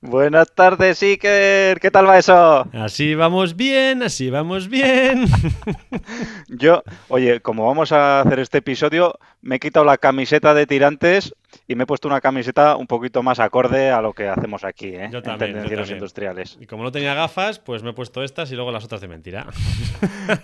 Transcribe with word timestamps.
Buenas 0.00 0.52
tardes, 0.54 1.02
Iker. 1.02 1.80
¿Qué 1.80 1.90
tal 1.90 2.08
va 2.08 2.18
eso? 2.18 2.68
Así 2.72 3.16
vamos 3.16 3.56
bien, 3.56 4.04
así 4.04 4.30
vamos 4.30 4.68
bien. 4.68 5.26
Yo, 6.48 6.84
oye, 7.08 7.40
como 7.40 7.66
vamos 7.66 7.90
a 7.90 8.20
hacer 8.20 8.38
este 8.38 8.58
episodio, 8.58 9.18
me 9.42 9.56
he 9.56 9.58
quitado 9.58 9.84
la 9.84 9.98
camiseta 9.98 10.54
de 10.54 10.66
tirantes 10.68 11.34
y 11.66 11.74
me 11.74 11.84
he 11.84 11.86
puesto 11.86 12.08
una 12.08 12.20
camiseta 12.20 12.76
un 12.76 12.86
poquito 12.86 13.22
más 13.22 13.40
acorde 13.40 13.90
a 13.90 14.00
lo 14.00 14.12
que 14.12 14.28
hacemos 14.28 14.64
aquí, 14.64 14.88
¿eh? 14.88 15.08
Yo 15.10 15.18
en 15.18 15.24
también, 15.24 15.38
yo 15.38 15.38
Tendencieros. 15.54 15.90
Industriales. 15.90 16.58
Y 16.60 16.66
como 16.66 16.82
no 16.84 16.92
tenía 16.92 17.14
gafas, 17.14 17.58
pues 17.58 17.82
me 17.82 17.90
he 17.90 17.92
puesto 17.92 18.22
estas 18.22 18.50
y 18.52 18.54
luego 18.54 18.70
las 18.72 18.84
otras 18.84 19.00
de 19.00 19.08
mentira. 19.08 19.46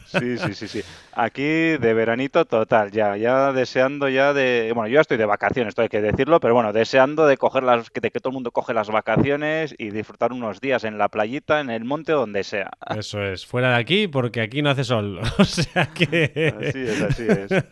Sí, 0.07 0.39
sí, 0.39 0.55
sí, 0.55 0.69
sí. 0.69 0.83
Aquí 1.13 1.43
de 1.43 1.95
veranito 1.95 2.45
total, 2.47 2.91
ya, 2.91 3.17
ya 3.17 3.53
deseando 3.53 4.09
ya 4.09 4.33
de, 4.33 4.71
bueno, 4.75 4.89
yo 4.89 4.95
ya 4.95 5.01
estoy 5.03 5.17
de 5.19 5.27
vacaciones, 5.27 5.71
esto 5.73 5.83
hay 5.83 5.89
que 5.89 6.01
decirlo, 6.01 6.41
pero 6.41 6.55
bueno, 6.55 6.73
deseando 6.73 7.27
de 7.27 7.37
coger 7.37 7.63
las, 7.65 7.91
que- 7.91 8.01
de 8.01 8.11
que 8.11 8.21
todo 8.21 8.31
el 8.31 8.35
mundo 8.35 8.51
coge 8.51 8.73
las 8.73 8.89
vacaciones 8.89 9.75
y 9.77 9.91
disfrutar 9.91 10.33
unos 10.33 10.61
días 10.61 10.85
en 10.85 10.97
la 10.99 11.09
playita, 11.09 11.61
en 11.61 11.69
el 11.71 11.85
monte, 11.85 12.13
donde 12.13 12.45
sea. 12.45 12.71
Eso 12.97 13.23
es, 13.23 13.45
fuera 13.45 13.71
de 13.71 13.77
aquí 13.77 14.09
porque 14.09 14.41
aquí 14.41 14.63
no 14.63 14.71
hace 14.71 14.85
sol. 14.85 15.21
O 15.39 15.45
sea 15.45 15.87
que... 15.93 16.55
Así 16.59 16.81
es, 16.81 17.03
así 17.03 17.27
es. 17.29 17.65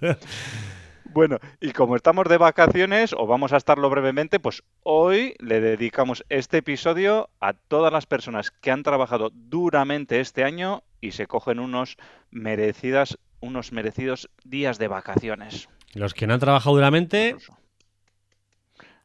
Bueno, 1.13 1.39
y 1.61 1.73
como 1.73 1.97
estamos 1.97 2.29
de 2.29 2.39
vacaciones, 2.39 3.13
o 3.13 3.27
vamos 3.27 3.53
a 3.53 3.59
estarlo 3.59 3.91
brevemente, 3.91 4.41
pues 4.41 4.63
hoy 4.83 5.35
le 5.41 5.61
dedicamos 5.61 6.25
este 6.29 6.59
episodio 6.59 7.29
a 7.41 7.53
todas 7.53 7.93
las 7.93 8.07
personas 8.07 8.51
que 8.51 8.71
han 8.71 8.83
trabajado 8.83 9.31
duramente 9.35 10.21
este 10.21 10.45
año 10.45 10.85
y 11.01 11.13
se 11.13 11.27
cogen 11.27 11.59
unos 11.59 11.97
merecidas, 12.31 13.19
unos 13.41 13.73
merecidos 13.73 14.31
días 14.45 14.79
de 14.79 14.89
vacaciones. 14.89 15.69
Los 15.95 16.15
que 16.15 16.27
no 16.27 16.35
han 16.35 16.41
trabajado 16.41 16.77
duramente 16.77 17.37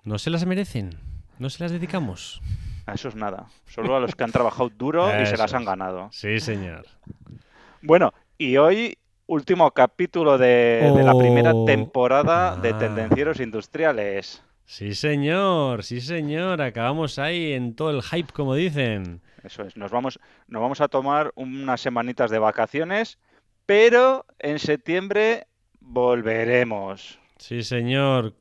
no 0.04 0.18
se 0.18 0.30
las 0.30 0.46
merecen. 0.46 0.98
No 1.40 1.50
se 1.50 1.62
las 1.62 1.72
dedicamos. 1.72 2.42
A 2.86 2.94
eso 2.94 3.10
es 3.10 3.16
nada. 3.16 3.48
Solo 3.66 3.98
a 3.98 4.00
los 4.00 4.16
que 4.16 4.24
han 4.24 4.32
trabajado 4.32 4.70
duro 4.70 5.10
y 5.22 5.26
se 5.26 5.36
las 5.36 5.54
han 5.54 5.66
ganado. 5.66 6.10
Sí, 6.14 6.40
señor. 6.40 6.86
Bueno, 7.82 8.14
y 8.38 8.56
hoy 8.56 8.98
último 9.28 9.70
capítulo 9.72 10.38
de, 10.38 10.92
de 10.96 11.04
la 11.04 11.18
primera 11.18 11.52
Oh. 11.54 11.66
temporada 11.66 12.56
de 12.56 12.70
Ah. 12.70 12.78
Tendencieros 12.80 13.40
Industriales. 13.40 14.44
Sí, 14.66 14.96
señor. 14.96 15.84
Sí, 15.84 16.02
señor. 16.02 16.62
Acabamos 16.62 17.20
ahí 17.20 17.54
en 17.54 17.76
todo 17.76 17.92
el 17.92 18.02
hype, 18.02 18.34
como 18.34 18.56
dicen. 18.56 19.22
Eso 19.44 19.64
es, 19.64 19.78
nos 19.78 19.92
vamos, 19.92 20.20
nos 20.48 20.62
vamos 20.62 20.82
a 20.82 20.88
tomar 20.90 21.32
unas 21.36 21.80
semanitas 21.80 22.32
de 22.32 22.40
vacaciones, 22.40 23.18
pero 23.66 24.26
en 24.40 24.60
septiembre 24.60 25.48
volveremos 25.80 27.20
Sí, 27.38 27.64
señor. 27.64 28.34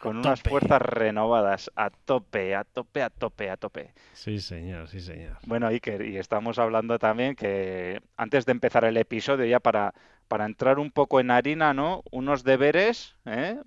Con 0.00 0.16
unas 0.16 0.40
tope. 0.40 0.50
fuerzas 0.50 0.80
renovadas, 0.82 1.70
a 1.76 1.90
tope, 1.90 2.54
a 2.54 2.64
tope, 2.64 3.02
a 3.02 3.10
tope, 3.10 3.50
a 3.50 3.56
tope. 3.56 3.92
Sí, 4.12 4.38
señor. 4.40 4.88
Sí, 4.88 5.00
señor. 5.00 5.36
Bueno, 5.46 5.66
Iker, 5.68 6.02
y 6.02 6.16
estamos 6.18 6.58
hablando 6.58 6.98
también 6.98 7.34
que 7.34 8.00
antes 8.16 8.46
de 8.46 8.52
empezar 8.52 8.84
el 8.84 8.96
episodio, 8.96 9.44
ya 9.46 9.60
para, 9.60 9.94
para 10.28 10.44
entrar 10.46 10.78
un 10.78 10.90
poco 10.90 11.20
en 11.20 11.30
harina, 11.30 11.74
¿no? 11.74 12.02
Unos 12.10 12.44
deberes, 12.44 13.16
¿eh? 13.24 13.58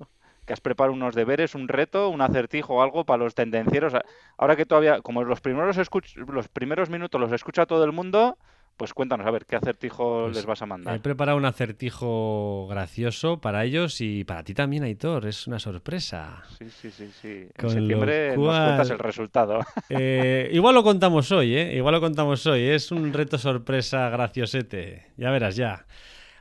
Que 0.45 0.53
has 0.53 0.61
preparado 0.61 0.94
unos 0.94 1.13
deberes, 1.16 1.53
un 1.53 1.67
reto, 1.67 2.09
un 2.09 2.22
acertijo 2.22 2.75
o 2.75 2.81
algo 2.81 3.05
para 3.05 3.23
los 3.23 3.35
tendencieros. 3.35 3.94
Ahora 4.38 4.55
que 4.55 4.66
todavía, 4.66 5.01
como 5.01 5.23
los 5.23 5.39
primeros 5.41 5.78
escuch- 5.78 6.16
los 6.16 6.47
primeros 6.47 6.89
minutos 6.89 7.22
los 7.22 7.31
escucha 7.31 7.66
todo 7.66 7.84
el 7.84 7.91
mundo, 7.91 8.38
pues 8.81 8.95
cuéntanos, 8.95 9.27
a 9.27 9.29
ver, 9.29 9.45
¿qué 9.45 9.55
acertijo 9.55 10.23
Pues 10.23 10.37
les 10.37 10.45
vas 10.47 10.59
a 10.63 10.65
He 10.65 10.67
mandar? 10.67 11.01
preparado 11.03 11.37
un 11.37 11.45
acertijo 11.45 12.65
gracioso 12.67 13.39
para 13.39 13.63
ellos 13.63 14.01
y 14.01 14.23
para 14.23 14.43
ti 14.43 14.55
también, 14.55 14.81
Aitor. 14.81 15.27
Es 15.27 15.45
una 15.45 15.59
sorpresa. 15.59 16.41
Sí, 16.57 16.67
sí, 16.71 16.89
sí, 16.89 17.11
sí. 17.21 17.27
En 17.27 17.51
Con 17.59 17.69
septiembre 17.69 18.35
nos 18.35 18.57
cuentas 18.57 18.89
el 18.89 18.97
resultado. 18.97 19.59
Eh, 19.89 20.49
igual 20.51 20.73
lo 20.73 20.81
contamos 20.81 21.31
hoy, 21.31 21.55
¿eh? 21.55 21.75
Igual 21.75 21.93
lo 21.93 22.01
contamos 22.01 22.47
hoy. 22.47 22.63
Es 22.63 22.91
un 22.91 23.13
reto 23.13 23.37
sorpresa 23.37 24.09
graciosete. 24.09 25.11
Ya 25.15 25.29
verás, 25.29 25.55
ya. 25.55 25.85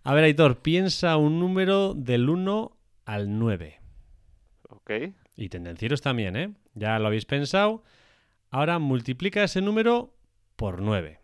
A 0.02 0.14
ver, 0.14 0.24
Aitor, 0.24 0.62
piensa 0.62 1.18
un 1.18 1.40
número 1.40 1.92
del 1.92 2.30
1 2.30 2.74
al 3.04 3.38
9. 3.38 3.80
¿Ok? 4.70 4.90
Y 5.36 5.50
tendencieros 5.50 6.00
también, 6.00 6.36
¿eh? 6.36 6.54
Ya 6.72 6.98
lo 7.00 7.08
habéis 7.08 7.26
pensado. 7.26 7.82
Ahora 8.48 8.78
multiplica 8.78 9.44
ese 9.44 9.60
número 9.60 10.14
por 10.56 10.80
9. 10.80 11.19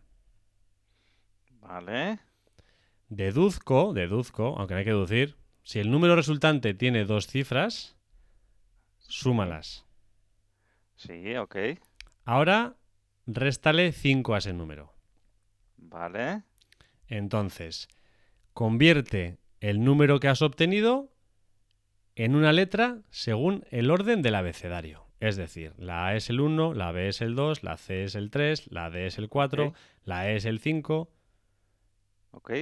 Vale. 1.66 2.18
Deduzco, 3.08 3.92
deduzco, 3.92 4.54
aunque 4.58 4.74
no 4.74 4.78
hay 4.78 4.84
que 4.84 4.90
deducir, 4.90 5.36
si 5.62 5.78
el 5.80 5.90
número 5.90 6.16
resultante 6.16 6.74
tiene 6.74 7.04
dos 7.04 7.26
cifras, 7.26 7.96
súmalas. 8.98 9.84
Sí, 10.96 11.36
ok. 11.36 11.56
Ahora, 12.24 12.76
réstale 13.26 13.92
5 13.92 14.34
a 14.34 14.38
ese 14.38 14.52
número. 14.52 14.92
Vale. 15.76 16.42
Entonces, 17.08 17.88
convierte 18.52 19.38
el 19.60 19.84
número 19.84 20.18
que 20.20 20.28
has 20.28 20.42
obtenido 20.42 21.12
en 22.14 22.34
una 22.34 22.52
letra 22.52 22.98
según 23.10 23.64
el 23.70 23.90
orden 23.90 24.22
del 24.22 24.34
abecedario. 24.34 25.04
Es 25.20 25.36
decir, 25.36 25.72
la 25.78 26.06
A 26.08 26.16
es 26.16 26.28
el 26.30 26.40
1, 26.40 26.74
la 26.74 26.92
B 26.92 27.08
es 27.08 27.20
el 27.20 27.34
2, 27.34 27.62
la 27.62 27.76
C 27.76 28.04
es 28.04 28.14
el 28.14 28.30
3, 28.30 28.70
la 28.70 28.90
D 28.90 29.06
es 29.06 29.18
el 29.18 29.28
4, 29.28 29.68
Ok. 29.68 29.76
la 30.04 30.28
E 30.30 30.36
es 30.36 30.44
el 30.44 30.60
5. 30.60 31.10
Ok. 32.32 32.52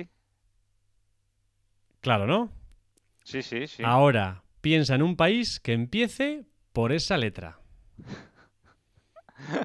Claro, 2.01 2.27
¿no? 2.27 2.51
Sí, 3.25 3.43
sí, 3.43 3.67
sí. 3.67 3.83
Ahora, 3.85 4.45
piensa 4.61 4.95
en 4.95 5.03
un 5.03 5.17
país 5.17 5.59
que 5.61 5.73
empiece 5.73 6.45
por 6.73 6.93
esa 6.93 7.17
letra. 7.17 7.61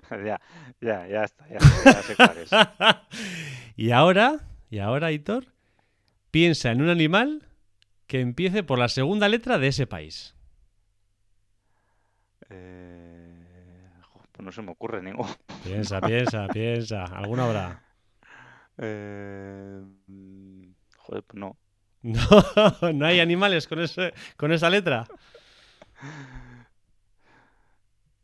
Ya, 0.10 0.42
ya, 0.82 1.08
ya 1.08 1.24
está, 1.24 1.48
ya, 1.48 1.58
está, 1.58 1.94
ya 1.94 2.04
sé 2.04 2.16
cuál 2.16 2.38
es. 2.40 2.50
y 3.78 3.92
ahora, 3.92 4.40
y 4.70 4.80
ahora, 4.80 5.12
Hitor, 5.12 5.46
piensa 6.32 6.72
en 6.72 6.82
un 6.82 6.90
animal 6.90 7.48
que 8.08 8.20
empiece 8.20 8.64
por 8.64 8.80
la 8.80 8.90
segunda 8.90 9.30
letra 9.30 9.60
de 9.60 9.68
ese 9.68 9.86
país. 9.88 10.36
Eh, 12.50 13.46
pues 14.32 14.44
no 14.44 14.52
se 14.52 14.62
me 14.64 14.72
ocurre 14.72 15.04
ninguno. 15.04 15.30
Piensa, 15.64 16.02
piensa, 16.02 16.48
piensa. 16.48 17.04
¿Alguna 17.04 17.46
habrá? 17.46 17.89
Eh, 18.82 19.82
mm, 20.08 20.64
joder, 20.98 21.24
pues 21.24 21.40
no. 21.40 21.58
No, 22.02 22.94
no 22.94 23.06
hay 23.06 23.20
animales 23.20 23.68
con, 23.68 23.82
ese, 23.82 24.14
con 24.38 24.54
esa 24.54 24.70
letra. 24.70 25.06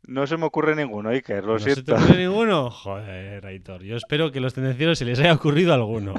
No 0.06 0.26
se 0.26 0.36
me 0.36 0.44
ocurre 0.46 0.76
ninguno, 0.76 1.10
Iker, 1.10 1.44
lo 1.44 1.54
¿No 1.54 1.58
se 1.58 1.64
te 1.66 1.74
siento. 1.74 1.96
ocurre 1.96 2.16
ninguno? 2.26 2.70
Joder, 2.70 3.44
Aitor. 3.44 3.82
Yo 3.82 3.96
espero 3.96 4.30
que 4.30 4.38
a 4.38 4.42
los 4.42 4.54
tendencieros 4.54 4.98
se 4.98 5.04
les 5.04 5.18
haya 5.18 5.34
ocurrido 5.34 5.74
alguno. 5.74 6.14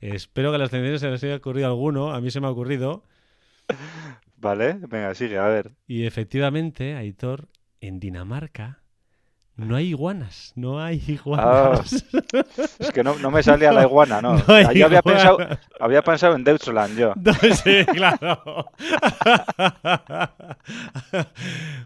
espero 0.00 0.50
que 0.50 0.56
a 0.56 0.58
los 0.58 0.70
tendencieros 0.70 1.00
se 1.00 1.10
les 1.10 1.22
haya 1.24 1.36
ocurrido 1.36 1.68
alguno. 1.68 2.12
A 2.12 2.20
mí 2.20 2.30
se 2.30 2.40
me 2.40 2.48
ha 2.48 2.50
ocurrido. 2.50 3.04
Vale, 4.36 4.74
venga, 4.88 5.14
sigue, 5.14 5.38
a 5.38 5.46
ver. 5.46 5.70
Y 5.86 6.04
efectivamente, 6.04 6.94
Aitor, 6.94 7.48
en 7.80 8.00
Dinamarca 8.00 8.81
no 9.56 9.76
hay 9.76 9.88
iguanas. 9.88 10.52
No 10.56 10.80
hay 10.82 11.02
iguanas. 11.06 12.04
Es 12.78 12.90
que 12.92 13.02
no, 13.04 13.16
no 13.18 13.30
me 13.30 13.42
salía 13.42 13.70
la 13.72 13.82
iguana, 13.86 14.20
no. 14.22 14.38
Yo 14.72 14.86
había 14.86 15.02
pensado, 15.02 15.38
había 15.78 16.02
pensado 16.02 16.34
en 16.36 16.44
Deutschland, 16.44 16.98
yo. 16.98 17.12
No, 17.16 17.32
sí, 17.32 17.84
claro. 17.92 18.66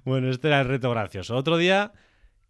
bueno, 0.04 0.30
este 0.30 0.48
era 0.48 0.60
el 0.60 0.68
reto 0.68 0.90
gracioso. 0.90 1.36
Otro 1.36 1.56
día, 1.56 1.92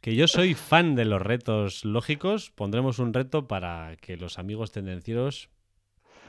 que 0.01 0.15
yo 0.15 0.29
soy 0.29 0.55
fan 0.55 0.95
de 0.95 1.05
los 1.05 1.23
retos 1.23 1.85
lógicos, 1.85 2.51
pondremos 2.51 2.99
un 2.99 3.13
reto 3.15 3.47
para 3.49 3.97
que 4.01 4.17
los 4.17 4.39
amigos 4.39 4.73
tendencieros 4.73 5.51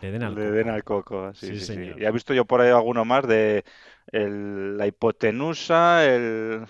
le 0.01 0.11
den 0.11 0.23
al 0.23 0.35
Le 0.35 0.41
coco. 0.43 0.51
den 0.55 0.69
al 0.69 0.83
coco, 0.83 1.33
sí, 1.33 1.47
Sí, 1.47 1.53
sí, 1.55 1.59
sí. 1.59 1.65
señor. 1.73 1.99
Ya 1.99 2.09
he 2.09 2.11
visto 2.11 2.33
yo 2.33 2.45
por 2.45 2.61
ahí 2.61 2.69
alguno 2.69 3.03
más 3.05 3.27
de 3.27 3.63
el- 4.11 4.77
la 4.77 4.87
hipotenusa, 4.87 6.05
el... 6.05 6.65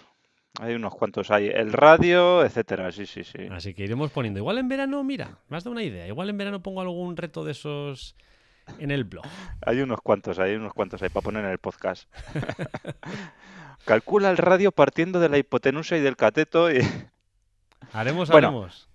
Hay 0.59 0.74
unos 0.74 0.95
cuantos 0.95 1.30
ahí. 1.31 1.48
El 1.48 1.71
radio, 1.71 2.44
etcétera, 2.44 2.92
sí, 2.92 3.06
sí, 3.06 3.24
sí. 3.24 3.48
Así 3.51 3.74
que 3.74 3.83
iremos 3.83 4.12
poniendo. 4.12 4.39
Igual 4.39 4.57
en 4.57 4.68
verano, 4.68 5.04
mira, 5.04 5.38
me 5.50 5.57
has 5.57 5.63
dado 5.63 5.71
una 5.74 5.83
idea. 5.83 6.07
Igual 6.07 6.30
en 6.30 6.38
verano 6.38 6.63
pongo 6.63 6.81
algún 6.81 7.15
reto 7.15 7.44
de 7.44 7.51
esos 7.51 8.15
en 8.80 8.92
el 8.92 9.04
blog. 9.04 9.24
Hay 9.65 9.81
unos 9.81 10.01
cuantos 10.01 10.39
ahí, 10.39 10.56
unos 10.56 10.74
cuantos 10.74 11.01
ahí 11.01 11.09
para 11.09 11.24
poner 11.24 11.45
en 11.45 11.51
el 11.51 11.57
podcast. 11.59 12.09
Calcula 13.86 14.30
el 14.30 14.38
radio 14.38 14.71
partiendo 14.71 15.19
de 15.19 15.30
la 15.30 15.38
hipotenusa 15.38 15.95
y 15.98 16.01
del 16.01 16.15
cateto 16.18 16.71
y... 16.71 16.80
Haremos, 17.94 18.30
Bueno. 18.30 18.48
haremos. 18.50 18.89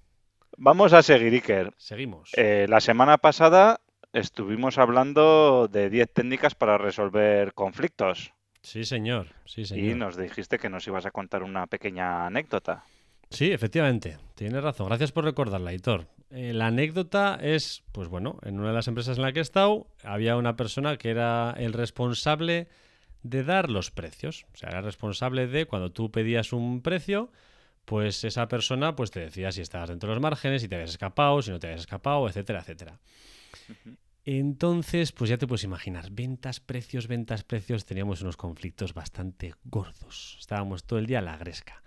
Vamos 0.59 0.93
a 0.93 1.03
seguir, 1.03 1.33
Iker. 1.33 1.73
Seguimos. 1.79 2.31
Eh, 2.37 2.67
la 2.69 2.81
semana 2.81 3.17
pasada 3.17 3.81
estuvimos 4.13 4.77
hablando 4.77 5.67
de 5.69 5.89
10 5.89 6.13
técnicas 6.13 6.55
para 6.55 6.77
resolver 6.77 7.55
conflictos 7.55 8.35
Sí, 8.63 8.85
señor. 8.85 9.29
Sí, 9.45 9.63
y 9.63 9.67
señor. 9.67 9.97
nos 9.97 10.17
dijiste 10.17 10.59
que 10.59 10.69
nos 10.69 10.87
ibas 10.87 11.05
a 11.07 11.11
contar 11.11 11.43
una 11.43 11.67
pequeña 11.67 12.27
anécdota. 12.27 12.85
Sí, 13.31 13.51
efectivamente. 13.51 14.19
Tienes 14.35 14.63
razón. 14.63 14.89
Gracias 14.89 15.13
por 15.13 15.25
recordarla, 15.25 15.73
Hitor. 15.73 16.07
Eh, 16.31 16.53
la 16.55 16.69
anécdota 16.69 17.39
es, 17.43 17.83
pues 17.93 18.09
bueno, 18.09 18.39
en 18.43 18.59
una 18.59 18.69
de 18.69 18.75
las 18.75 18.89
empresas 18.89 19.17
en 19.19 19.23
la 19.23 19.33
que 19.33 19.41
he 19.41 19.43
estado, 19.43 19.87
había 20.03 20.37
una 20.37 20.57
persona 20.57 20.97
que 20.97 21.11
era 21.11 21.55
el 21.59 21.73
responsable 21.73 22.69
de 23.23 23.45
dar 23.45 23.69
los 23.71 23.91
precios. 23.91 24.47
O 24.55 24.57
sea, 24.57 24.71
era 24.71 24.81
responsable 24.81 25.47
de 25.47 25.67
cuando 25.67 25.93
tú 25.93 26.11
pedías 26.11 26.53
un 26.53 26.83
precio, 26.83 27.31
pues 27.85 28.25
esa 28.25 28.49
persona 28.49 28.97
pues 28.97 29.11
te 29.11 29.21
decía 29.21 29.53
si 29.53 29.61
estabas 29.61 29.91
dentro 29.91 30.09
de 30.09 30.15
los 30.15 30.23
márgenes, 30.23 30.63
si 30.63 30.69
te 30.69 30.77
habías 30.77 30.91
escapado, 30.91 31.43
si 31.43 31.51
no 31.51 31.59
te 31.59 31.67
habías 31.67 31.83
escapado, 31.83 32.29
etcétera, 32.29 32.61
etcétera. 32.61 32.99
Entonces, 34.25 35.11
pues 35.13 35.31
ya 35.31 35.39
te 35.39 35.47
puedes 35.47 35.65
imaginar, 35.65 36.11
ventas, 36.13 36.61
precios, 36.61 37.09
ventas, 37.09 37.43
precios, 37.43 37.85
teníamos 37.85 38.23
unos 38.23 38.37
conflictos 38.37 38.95
bastante 38.95 39.55
gordos. 39.65 40.37
Estábamos 40.39 40.85
todo 40.85 40.99
el 41.01 41.07
día 41.07 41.19
a 41.19 41.23
la 41.23 41.37
gresca. 41.37 41.83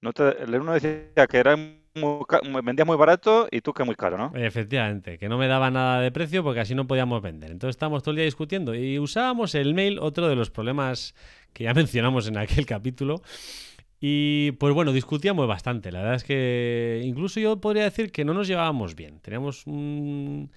No 0.00 0.12
te- 0.12 0.42
el 0.42 0.54
uno 0.54 0.72
decía 0.74 1.26
que 1.28 1.38
era 1.38 1.56
muy 1.56 2.24
ca- 2.28 2.42
muy- 2.48 2.62
vendía 2.62 2.84
muy 2.84 2.96
barato 2.96 3.48
y 3.50 3.60
tú 3.60 3.72
que 3.72 3.82
muy 3.82 3.96
caro, 3.96 4.16
¿no? 4.16 4.32
Efectivamente, 4.36 5.18
que 5.18 5.28
no 5.28 5.38
me 5.38 5.48
daba 5.48 5.70
nada 5.70 6.00
de 6.00 6.12
precio 6.12 6.44
porque 6.44 6.60
así 6.60 6.74
no 6.74 6.86
podíamos 6.86 7.22
vender. 7.22 7.50
Entonces 7.50 7.74
estábamos 7.74 8.02
todo 8.02 8.10
el 8.12 8.16
día 8.16 8.24
discutiendo 8.26 8.74
y 8.74 8.98
usábamos 8.98 9.54
el 9.54 9.74
mail, 9.74 9.98
otro 9.98 10.28
de 10.28 10.36
los 10.36 10.50
problemas 10.50 11.14
que 11.54 11.64
ya 11.64 11.74
mencionamos 11.74 12.28
en 12.28 12.36
aquel 12.36 12.66
capítulo. 12.66 13.22
Y 14.00 14.52
pues 14.52 14.74
bueno, 14.74 14.92
discutíamos 14.92 15.48
bastante. 15.48 15.92
La 15.92 16.00
verdad 16.00 16.16
es 16.16 16.24
que 16.24 17.02
incluso 17.04 17.40
yo 17.40 17.60
podría 17.60 17.84
decir 17.84 18.12
que 18.12 18.24
no 18.24 18.34
nos 18.34 18.48
llevábamos 18.48 18.94
bien. 18.94 19.20
Teníamos 19.20 19.66
un, 19.66 20.50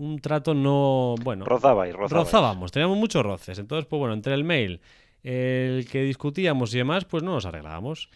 un 0.00 0.18
trato 0.18 0.54
no 0.54 1.14
bueno. 1.22 1.44
Rozabais, 1.44 1.94
rozabais. 1.94 2.26
Rozábamos, 2.26 2.72
teníamos 2.72 2.96
muchos 2.96 3.22
roces. 3.22 3.58
Entonces, 3.58 3.86
pues 3.86 3.98
bueno, 3.98 4.14
entre 4.14 4.34
el 4.34 4.44
mail, 4.44 4.80
el 5.22 5.86
que 5.90 6.02
discutíamos 6.02 6.74
y 6.74 6.78
demás, 6.78 7.04
pues 7.04 7.22
no 7.22 7.32
nos 7.32 7.44
arreglábamos. 7.44 8.10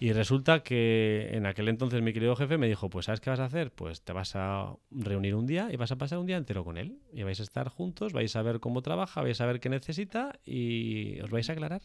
Y 0.00 0.12
resulta 0.12 0.62
que 0.62 1.28
en 1.32 1.44
aquel 1.46 1.68
entonces 1.68 2.00
mi 2.02 2.12
querido 2.12 2.36
jefe 2.36 2.56
me 2.56 2.68
dijo, 2.68 2.88
pues 2.88 3.06
¿sabes 3.06 3.20
qué 3.20 3.30
vas 3.30 3.40
a 3.40 3.46
hacer? 3.46 3.72
Pues 3.72 4.02
te 4.02 4.12
vas 4.12 4.36
a 4.36 4.76
reunir 4.90 5.34
un 5.34 5.46
día 5.46 5.68
y 5.72 5.76
vas 5.76 5.90
a 5.90 5.96
pasar 5.96 6.18
un 6.18 6.26
día 6.26 6.36
entero 6.36 6.64
con 6.64 6.78
él. 6.78 6.98
Y 7.12 7.24
vais 7.24 7.40
a 7.40 7.42
estar 7.42 7.68
juntos, 7.68 8.12
vais 8.12 8.34
a 8.36 8.42
ver 8.42 8.60
cómo 8.60 8.80
trabaja, 8.80 9.22
vais 9.22 9.40
a 9.40 9.46
ver 9.46 9.58
qué 9.60 9.68
necesita 9.68 10.38
y 10.44 11.20
os 11.20 11.30
vais 11.30 11.50
a 11.50 11.52
aclarar. 11.52 11.82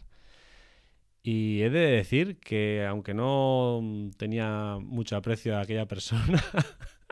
Y 1.23 1.61
he 1.61 1.69
de 1.69 1.79
decir 1.79 2.37
que 2.39 2.85
aunque 2.85 3.13
no 3.13 3.81
tenía 4.17 4.77
mucho 4.79 5.15
aprecio 5.15 5.57
a 5.57 5.61
aquella 5.61 5.87
persona, 5.87 6.43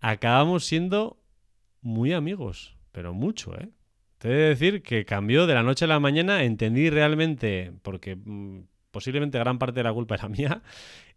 acabamos 0.00 0.64
siendo 0.64 1.18
muy 1.80 2.12
amigos, 2.12 2.76
pero 2.92 3.14
mucho, 3.14 3.54
¿eh? 3.58 3.70
Te 4.18 4.28
he 4.28 4.32
de 4.32 4.48
decir 4.48 4.82
que 4.82 5.04
cambió 5.04 5.46
de 5.46 5.54
la 5.54 5.62
noche 5.62 5.84
a 5.84 5.88
la 5.88 6.00
mañana, 6.00 6.42
entendí 6.42 6.88
realmente, 6.88 7.72
porque 7.82 8.16
mm, 8.16 8.62
posiblemente 8.90 9.38
gran 9.38 9.58
parte 9.58 9.80
de 9.80 9.84
la 9.84 9.92
culpa 9.92 10.14
era 10.14 10.28
mía, 10.30 10.62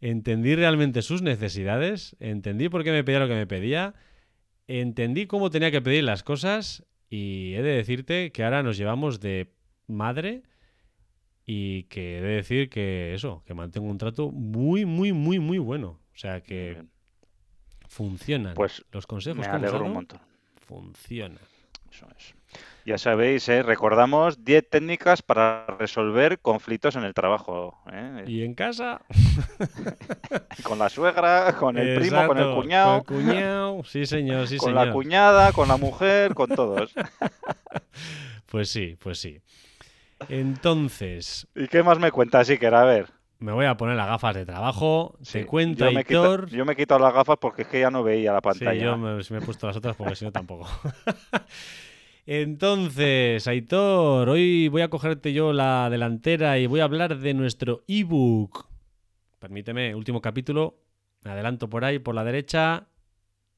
entendí 0.01 0.55
realmente 0.55 1.01
sus 1.01 1.21
necesidades, 1.21 2.15
entendí 2.19 2.69
por 2.69 2.83
qué 2.83 2.91
me 2.91 3.03
pedía 3.03 3.19
lo 3.19 3.27
que 3.27 3.35
me 3.35 3.47
pedía, 3.47 3.93
entendí 4.67 5.27
cómo 5.27 5.49
tenía 5.49 5.71
que 5.71 5.81
pedir 5.81 6.03
las 6.03 6.23
cosas 6.23 6.85
y 7.09 7.53
he 7.55 7.63
de 7.63 7.71
decirte 7.71 8.31
que 8.31 8.43
ahora 8.43 8.63
nos 8.63 8.77
llevamos 8.77 9.19
de 9.19 9.51
madre 9.87 10.43
y 11.45 11.83
que 11.83 12.19
he 12.19 12.21
de 12.21 12.35
decir 12.35 12.69
que 12.69 13.15
eso, 13.15 13.43
que 13.45 13.55
mantengo 13.55 13.87
un 13.87 13.97
trato 13.97 14.29
muy, 14.29 14.85
muy, 14.85 15.13
muy, 15.13 15.39
muy 15.39 15.57
bueno. 15.57 15.99
O 16.13 16.17
sea 16.17 16.41
que. 16.41 16.83
Funcionan. 17.89 18.53
Pues 18.53 18.85
Los 18.91 19.05
consejos 19.05 19.39
me 19.39 19.43
que 19.43 19.49
alegro 19.49 19.83
un 19.83 19.93
montón. 19.93 20.21
Eso 21.91 22.07
es. 22.17 22.35
Ya 22.85 22.97
sabéis, 22.97 23.47
¿eh? 23.49 23.61
recordamos 23.61 24.43
10 24.43 24.69
técnicas 24.69 25.21
para 25.21 25.65
resolver 25.77 26.39
conflictos 26.39 26.95
en 26.95 27.03
el 27.03 27.13
trabajo. 27.13 27.79
¿eh? 27.91 28.23
Y 28.25 28.43
en 28.43 28.55
casa, 28.55 29.01
Con 30.63 30.79
la 30.79 30.89
suegra, 30.89 31.55
con 31.57 31.77
el 31.77 31.99
primo, 31.99 32.25
con 32.25 32.37
el 32.37 32.55
cuñado, 32.55 33.03
Con 33.03 33.17
el 33.19 33.25
cuñado, 33.25 33.83
sí 33.83 34.05
señor, 34.05 34.47
sí 34.47 34.57
con 34.57 34.69
señor. 34.69 34.87
la 34.87 34.93
cuñada, 34.93 35.51
con 35.51 35.67
la 35.67 35.77
mujer, 35.77 36.33
con 36.33 36.49
todos. 36.49 36.93
Pues 38.47 38.71
sí, 38.71 38.97
pues 38.99 39.19
sí. 39.19 39.39
Entonces, 40.27 41.47
¿Y 41.53 41.67
qué 41.67 41.83
más 41.83 41.99
me 41.99 42.11
cuentas, 42.11 42.49
Iker? 42.49 42.73
A 42.73 42.83
ver. 42.83 43.18
Me 43.39 43.51
voy 43.53 43.65
a 43.65 43.75
poner 43.77 43.95
las 43.95 44.07
gafas 44.07 44.35
de 44.35 44.45
trabajo. 44.45 45.17
Sí, 45.21 45.39
Te 45.39 45.45
cuento, 45.45 45.85
yo 45.85 45.91
me, 45.91 45.99
Aitor. 45.99 46.49
yo 46.49 46.65
me 46.65 46.73
he 46.73 46.75
quitado 46.75 46.99
las 46.99 47.13
gafas 47.13 47.37
porque 47.39 47.63
es 47.63 47.67
que 47.67 47.79
ya 47.79 47.89
no 47.91 48.03
veía 48.03 48.31
la 48.33 48.39
Sí, 48.39 48.43
pantalla. 48.43 48.83
yo 48.83 48.97
me, 48.97 49.15
me 49.15 49.37
he 49.37 49.41
puesto 49.41 49.67
las 49.67 49.75
otras 49.77 49.95
porque 49.95 50.15
si 50.15 50.25
no 50.25 50.31
tampoco. 50.31 50.67
Entonces, 52.25 53.47
Aitor, 53.47 54.29
hoy 54.29 54.67
voy 54.67 54.81
a 54.81 54.89
cogerte 54.89 55.33
yo 55.33 55.51
la 55.53 55.89
delantera 55.89 56.59
y 56.59 56.67
voy 56.67 56.79
a 56.79 56.83
hablar 56.83 57.17
de 57.17 57.33
nuestro 57.33 57.83
ebook. 57.87 58.67
Permíteme, 59.39 59.95
último 59.95 60.21
capítulo. 60.21 60.77
Me 61.23 61.31
adelanto 61.31 61.69
por 61.69 61.85
ahí, 61.85 61.97
por 61.99 62.13
la 62.15 62.23
derecha. 62.23 62.87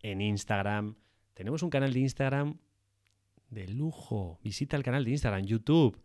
en 0.00 0.20
Instagram. 0.20 0.96
Tenemos 1.34 1.62
un 1.62 1.70
canal 1.70 1.92
de 1.92 2.00
Instagram 2.00 2.58
de 3.50 3.68
lujo. 3.68 4.40
Visita 4.42 4.76
el 4.76 4.82
canal 4.82 5.04
de 5.04 5.12
Instagram, 5.12 5.44
YouTube. 5.44 5.96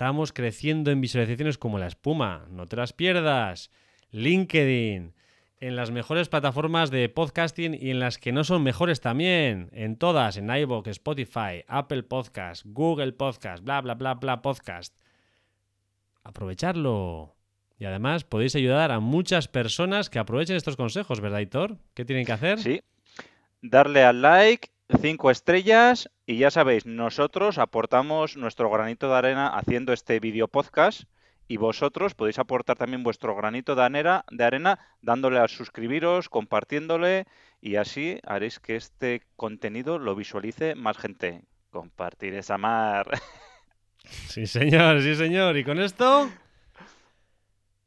Estamos 0.00 0.32
creciendo 0.32 0.90
en 0.90 1.02
visualizaciones 1.02 1.58
como 1.58 1.78
la 1.78 1.86
espuma. 1.86 2.46
No 2.48 2.66
te 2.66 2.74
las 2.74 2.94
pierdas. 2.94 3.70
LinkedIn. 4.12 5.12
En 5.58 5.76
las 5.76 5.90
mejores 5.90 6.30
plataformas 6.30 6.90
de 6.90 7.10
podcasting 7.10 7.74
y 7.78 7.90
en 7.90 8.00
las 8.00 8.16
que 8.16 8.32
no 8.32 8.42
son 8.42 8.62
mejores 8.62 9.02
también. 9.02 9.68
En 9.72 9.96
todas. 9.96 10.38
En 10.38 10.48
iVoox, 10.48 10.88
Spotify, 10.88 11.64
Apple 11.68 12.04
Podcast, 12.04 12.62
Google 12.64 13.12
Podcast, 13.12 13.62
bla, 13.62 13.82
bla, 13.82 13.92
bla, 13.92 14.14
bla, 14.14 14.40
podcast. 14.40 14.98
Aprovecharlo. 16.24 17.36
Y 17.78 17.84
además 17.84 18.24
podéis 18.24 18.56
ayudar 18.56 18.92
a 18.92 19.00
muchas 19.00 19.48
personas 19.48 20.08
que 20.08 20.18
aprovechen 20.18 20.56
estos 20.56 20.76
consejos, 20.76 21.20
¿verdad, 21.20 21.40
Hitor? 21.40 21.76
¿Qué 21.92 22.06
tienen 22.06 22.24
que 22.24 22.32
hacer? 22.32 22.58
Sí. 22.58 22.80
Darle 23.60 24.02
al 24.02 24.22
like, 24.22 24.70
cinco 24.98 25.30
estrellas 25.30 26.10
y 26.26 26.38
ya 26.38 26.50
sabéis, 26.50 26.86
nosotros 26.86 27.58
aportamos 27.58 28.36
nuestro 28.36 28.70
granito 28.70 29.08
de 29.08 29.16
arena 29.16 29.48
haciendo 29.48 29.92
este 29.92 30.20
video 30.20 30.48
podcast 30.48 31.04
y 31.46 31.56
vosotros 31.56 32.14
podéis 32.14 32.38
aportar 32.38 32.76
también 32.76 33.02
vuestro 33.02 33.34
granito 33.34 33.74
de 33.74 33.82
arena, 33.82 34.24
de 34.30 34.44
arena 34.44 34.78
dándole 35.02 35.38
a 35.38 35.48
suscribiros, 35.48 36.28
compartiéndole 36.28 37.26
y 37.60 37.76
así 37.76 38.18
haréis 38.24 38.58
que 38.60 38.76
este 38.76 39.22
contenido 39.36 39.98
lo 39.98 40.14
visualice 40.14 40.74
más 40.74 40.96
gente. 40.98 41.42
Compartir 41.70 42.34
esa 42.34 42.58
mar. 42.58 43.06
Sí, 44.02 44.46
señor, 44.46 45.02
sí, 45.02 45.14
señor. 45.14 45.58
Y 45.58 45.62
con 45.62 45.78
esto... 45.78 46.30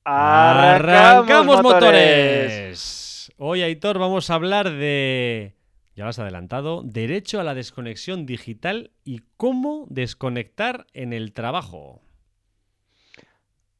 ¡Arrancamos 0.05 1.63
motores! 1.63 3.31
Hoy, 3.37 3.63
Aitor, 3.63 3.97
vamos 3.97 4.29
a 4.29 4.35
hablar 4.35 4.69
de, 4.69 5.55
ya 5.95 6.03
lo 6.03 6.09
has 6.09 6.19
adelantado, 6.19 6.81
derecho 6.83 7.39
a 7.39 7.43
la 7.43 7.53
desconexión 7.53 8.25
digital 8.25 8.91
y 9.03 9.21
cómo 9.37 9.85
desconectar 9.89 10.87
en 10.93 11.13
el 11.13 11.33
trabajo. 11.33 12.01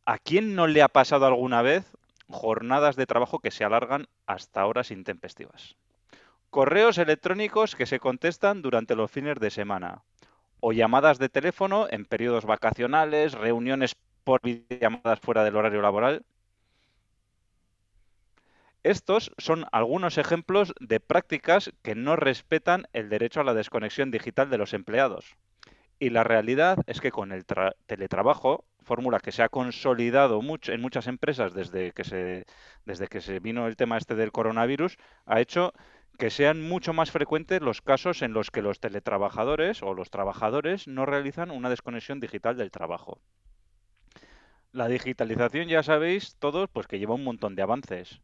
¿A 0.05 0.17
quién 0.17 0.55
no 0.55 0.67
le 0.67 0.81
ha 0.81 0.89
pasado 0.89 1.25
alguna 1.25 1.61
vez 1.61 1.85
jornadas 2.27 2.95
de 2.95 3.05
trabajo 3.05 3.39
que 3.39 3.51
se 3.51 3.63
alargan 3.63 4.07
hasta 4.27 4.65
horas 4.65 4.91
intempestivas? 4.91 5.75
Correos 6.49 6.97
electrónicos 6.97 7.75
que 7.75 7.85
se 7.85 7.99
contestan 7.99 8.61
durante 8.61 8.95
los 8.95 9.09
fines 9.09 9.39
de 9.39 9.49
semana. 9.49 10.03
O 10.59 10.71
llamadas 10.71 11.17
de 11.17 11.29
teléfono 11.29 11.87
en 11.89 12.05
periodos 12.05 12.45
vacacionales, 12.45 13.33
reuniones 13.33 13.95
por 14.23 14.41
videollamadas 14.41 15.19
fuera 15.19 15.43
del 15.43 15.55
horario 15.55 15.81
laboral. 15.81 16.25
Estos 18.83 19.31
son 19.37 19.65
algunos 19.71 20.17
ejemplos 20.17 20.73
de 20.81 20.99
prácticas 20.99 21.71
que 21.83 21.95
no 21.95 22.17
respetan 22.17 22.85
el 22.91 23.09
derecho 23.09 23.39
a 23.39 23.45
la 23.45 23.53
desconexión 23.53 24.11
digital 24.11 24.49
de 24.49 24.57
los 24.57 24.73
empleados. 24.73 25.37
Y 25.99 26.09
la 26.09 26.25
realidad 26.25 26.77
es 26.85 26.99
que 26.99 27.11
con 27.11 27.31
el 27.31 27.47
tra- 27.47 27.75
teletrabajo, 27.85 28.65
fórmula 28.81 29.21
que 29.21 29.31
se 29.31 29.41
ha 29.41 29.47
consolidado 29.47 30.41
mucho 30.41 30.73
en 30.73 30.81
muchas 30.81 31.07
empresas 31.07 31.53
desde 31.53 31.93
que 31.93 32.03
se, 32.03 32.45
desde 32.83 33.07
que 33.07 33.21
se 33.21 33.39
vino 33.39 33.67
el 33.67 33.77
tema 33.77 33.97
este 33.97 34.15
del 34.15 34.33
coronavirus, 34.33 34.97
ha 35.25 35.39
hecho 35.39 35.71
que 36.17 36.29
sean 36.29 36.61
mucho 36.61 36.91
más 36.91 37.09
frecuentes 37.09 37.61
los 37.61 37.81
casos 37.81 38.21
en 38.21 38.33
los 38.33 38.51
que 38.51 38.61
los 38.61 38.81
teletrabajadores 38.81 39.81
o 39.81 39.93
los 39.93 40.09
trabajadores 40.09 40.89
no 40.89 41.05
realizan 41.05 41.51
una 41.51 41.69
desconexión 41.69 42.19
digital 42.19 42.57
del 42.57 42.69
trabajo. 42.69 43.21
La 44.73 44.89
digitalización, 44.89 45.69
ya 45.69 45.83
sabéis 45.83 46.35
todos, 46.37 46.69
pues 46.69 46.87
que 46.87 46.99
lleva 46.99 47.15
un 47.15 47.23
montón 47.23 47.55
de 47.55 47.61
avances. 47.61 48.21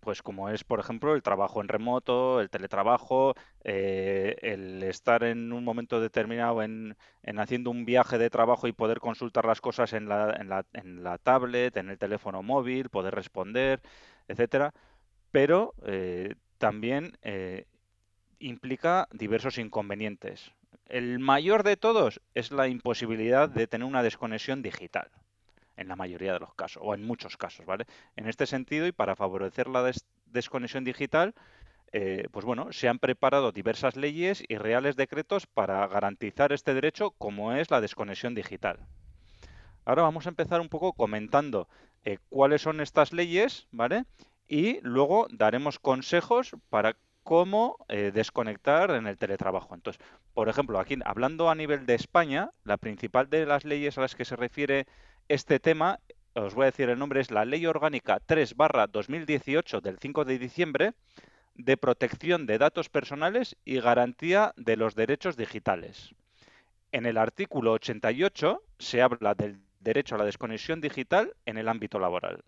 Pues 0.00 0.22
como 0.22 0.48
es, 0.48 0.64
por 0.64 0.80
ejemplo, 0.80 1.14
el 1.14 1.22
trabajo 1.22 1.60
en 1.60 1.68
remoto, 1.68 2.40
el 2.40 2.50
teletrabajo, 2.50 3.34
eh, 3.64 4.36
el 4.42 4.82
estar 4.82 5.24
en 5.24 5.52
un 5.52 5.64
momento 5.64 6.00
determinado 6.00 6.62
en, 6.62 6.96
haciendo 7.38 7.70
un 7.70 7.84
viaje 7.84 8.18
de 8.18 8.30
trabajo 8.30 8.68
y 8.68 8.72
poder 8.72 9.00
consultar 9.00 9.44
las 9.44 9.60
cosas 9.60 9.92
en 9.92 10.08
la, 10.08 10.36
en 10.38 10.48
la, 10.48 10.64
en 10.72 11.02
la 11.02 11.18
tablet, 11.18 11.76
en 11.76 11.90
el 11.90 11.98
teléfono 11.98 12.42
móvil, 12.42 12.88
poder 12.90 13.14
responder, 13.14 13.80
etcétera. 14.28 14.72
Pero 15.30 15.74
eh, 15.84 16.34
también 16.58 17.16
eh, 17.22 17.66
implica 18.38 19.08
diversos 19.12 19.58
inconvenientes. 19.58 20.52
El 20.86 21.18
mayor 21.18 21.62
de 21.64 21.76
todos 21.76 22.20
es 22.34 22.52
la 22.52 22.68
imposibilidad 22.68 23.48
de 23.48 23.66
tener 23.66 23.86
una 23.86 24.02
desconexión 24.02 24.62
digital, 24.62 25.10
en 25.76 25.88
la 25.88 25.96
mayoría 25.96 26.32
de 26.32 26.40
los 26.40 26.54
casos, 26.54 26.82
o 26.84 26.94
en 26.94 27.04
muchos 27.04 27.36
casos, 27.36 27.66
¿vale? 27.66 27.86
En 28.16 28.26
este 28.28 28.46
sentido, 28.46 28.86
y 28.86 28.92
para 28.92 29.16
favorecer 29.16 29.68
la 29.68 29.90
desconexión 30.26 30.84
digital, 30.84 31.34
eh, 31.92 32.26
pues 32.32 32.44
bueno, 32.44 32.72
se 32.72 32.88
han 32.88 32.98
preparado 32.98 33.52
diversas 33.52 33.96
leyes 33.96 34.42
y 34.48 34.56
reales 34.56 34.96
decretos 34.96 35.46
para 35.46 35.86
garantizar 35.86 36.52
este 36.52 36.74
derecho, 36.74 37.12
como 37.12 37.52
es 37.52 37.70
la 37.70 37.80
desconexión 37.80 38.34
digital. 38.34 38.78
Ahora 39.84 40.02
vamos 40.02 40.26
a 40.26 40.30
empezar 40.30 40.60
un 40.60 40.68
poco 40.68 40.92
comentando 40.92 41.68
eh, 42.04 42.18
cuáles 42.28 42.62
son 42.62 42.80
estas 42.80 43.12
leyes, 43.12 43.68
¿vale? 43.70 44.04
y 44.48 44.80
luego 44.82 45.26
daremos 45.30 45.78
consejos 45.78 46.52
para 46.70 46.96
cómo 47.22 47.84
eh, 47.88 48.12
desconectar 48.14 48.90
en 48.92 49.06
el 49.06 49.18
teletrabajo. 49.18 49.74
Entonces, 49.74 50.04
por 50.32 50.48
ejemplo, 50.48 50.78
aquí 50.78 50.96
hablando 51.04 51.50
a 51.50 51.54
nivel 51.54 51.86
de 51.86 51.94
España, 51.94 52.50
la 52.62 52.76
principal 52.76 53.28
de 53.28 53.46
las 53.46 53.64
leyes 53.64 53.98
a 53.98 54.02
las 54.02 54.14
que 54.14 54.24
se 54.24 54.36
refiere 54.36 54.86
este 55.28 55.58
tema, 55.58 55.98
os 56.34 56.54
voy 56.54 56.64
a 56.64 56.66
decir 56.66 56.88
el 56.88 56.98
nombre, 56.98 57.20
es 57.20 57.30
la 57.30 57.44
Ley 57.44 57.66
Orgánica 57.66 58.20
3 58.24 58.54
2018 58.92 59.80
del 59.80 59.98
5 59.98 60.24
de 60.24 60.38
diciembre 60.38 60.94
de 61.54 61.76
protección 61.76 62.46
de 62.46 62.58
datos 62.58 62.88
personales 62.88 63.56
y 63.64 63.80
garantía 63.80 64.52
de 64.56 64.76
los 64.76 64.94
derechos 64.94 65.36
digitales. 65.36 66.14
En 66.92 67.06
el 67.06 67.16
artículo 67.18 67.72
88 67.72 68.62
se 68.78 69.02
habla 69.02 69.34
del 69.34 69.58
derecho 69.80 70.14
a 70.14 70.18
la 70.18 70.24
desconexión 70.24 70.80
digital 70.80 71.34
en 71.46 71.58
el 71.58 71.68
ámbito 71.68 71.98
laboral. 71.98 72.44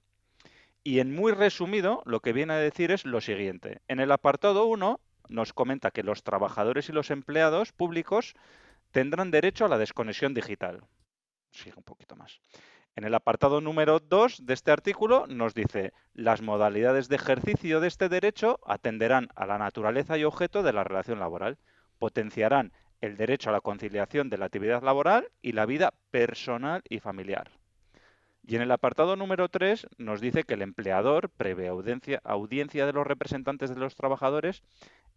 Y 0.85 1.01
en 1.01 1.15
muy 1.15 1.33
resumido, 1.33 2.03
lo 2.05 2.21
que 2.21 2.33
viene 2.33 2.53
a 2.53 2.59
decir 2.59 2.93
es 2.93 3.05
lo 3.05 3.21
siguiente. 3.21 3.81
En 3.89 3.99
el 3.99 4.13
apartado 4.13 4.67
1 4.67 5.01
nos 5.29 5.53
comenta 5.53 5.91
que 5.91 6.03
los 6.03 6.23
trabajadores 6.23 6.89
y 6.89 6.93
los 6.93 7.11
empleados 7.11 7.73
públicos 7.73 8.35
tendrán 8.93 9.31
derecho 9.31 9.65
a 9.65 9.69
la 9.69 9.79
desconexión 9.79 10.33
digital. 10.35 10.83
Sigue 11.51 11.75
un 11.77 11.85
poquito 11.85 12.17
más. 12.17 12.41
En 12.99 13.05
el 13.05 13.15
apartado 13.15 13.61
número 13.61 14.01
2 14.01 14.45
de 14.45 14.55
este 14.55 14.73
artículo 14.73 15.27
nos 15.29 15.55
dice, 15.55 15.93
las 16.15 16.43
modalidades 16.43 17.09
de 17.09 17.15
ejercicio 17.15 17.79
de 17.79 17.87
este 17.87 18.09
derecho 18.09 18.59
atenderán 18.67 19.29
a 19.37 19.47
la 19.47 19.57
naturaleza 19.57 20.19
y 20.19 20.25
objeto 20.25 20.65
de 20.65 20.73
la 20.73 20.83
relación 20.83 21.21
laboral, 21.21 21.59
potenciarán 22.01 22.73
el 23.01 23.17
derecho 23.17 23.51
a 23.51 23.53
la 23.53 23.61
conciliación 23.61 24.31
de 24.31 24.39
la 24.39 24.47
actividad 24.47 24.83
laboral 24.83 25.29
y 25.43 25.53
la 25.53 25.65
vida 25.65 25.95
personal 26.11 26.83
y 26.89 26.99
familiar. 26.99 27.53
Y 28.45 28.57
en 28.57 28.63
el 28.63 28.73
apartado 28.73 29.15
número 29.15 29.49
3 29.49 29.87
nos 29.99 30.21
dice 30.21 30.43
que 30.43 30.55
el 30.55 30.63
empleador, 30.63 31.29
previa 31.31 31.71
audiencia, 31.71 32.21
audiencia 32.25 32.85
de 32.85 32.95
los 32.95 33.07
representantes 33.07 33.71
de 33.71 33.79
los 33.79 33.95
trabajadores, 33.95 34.65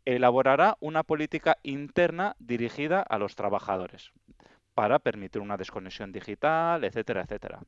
elaborará 0.05 0.77
una 0.81 1.01
política 1.01 1.57
interna 1.63 2.35
dirigida 2.37 3.01
a 3.01 3.17
los 3.17 3.35
trabajadores 3.35 4.11
para 4.81 4.97
permitir 4.97 5.43
una 5.43 5.57
desconexión 5.57 6.11
digital, 6.11 6.83
etcétera, 6.83 7.21
etcétera. 7.21 7.59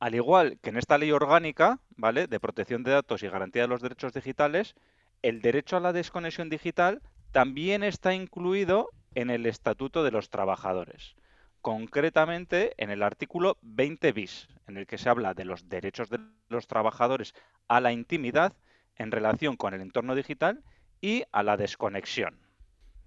Al 0.00 0.14
igual 0.14 0.58
que 0.60 0.68
en 0.68 0.76
esta 0.76 0.98
ley 0.98 1.12
orgánica, 1.12 1.78
¿vale? 1.96 2.26
de 2.26 2.38
protección 2.38 2.82
de 2.82 2.90
datos 2.90 3.22
y 3.22 3.28
garantía 3.28 3.62
de 3.62 3.68
los 3.68 3.80
derechos 3.80 4.12
digitales, 4.12 4.74
el 5.22 5.40
derecho 5.40 5.78
a 5.78 5.80
la 5.80 5.94
desconexión 5.94 6.50
digital 6.50 7.00
también 7.30 7.82
está 7.82 8.12
incluido 8.12 8.90
en 9.14 9.30
el 9.30 9.46
Estatuto 9.46 10.04
de 10.04 10.10
los 10.10 10.28
Trabajadores 10.28 11.16
concretamente 11.62 12.74
en 12.76 12.90
el 12.90 13.02
artículo 13.02 13.56
20 13.62 14.12
bis, 14.12 14.48
en 14.66 14.76
el 14.76 14.86
que 14.86 14.98
se 14.98 15.08
habla 15.08 15.32
de 15.32 15.46
los 15.46 15.70
derechos 15.70 16.10
de 16.10 16.18
los 16.50 16.66
trabajadores 16.66 17.34
a 17.68 17.80
la 17.80 17.92
intimidad 17.92 18.52
en 18.96 19.10
relación 19.10 19.56
con 19.56 19.72
el 19.72 19.80
entorno 19.80 20.14
digital 20.14 20.64
y 21.00 21.22
a 21.32 21.42
la 21.42 21.56
desconexión. 21.56 22.41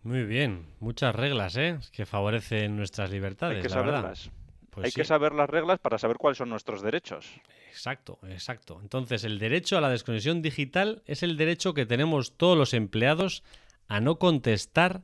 Muy 0.06 0.24
bien, 0.24 0.68
muchas 0.80 1.16
reglas, 1.16 1.58
¿eh? 1.58 1.80
Que 1.92 2.06
favorecen 2.06 2.78
nuestras 2.78 3.10
libertades. 3.10 3.58
Hay 3.58 3.64
que 3.64 3.70
saberlas. 3.70 4.30
Pues 4.70 4.86
Hay 4.86 4.92
que 4.92 5.04
saber 5.04 5.34
las 5.34 5.50
reglas 5.50 5.80
para 5.80 5.98
saber 5.98 6.18
cuáles 6.18 6.38
son 6.38 6.50
nuestros 6.50 6.84
derechos. 6.84 7.26
Exacto, 7.72 8.20
exacto. 8.30 8.78
Entonces, 8.84 9.24
el 9.24 9.40
derecho 9.40 9.80
a 9.80 9.82
la 9.82 9.90
desconexión 9.90 10.44
digital 10.44 11.02
es 11.08 11.24
el 11.24 11.38
derecho 11.38 11.74
que 11.74 11.88
tenemos 11.88 12.38
todos 12.38 12.56
los 12.56 12.76
empleados 12.76 13.42
a 13.88 14.00
no 14.00 14.20
contestar 14.20 15.02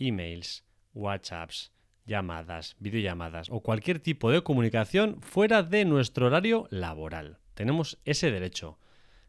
emails, 0.00 0.64
WhatsApps, 0.94 1.70
llamadas, 2.04 2.74
videollamadas 2.80 3.46
o 3.50 3.60
cualquier 3.60 4.00
tipo 4.00 4.32
de 4.32 4.42
comunicación 4.42 5.22
fuera 5.22 5.62
de 5.62 5.84
nuestro 5.84 6.26
horario 6.26 6.66
laboral. 6.70 7.38
Tenemos 7.54 8.00
ese 8.04 8.32
derecho. 8.32 8.80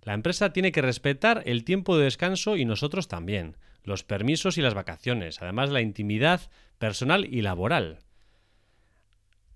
La 0.01 0.15
empresa 0.15 0.51
tiene 0.51 0.71
que 0.71 0.81
respetar 0.81 1.43
el 1.45 1.63
tiempo 1.63 1.95
de 1.95 2.05
descanso 2.05 2.57
y 2.57 2.65
nosotros 2.65 3.07
también, 3.07 3.55
los 3.86 4.04
permisos 4.04 4.58
y 4.58 4.62
las 4.62 4.74
vacaciones, 4.74 5.42
además 5.42 5.70
la 5.70 5.82
intimidad 5.82 6.42
personal 6.77 7.25
y 7.25 7.42
laboral. 7.42 8.00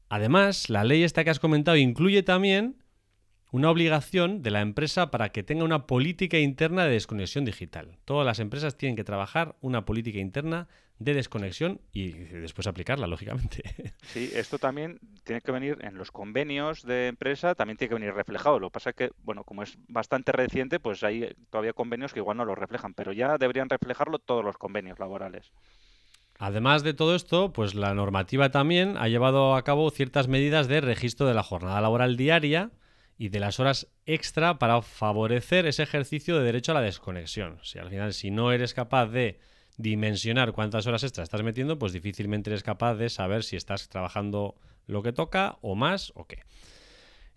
Además, 0.07 0.69
la 0.69 0.83
ley 0.83 1.03
esta 1.03 1.23
que 1.23 1.29
has 1.29 1.39
comentado 1.39 1.77
incluye 1.77 2.23
también 2.23 2.77
una 3.51 3.69
obligación 3.69 4.41
de 4.41 4.51
la 4.51 4.61
empresa 4.61 5.11
para 5.11 5.29
que 5.29 5.43
tenga 5.43 5.63
una 5.63 5.87
política 5.87 6.37
interna 6.37 6.85
de 6.85 6.91
desconexión 6.91 7.45
digital. 7.45 7.97
Todas 8.05 8.25
las 8.25 8.39
empresas 8.39 8.77
tienen 8.77 8.95
que 8.95 9.03
trabajar 9.03 9.55
una 9.61 9.85
política 9.85 10.19
interna 10.19 10.67
de 10.99 11.13
desconexión 11.13 11.81
y 11.93 12.11
después 12.11 12.67
aplicarla, 12.67 13.07
lógicamente. 13.07 13.63
Sí, 14.03 14.31
esto 14.33 14.57
también 14.57 14.99
tiene 15.23 15.41
que 15.41 15.51
venir 15.51 15.77
en 15.81 15.95
los 15.95 16.11
convenios 16.11 16.83
de 16.83 17.07
empresa, 17.07 17.53
también 17.53 17.77
tiene 17.77 17.89
que 17.89 17.95
venir 17.95 18.13
reflejado. 18.13 18.59
Lo 18.59 18.69
que 18.69 18.73
pasa 18.73 18.89
es 18.89 18.95
que, 18.95 19.11
bueno, 19.23 19.43
como 19.43 19.61
es 19.61 19.77
bastante 19.87 20.31
reciente, 20.31 20.79
pues 20.79 21.03
hay 21.03 21.35
todavía 21.51 21.73
convenios 21.73 22.11
que 22.11 22.19
igual 22.19 22.37
no 22.37 22.45
lo 22.45 22.55
reflejan, 22.55 22.95
pero 22.95 23.13
ya 23.13 23.37
deberían 23.37 23.69
reflejarlo 23.69 24.17
todos 24.17 24.43
los 24.43 24.57
convenios 24.57 24.97
laborales. 24.97 25.51
Además 26.39 26.83
de 26.83 26.93
todo 26.93 27.15
esto, 27.15 27.53
pues 27.53 27.75
la 27.75 27.93
normativa 27.93 28.49
también 28.49 28.95
ha 28.97 29.09
llevado 29.09 29.55
a 29.55 29.63
cabo 29.63 29.91
ciertas 29.91 30.27
medidas 30.27 30.67
de 30.67 30.81
registro 30.81 31.27
de 31.27 31.33
la 31.33 31.43
jornada 31.43 31.81
laboral 31.81 32.17
diaria 32.17 32.71
y 33.17 33.29
de 33.29 33.41
las 33.41 33.59
horas 33.59 33.87
extra 34.05 34.57
para 34.57 34.81
favorecer 34.81 35.67
ese 35.67 35.83
ejercicio 35.83 36.37
de 36.37 36.45
derecho 36.45 36.71
a 36.71 36.75
la 36.75 36.81
desconexión. 36.81 37.59
Si 37.61 37.77
al 37.77 37.89
final, 37.89 38.13
si 38.13 38.31
no 38.31 38.53
eres 38.53 38.73
capaz 38.73 39.07
de 39.07 39.39
dimensionar 39.79 40.51
cuántas 40.51 40.85
horas 40.87 41.03
extra 41.03 41.23
estás 41.23 41.41
metiendo, 41.41 41.79
pues 41.79 41.93
difícilmente 41.93 42.49
eres 42.49 42.63
capaz 42.63 42.95
de 42.95 43.09
saber 43.09 43.43
si 43.43 43.55
estás 43.55 43.87
trabajando 43.87 44.55
lo 44.87 45.01
que 45.01 45.13
toca 45.13 45.57
o 45.61 45.73
más 45.75 46.11
o 46.15 46.27
qué. 46.27 46.43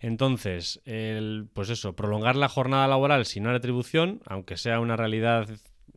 Entonces, 0.01 0.83
el, 0.85 1.47
pues 1.53 1.71
eso, 1.71 1.95
prolongar 1.95 2.35
la 2.35 2.49
jornada 2.49 2.89
laboral 2.89 3.27
sin 3.27 3.45
una 3.45 3.53
retribución, 3.53 4.21
aunque 4.27 4.57
sea 4.57 4.81
una 4.81 4.97
realidad 4.97 5.49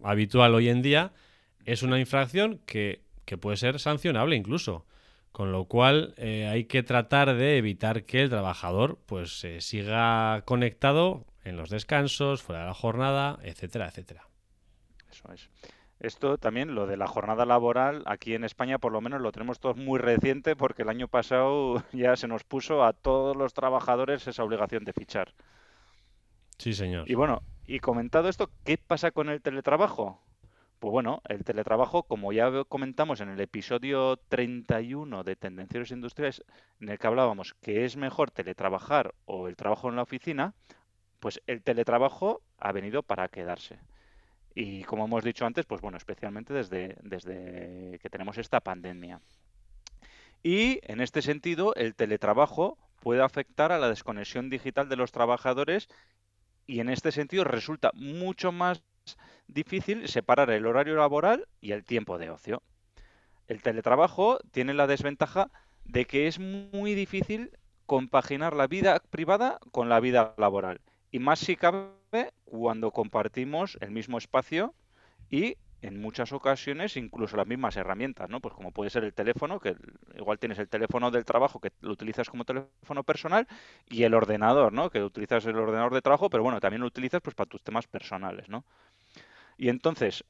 habitual 0.03 0.53
hoy 0.53 0.69
en 0.69 0.83
día, 0.83 1.13
es 1.65 1.81
una 1.81 1.99
infracción 1.99 2.61
que, 2.67 3.03
puede 3.41 3.57
ser 3.57 3.79
sancionable 3.79 4.35
incluso. 4.35 4.85
Con 5.31 5.51
lo 5.51 5.65
cual 5.65 6.13
eh, 6.15 6.47
hay 6.47 6.65
que 6.65 6.83
tratar 6.83 7.35
de 7.35 7.57
evitar 7.57 8.05
que 8.05 8.21
el 8.21 8.29
trabajador 8.29 8.99
pues 9.05 9.45
siga 9.59 10.43
conectado 10.45 11.25
en 11.43 11.57
los 11.57 11.69
descansos, 11.69 12.43
fuera 12.43 12.61
de 12.61 12.67
la 12.67 12.73
jornada, 12.73 13.39
etcétera, 13.41 13.87
etcétera. 13.87 14.29
Eso 15.11 15.33
es. 15.33 15.49
Esto 15.99 16.37
también, 16.37 16.75
lo 16.75 16.87
de 16.87 16.97
la 16.97 17.07
jornada 17.07 17.45
laboral, 17.45 18.03
aquí 18.05 18.33
en 18.33 18.43
España 18.43 18.77
por 18.79 18.91
lo 18.91 19.01
menos 19.01 19.21
lo 19.21 19.31
tenemos 19.31 19.59
todos 19.59 19.77
muy 19.77 19.97
reciente 19.97 20.55
porque 20.55 20.81
el 20.81 20.89
año 20.89 21.07
pasado 21.07 21.83
ya 21.93 22.15
se 22.15 22.27
nos 22.27 22.43
puso 22.43 22.83
a 22.83 22.93
todos 22.93 23.35
los 23.35 23.53
trabajadores 23.53 24.27
esa 24.27 24.43
obligación 24.43 24.83
de 24.83 24.93
fichar. 24.93 25.33
Sí, 26.57 26.73
señor. 26.73 27.09
Y 27.09 27.15
bueno, 27.15 27.41
y 27.65 27.79
comentado 27.79 28.29
esto, 28.29 28.49
¿qué 28.63 28.77
pasa 28.77 29.11
con 29.11 29.29
el 29.29 29.41
teletrabajo? 29.41 30.21
Pues 30.79 30.91
bueno, 30.91 31.21
el 31.27 31.43
teletrabajo, 31.43 32.03
como 32.03 32.33
ya 32.33 32.51
comentamos 32.65 33.21
en 33.21 33.29
el 33.29 33.39
episodio 33.39 34.17
31 34.27 35.23
de 35.23 35.35
Tendencieros 35.35 35.91
Industriales, 35.91 36.43
en 36.79 36.89
el 36.89 36.99
que 36.99 37.07
hablábamos 37.07 37.55
que 37.61 37.85
es 37.85 37.95
mejor 37.95 38.31
teletrabajar 38.31 39.15
o 39.25 39.47
el 39.47 39.55
trabajo 39.55 39.89
en 39.89 39.95
la 39.95 40.03
oficina, 40.03 40.53
pues 41.19 41.41
el 41.47 41.63
teletrabajo 41.63 42.41
ha 42.59 42.71
venido 42.71 43.01
para 43.03 43.29
quedarse. 43.29 43.79
Y 44.55 44.83
como 44.85 45.05
hemos 45.05 45.23
dicho 45.23 45.45
antes, 45.45 45.65
pues 45.65 45.81
bueno, 45.81 45.97
especialmente 45.97 46.53
desde, 46.53 46.95
desde 47.03 47.99
que 48.01 48.09
tenemos 48.09 48.37
esta 48.37 48.61
pandemia. 48.61 49.19
Y 50.41 50.79
en 50.83 51.01
este 51.01 51.21
sentido, 51.21 51.75
el 51.75 51.93
teletrabajo 51.93 52.77
puede 53.01 53.21
afectar 53.21 53.73
a 53.73 53.79
la 53.79 53.89
desconexión 53.89 54.49
digital 54.49 54.87
de 54.87 54.95
los 54.95 55.11
trabajadores 55.11 55.89
y 56.65 56.79
en 56.79 56.89
este 56.89 57.11
sentido 57.11 57.43
resulta 57.43 57.91
mucho 57.93 58.51
más 58.51 58.81
difícil 59.47 60.07
separar 60.07 60.49
el 60.49 60.65
horario 60.65 60.95
laboral 60.95 61.47
y 61.61 61.73
el 61.73 61.83
tiempo 61.83 62.17
de 62.17 62.29
ocio. 62.29 62.63
El 63.47 63.61
teletrabajo 63.61 64.39
tiene 64.51 64.73
la 64.73 64.87
desventaja 64.87 65.51
de 65.83 66.05
que 66.05 66.27
es 66.27 66.39
muy 66.39 66.95
difícil 66.95 67.51
compaginar 67.85 68.55
la 68.55 68.67
vida 68.67 68.99
privada 69.09 69.59
con 69.71 69.89
la 69.89 69.99
vida 69.99 70.33
laboral. 70.37 70.81
Y 71.15 71.19
más 71.19 71.39
si 71.39 71.55
cabe 71.55 72.33
cuando 72.43 72.91
compartimos 72.91 73.77
el 73.79 73.89
mismo 73.91 74.17
espacio 74.17 74.73
y 75.29 75.55
en 75.81 76.01
muchas 76.01 76.33
ocasiones 76.33 76.97
incluso 76.97 77.37
las 77.37 77.47
mismas 77.47 77.77
herramientas, 77.77 78.29
¿no? 78.29 78.41
Pues 78.41 78.53
como 78.53 78.73
puede 78.73 78.89
ser 78.89 79.05
el 79.05 79.13
teléfono, 79.13 79.61
que 79.61 79.77
igual 80.17 80.39
tienes 80.39 80.59
el 80.59 80.67
teléfono 80.67 81.11
del 81.11 81.23
trabajo 81.23 81.61
que 81.61 81.71
lo 81.79 81.93
utilizas 81.93 82.29
como 82.29 82.43
teléfono 82.43 83.05
personal 83.05 83.47
y 83.87 84.03
el 84.03 84.13
ordenador, 84.13 84.73
¿no? 84.73 84.89
Que 84.89 85.03
utilizas 85.03 85.45
el 85.45 85.55
ordenador 85.55 85.93
de 85.93 86.01
trabajo, 86.01 86.29
pero 86.29 86.43
bueno, 86.43 86.59
también 86.59 86.81
lo 86.81 86.87
utilizas 86.87 87.21
pues 87.21 87.33
para 87.33 87.49
tus 87.49 87.63
temas 87.63 87.87
personales, 87.87 88.49
¿no? 88.49 88.65
Y 89.57 89.69
entonces, 89.69 90.25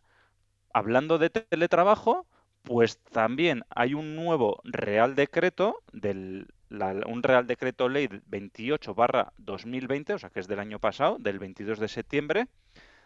hablando 0.71 1.17
de 1.17 1.31
teletrabajo, 1.31 2.27
pues 2.61 2.99
también 2.99 3.63
hay 3.71 3.95
un 3.95 4.15
nuevo 4.15 4.61
Real 4.63 5.15
Decreto, 5.15 5.81
del, 5.93 6.45
un 6.69 7.23
Real 7.23 7.47
Decreto 7.47 7.89
Ley 7.89 8.09
28 8.27 8.93
barra 8.93 9.33
2020, 9.37 10.13
o 10.13 10.19
sea 10.19 10.29
que 10.29 10.39
es 10.39 10.47
del 10.47 10.59
año 10.59 10.79
pasado, 10.79 11.17
del 11.19 11.39
22 11.39 11.79
de 11.79 11.87
septiembre, 11.87 12.47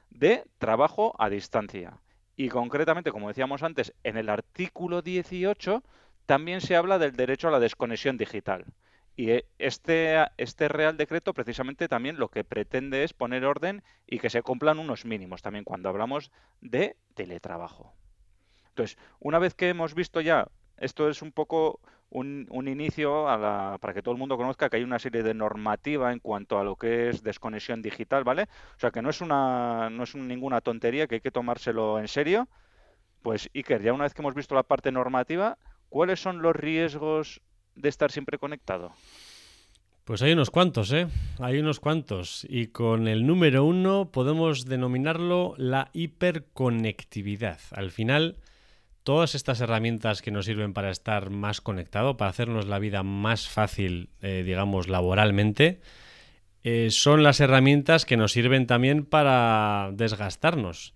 de 0.10 0.44
trabajo 0.58 1.16
a 1.20 1.30
distancia. 1.30 2.00
Y 2.36 2.50
concretamente, 2.50 3.12
como 3.12 3.28
decíamos 3.28 3.64
antes, 3.64 3.94
en 4.04 4.18
el 4.18 4.30
artículo 4.30 5.02
18 5.02 5.84
también 6.26 6.62
se 6.62 6.76
habla 6.76 7.00
del 7.00 7.16
derecho 7.16 7.48
a 7.48 7.52
la 7.52 7.60
desconexión 7.60 8.18
digital. 8.18 8.66
Y 9.16 9.32
eh, 9.32 9.46
este, 9.58 10.16
este 10.38 10.70
Real 10.70 10.96
Decreto 10.96 11.34
precisamente 11.34 11.90
también 11.90 12.18
lo 12.18 12.30
que 12.30 12.46
pretende 12.46 13.04
es 13.04 13.12
poner 13.12 13.44
orden 13.44 13.84
y 14.08 14.20
que 14.20 14.30
se 14.30 14.42
cumplan 14.42 14.80
unos 14.80 15.04
mínimos 15.04 15.42
también 15.42 15.66
cuando 15.66 15.90
hablamos 15.90 16.32
de 16.62 16.96
teletrabajo. 17.16 17.94
Entonces, 18.70 18.98
una 19.20 19.40
vez 19.40 19.56
que 19.56 19.68
hemos 19.68 19.94
visto 19.94 20.22
ya, 20.22 20.48
esto 20.78 21.10
es 21.10 21.22
un 21.22 21.34
poco 21.34 21.82
un, 22.12 22.68
inicio 22.68 23.26
para 23.26 23.94
que 23.94 24.02
todo 24.02 24.14
el 24.14 24.20
mundo 24.20 24.38
conozca 24.38 24.70
que 24.70 24.78
hay 24.78 24.84
una 24.84 25.00
serie 25.00 25.24
de 25.24 25.34
normativa 25.34 26.12
en 26.12 26.20
cuanto 26.20 26.60
a 26.60 26.64
lo 26.64 26.76
que 26.76 27.10
es 27.10 27.24
desconexión 27.24 27.82
digital, 27.82 28.24
¿vale? 28.24 28.44
O 28.76 28.80
sea 28.80 28.92
que 28.92 29.02
no 29.02 29.10
es 29.10 29.22
una, 29.22 29.90
no 29.90 30.04
es 30.04 30.16
ninguna 30.16 30.62
tontería, 30.62 31.08
que 31.08 31.16
hay 31.16 31.22
que 31.22 31.32
tomárselo 31.32 32.00
en 32.00 32.08
serio. 32.08 32.48
Pues 33.22 33.50
Iker, 33.54 33.82
ya 33.82 33.94
una 33.94 34.06
vez 34.06 34.14
que 34.14 34.22
hemos 34.22 34.34
visto 34.34 34.56
la 34.56 34.64
parte 34.64 34.92
normativa, 34.92 35.58
¿cuáles 35.90 36.20
son 36.20 36.42
los 36.42 36.56
riesgos 36.56 37.42
de 37.76 37.90
estar 37.90 38.12
siempre 38.12 38.38
conectado? 38.38 38.92
Pues 40.06 40.24
hay 40.24 40.32
unos 40.32 40.50
cuantos, 40.50 40.92
¿eh? 40.92 41.08
Hay 41.38 41.60
unos 41.60 41.80
cuantos. 41.80 42.44
Y 42.50 42.68
con 42.68 43.08
el 43.08 43.28
número 43.28 43.64
uno 43.64 44.10
podemos 44.12 44.66
denominarlo 44.66 45.54
la 45.58 45.92
hiperconectividad. 45.94 47.60
Al 47.72 47.92
final, 47.92 48.38
todas 49.10 49.34
estas 49.34 49.60
herramientas 49.60 50.22
que 50.22 50.30
nos 50.30 50.46
sirven 50.46 50.72
para 50.72 50.92
estar 50.92 51.32
más 51.32 51.62
conectado, 51.62 52.16
para 52.16 52.30
hacernos 52.30 52.68
la 52.68 52.78
vida 52.78 53.02
más 53.02 53.50
fácil, 53.50 54.12
eh, 54.22 54.44
digamos, 54.46 54.88
laboralmente, 54.88 55.82
eh, 56.64 56.90
son 56.92 57.24
las 57.24 57.40
herramientas 57.40 58.06
que 58.06 58.18
nos 58.18 58.34
sirven 58.34 58.68
también 58.68 59.06
para 59.06 59.90
desgastarnos. 59.94 60.94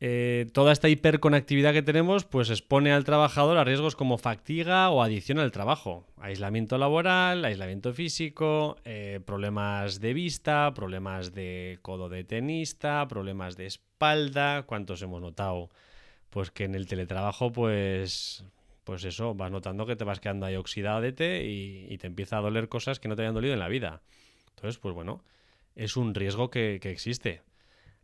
Eh, 0.00 0.48
toda 0.52 0.72
esta 0.72 0.90
hiperconectividad 0.90 1.72
que 1.72 1.80
tenemos 1.80 2.26
pues 2.26 2.50
expone 2.50 2.92
al 2.92 3.04
trabajador 3.04 3.56
a 3.56 3.64
riesgos 3.64 3.96
como 3.96 4.18
fatiga 4.18 4.90
o 4.90 5.02
adicción 5.02 5.38
al 5.38 5.52
trabajo, 5.52 6.04
aislamiento 6.18 6.76
laboral, 6.76 7.46
aislamiento 7.46 7.94
físico, 7.94 8.76
problemas 9.24 10.00
de 10.00 10.12
vista, 10.12 10.74
problemas 10.74 11.32
de 11.32 11.78
codo 11.80 12.10
de 12.10 12.24
tenista, 12.24 13.08
problemas 13.08 13.56
de 13.56 13.64
espalda, 13.64 14.64
¿cuántos 14.66 15.00
hemos 15.00 15.22
notado? 15.22 15.70
Pues 16.30 16.50
que 16.50 16.64
en 16.64 16.74
el 16.74 16.86
teletrabajo, 16.86 17.52
pues, 17.52 18.44
pues 18.84 19.04
eso, 19.04 19.34
vas 19.34 19.50
notando 19.50 19.86
que 19.86 19.96
te 19.96 20.04
vas 20.04 20.20
quedando 20.20 20.46
ahí 20.46 20.56
oxidado 20.56 21.00
de 21.00 21.12
té 21.12 21.44
y, 21.44 21.98
te 21.98 22.06
empieza 22.06 22.38
a 22.38 22.40
doler 22.40 22.68
cosas 22.68 23.00
que 23.00 23.08
no 23.08 23.16
te 23.16 23.22
habían 23.22 23.34
dolido 23.34 23.52
en 23.52 23.60
la 23.60 23.68
vida. 23.68 24.00
Entonces, 24.50 24.78
pues 24.78 24.94
bueno, 24.94 25.22
es 25.74 25.96
un 25.96 26.14
riesgo 26.14 26.50
que, 26.50 26.76
existe. 26.76 27.42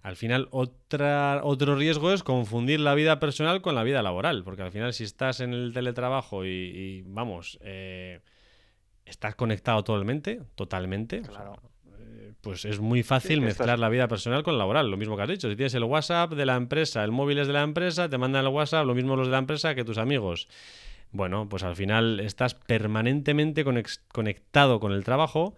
Al 0.03 0.17
final, 0.17 0.49
otra, 0.51 1.41
otro 1.43 1.77
riesgo 1.77 2.13
es 2.13 2.23
confundir 2.23 2.81
la 2.81 2.95
vida 2.95 3.19
personal 3.19 3.63
con 3.63 3.75
la 3.75 3.83
vida 3.83 4.03
laboral, 4.03 4.45
porque 4.45 4.63
al 4.63 4.71
final 4.71 4.93
si 4.93 5.05
estás 5.05 5.41
en 5.41 5.53
el 5.53 5.73
teletrabajo 5.73 6.45
y, 6.45 7.03
vamos, 7.07 7.59
eh, 7.63 8.21
estás 9.05 9.35
conectado 9.35 9.83
totalmente, 9.85 10.43
totalmente, 10.55 11.23
claro 11.23 11.61
pues 12.47 12.65
es 12.65 12.79
muy 12.79 13.03
fácil 13.03 13.41
mezclar 13.41 13.77
la 13.77 13.89
vida 13.89 14.07
personal 14.07 14.45
con 14.45 14.55
la 14.55 14.59
laboral, 14.59 14.89
lo 14.89 14.97
mismo 14.97 15.17
que 15.17 15.23
has 15.25 15.29
dicho. 15.29 15.51
Si 15.51 15.57
tienes 15.57 15.75
el 15.75 15.83
WhatsApp 15.83 16.31
de 16.35 16.47
la 16.47 16.55
empresa, 16.55 17.03
el 17.03 17.11
móvil 17.11 17.39
es 17.41 17.49
de 17.49 17.53
la 17.53 17.63
empresa, 17.63 18.09
te 18.09 18.19
mandan 18.19 18.45
el 18.45 18.53
WhatsApp, 18.53 18.87
lo 18.87 18.95
mismo 18.95 19.17
los 19.17 19.27
de 19.27 19.33
la 19.33 19.39
empresa 19.39 19.75
que 19.75 19.83
tus 19.83 19.99
amigos. 19.99 20.47
Bueno, 21.11 21.49
pues 21.49 21.65
al 21.65 21.75
final 21.75 22.21
estás 22.21 22.55
permanentemente 22.55 23.65
conectado 24.13 24.79
con 24.79 24.93
el 24.93 25.03
trabajo 25.03 25.57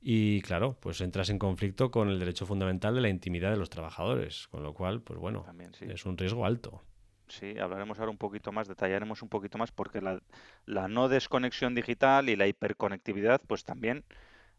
y 0.00 0.42
claro, 0.42 0.76
pues 0.78 1.00
entras 1.00 1.28
en 1.28 1.40
conflicto 1.40 1.90
con 1.90 2.08
el 2.08 2.20
derecho 2.20 2.46
fundamental 2.46 2.94
de 2.94 3.00
la 3.00 3.08
intimidad 3.08 3.50
de 3.50 3.56
los 3.56 3.68
trabajadores, 3.68 4.46
con 4.46 4.62
lo 4.62 4.74
cual, 4.74 5.00
pues 5.00 5.18
bueno, 5.18 5.44
es 5.80 6.06
un 6.06 6.16
riesgo 6.16 6.46
alto. 6.46 6.84
Sí, 7.26 7.58
hablaremos 7.58 7.98
ahora 7.98 8.12
un 8.12 8.18
poquito 8.18 8.52
más, 8.52 8.68
detallaremos 8.68 9.22
un 9.22 9.28
poquito 9.28 9.58
más 9.58 9.72
porque 9.72 10.00
la, 10.00 10.22
la 10.66 10.86
no 10.86 11.08
desconexión 11.08 11.74
digital 11.74 12.28
y 12.28 12.36
la 12.36 12.46
hiperconectividad, 12.46 13.40
pues 13.44 13.64
también 13.64 14.04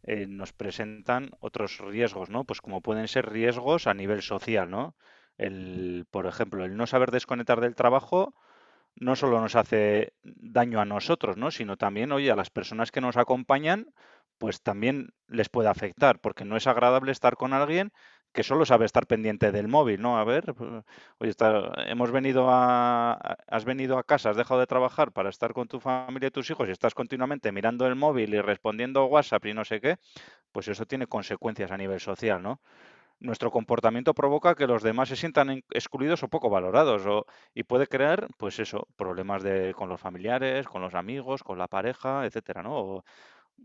eh, 0.04 0.28
nos 0.28 0.54
presentan 0.54 1.32
otros 1.40 1.80
riesgos, 1.80 2.30
¿no? 2.30 2.44
Pues 2.44 2.62
como 2.62 2.82
pueden 2.82 3.08
ser 3.08 3.30
riesgos 3.30 3.88
a 3.88 3.94
nivel 3.94 4.22
social, 4.22 4.70
¿no? 4.70 4.96
El, 5.38 6.06
por 6.12 6.28
ejemplo, 6.28 6.66
el 6.66 6.76
no 6.78 6.88
saber 6.88 7.12
desconectar 7.12 7.62
del 7.62 7.76
trabajo 7.76 8.36
no 8.96 9.16
solo 9.16 9.42
nos 9.42 9.56
hace 9.56 10.14
daño 10.24 10.80
a 10.80 10.86
nosotros, 10.86 11.38
¿no? 11.38 11.52
Sino 11.52 11.78
también, 11.78 12.12
oye, 12.12 12.32
a 12.32 12.36
las 12.36 12.50
personas 12.50 12.92
que 12.92 13.02
nos 13.02 13.18
acompañan, 13.18 13.88
pues 14.38 14.62
también 14.62 15.14
les 15.28 15.50
puede 15.50 15.70
afectar, 15.70 16.20
porque 16.20 16.46
no 16.46 16.58
es 16.58 16.68
agradable 16.68 17.12
estar 17.12 17.36
con 17.36 17.54
alguien 17.54 17.92
que 18.34 18.44
solo 18.44 18.66
sabe 18.66 18.86
estar 18.86 19.08
pendiente 19.08 19.52
del 19.52 19.68
móvil, 19.68 20.02
¿no? 20.02 20.18
A 20.18 20.24
ver, 20.24 20.54
pues, 20.56 20.84
oye, 21.20 21.34
hemos 21.88 22.12
venido 22.12 22.48
a, 22.50 23.14
has 23.48 23.66
venido 23.66 23.98
a 23.98 24.04
casa, 24.04 24.32
has 24.32 24.38
dejado 24.38 24.60
de 24.60 24.68
trabajar 24.68 25.12
para 25.12 25.30
estar 25.30 25.54
con 25.54 25.68
tu 25.68 25.80
familia 25.80 26.28
y 26.28 26.32
tus 26.32 26.50
hijos 26.50 26.68
y 26.68 26.72
estás 26.72 26.94
continuamente 26.96 27.52
mirando 27.52 27.86
el 27.88 27.96
móvil 27.96 28.34
y 28.34 28.42
respondiendo 28.42 29.06
WhatsApp 29.06 29.46
y 29.46 29.54
no 29.54 29.64
sé 29.66 29.80
qué, 29.82 29.98
pues 30.52 30.68
eso 30.68 30.86
tiene 30.86 31.08
consecuencias 31.08 31.72
a 31.72 31.78
nivel 31.78 32.00
social, 32.00 32.42
¿no? 32.42 32.62
Nuestro 33.20 33.52
comportamiento 33.52 34.14
provoca 34.14 34.56
que 34.56 34.68
los 34.68 34.84
demás 34.84 35.10
se 35.10 35.16
sientan 35.16 35.64
excluidos 35.72 36.24
o 36.24 36.28
poco 36.28 36.50
valorados 36.50 37.06
o, 37.06 37.26
y 37.54 37.64
puede 37.64 37.88
crear, 37.88 38.28
pues 38.38 38.60
eso, 38.60 38.88
problemas 38.98 39.44
de, 39.44 39.74
con 39.76 39.88
los 39.90 40.02
familiares, 40.02 40.68
con 40.68 40.82
los 40.82 40.94
amigos, 40.94 41.44
con 41.44 41.58
la 41.58 41.68
pareja, 41.68 42.26
etcétera, 42.26 42.64
¿no? 42.64 43.04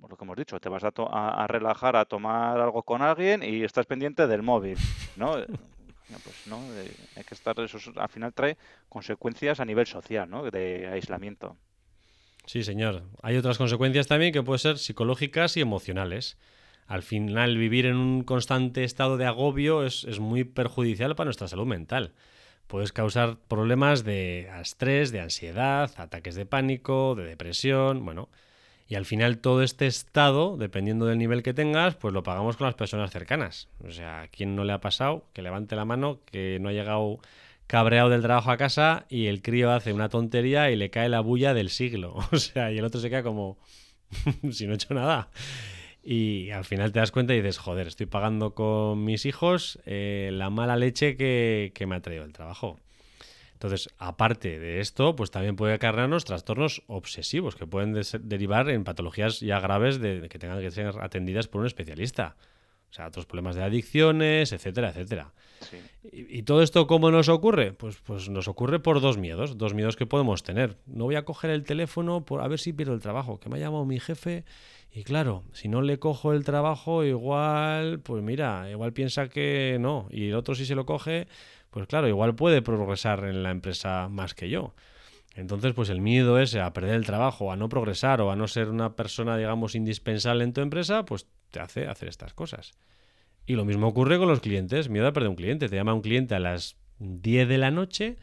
Lo 0.09 0.17
que 0.17 0.25
hemos 0.25 0.37
dicho, 0.37 0.59
te 0.61 0.69
vas 0.69 0.83
a, 0.85 1.47
relajar, 1.49 1.97
a 1.97 2.05
tomar 2.05 2.61
algo 2.61 2.83
con 2.83 3.03
alguien 3.03 3.43
y 3.43 3.63
estás 3.65 3.87
pendiente 3.87 4.27
del 4.27 4.43
móvil, 4.43 4.79
¿no? 5.17 5.33
pues 6.25 6.47
no, 6.47 6.61
hay 7.17 7.25
que 7.25 7.35
estar, 7.35 7.59
eso 7.61 7.79
al 7.97 8.09
final 8.09 8.33
trae 8.33 8.57
consecuencias 8.89 9.61
a 9.61 9.65
nivel 9.65 9.87
social, 9.87 10.29
¿no? 10.29 10.51
De 10.51 10.89
aislamiento. 10.89 11.57
Sí, 12.47 12.63
señor. 12.63 13.03
Hay 13.23 13.37
otras 13.37 13.59
consecuencias 13.59 14.07
también 14.07 14.33
que 14.33 14.43
pueden 14.43 14.59
ser 14.59 14.79
psicológicas 14.79 15.57
y 15.57 15.61
emocionales. 15.61 16.39
Al 16.87 17.03
final, 17.03 17.59
vivir 17.59 17.85
en 17.85 17.97
un 17.97 18.25
constante 18.25 18.85
estado 18.85 19.19
de 19.19 19.27
agobio 19.27 19.85
es, 19.85 20.05
es 20.05 20.19
muy 20.19 20.45
perjudicial 20.45 21.15
para 21.15 21.27
nuestra 21.27 21.49
salud 21.49 21.67
mental. 21.67 22.15
Puedes 22.67 22.93
causar 22.93 23.37
problemas 23.49 24.05
de 24.05 24.49
estrés, 24.61 25.13
de 25.13 25.21
ansiedad, 25.21 25.91
ataques 25.99 26.35
de 26.35 26.47
pánico, 26.47 27.15
de 27.15 27.25
depresión, 27.25 28.05
bueno, 28.05 28.31
y 28.89 28.95
al 28.95 29.05
final 29.05 29.39
todo 29.39 29.63
este 29.63 29.87
estado, 29.87 30.57
dependiendo 30.57 31.05
del 31.05 31.19
nivel 31.19 31.43
que 31.43 31.53
tengas, 31.53 31.95
pues 31.97 32.15
lo 32.15 32.23
pagamos 32.23 32.57
con 32.57 32.67
las 32.67 32.75
personas 32.75 33.11
cercanas. 33.11 33.69
O 33.87 33.91
sea, 33.91 34.23
¿a 34.23 34.29
quién 34.29 34.57
no 34.57 34.65
le 34.65 34.73
ha 34.73 34.81
pasado? 34.81 35.27
Que 35.35 35.43
levante 35.43 35.77
la 35.77 35.85
mano, 35.85 36.21
que 36.25 36.59
no 36.59 36.71
ha 36.71 36.73
llegado 36.73 37.21
cabreado 37.67 38.09
del 38.09 38.23
trabajo 38.23 38.51
a 38.51 38.57
casa 38.57 39.05
y 39.11 39.27
el 39.27 39.43
crío 39.43 39.73
hace 39.73 39.93
una 39.93 40.09
tontería 40.09 40.71
y 40.71 40.77
le 40.77 40.89
cae 40.89 41.11
la 41.11 41.21
bulla 41.21 41.53
del 41.53 41.69
siglo. 41.69 42.15
O 42.33 42.39
sea, 42.39 42.73
y 42.73 42.79
el 42.79 42.85
otro 42.85 42.99
se 42.99 43.11
queda 43.11 43.23
como, 43.23 43.59
si 44.51 44.67
no 44.67 44.73
he 44.73 44.77
hecho 44.77 44.95
nada. 44.95 45.29
Y 46.03 46.51
al 46.51 46.65
final 46.65 46.91
te 46.91 47.01
das 47.01 47.13
cuenta 47.13 47.35
y 47.35 47.43
dices, 47.43 47.59
joder, 47.59 47.89
estoy 47.89 48.07
pagando 48.07 48.55
con 48.55 49.05
mis 49.05 49.27
hijos 49.27 49.79
eh, 49.85 50.31
la 50.33 50.49
mala 50.49 50.77
leche 50.77 51.19
que, 51.19 51.73
que 51.75 51.87
me 51.87 51.97
ha 51.97 52.01
traído 52.01 52.25
el 52.25 52.33
trabajo. 52.33 52.81
Entonces, 53.59 53.89
aparte 53.99 54.61
de 54.61 54.79
esto, 54.79 55.17
pues 55.17 55.33
también 55.33 55.57
puede 55.57 55.75
acarrearnos 55.75 56.25
trastornos 56.25 56.85
obsesivos 56.87 57.57
que 57.57 57.67
pueden 57.67 58.01
derivar 58.21 58.71
en 58.71 58.85
patologías 58.85 59.41
ya 59.41 59.59
graves 59.59 59.99
de, 59.99 60.29
que 60.29 60.39
tengan 60.39 60.61
que 60.61 60.71
ser 60.71 60.95
atendidas 61.01 61.49
por 61.49 61.63
un 61.63 61.67
especialista. 61.67 62.37
O 62.89 62.93
sea, 62.93 63.09
otros 63.09 63.27
problemas 63.27 63.57
de 63.57 63.65
adicciones, 63.65 64.53
etcétera, 64.53 64.91
etcétera. 64.91 65.33
Y, 66.13 66.45
todo 66.45 66.63
esto 66.63 66.87
cómo 66.87 67.11
nos 67.11 67.29
ocurre? 67.29 67.73
Pues, 67.73 67.97
pues 67.97 68.29
nos 68.29 68.47
ocurre 68.47 68.79
por 68.79 69.01
dos 69.01 69.19
miedos, 69.19 69.59
dos 69.59 69.75
miedos 69.75 69.97
que 69.97 70.07
podemos 70.07 70.45
tener. 70.45 70.77
No 70.87 71.07
voy 71.07 71.17
a 71.17 71.25
coger 71.25 71.51
el 71.51 71.65
teléfono 71.65 72.25
por 72.25 72.41
a 72.41 72.47
ver 72.47 72.61
si 72.61 72.73
pierdo 72.73 72.95
el 72.95 73.01
trabajo, 73.01 73.41
que 73.41 73.49
me 73.49 73.57
ha 73.57 73.61
llamado 73.61 73.85
mi 73.85 73.99
jefe 73.99 74.45
Y 74.93 75.03
claro, 75.03 75.43
si 75.53 75.67
no 75.67 75.83
le 75.83 75.99
cojo 75.99 76.33
el 76.33 76.45
trabajo, 76.45 77.03
igual, 77.03 77.99
pues 77.99 78.23
mira, 78.23 78.71
igual 78.71 78.93
piensa 78.93 79.29
que 79.29 79.79
no. 79.81 80.07
Y 80.13 80.29
el 80.29 80.37
otro 80.37 80.55
si 80.55 80.65
se 80.65 80.77
lo 80.77 80.87
coge, 80.87 81.27
pues 81.71 81.87
claro, 81.87 82.09
igual 82.09 82.35
puede 82.35 82.63
progresar 82.63 83.25
en 83.25 83.43
la 83.43 83.51
empresa 83.51 84.09
más 84.09 84.35
que 84.35 84.49
yo. 84.49 84.75
Entonces, 85.35 85.73
pues 85.73 85.89
el 85.89 86.01
miedo 86.01 86.39
ese 86.41 86.61
a 86.61 86.73
perder 86.73 86.97
el 86.97 87.07
trabajo, 87.07 87.53
a 87.53 87.57
no 87.57 87.69
progresar 87.69 88.21
o 88.21 88.33
a 88.33 88.37
no 88.37 88.49
ser 88.49 88.69
una 88.71 88.97
persona, 88.97 89.37
digamos, 89.37 89.75
indispensable 89.75 90.43
en 90.43 90.53
tu 90.53 90.61
empresa, 90.61 91.05
pues 91.05 91.27
te 91.51 91.61
hace 91.61 91.87
hacer 91.87 92.09
estas 92.09 92.35
cosas. 92.35 92.73
Y 93.47 93.55
lo 93.55 93.65
mismo 93.65 93.87
ocurre 93.89 94.19
con 94.19 94.29
los 94.29 94.41
clientes, 94.41 94.89
miedo 94.89 95.07
a 95.07 95.13
perder 95.13 95.31
un 95.31 95.37
cliente. 95.37 95.69
Te 95.69 95.77
llama 95.77 95.95
un 95.95 96.03
cliente 96.03 96.35
a 96.35 96.39
las 96.39 96.77
10 96.99 97.49
de 97.49 97.59
la 97.59 97.71
noche. 97.71 98.17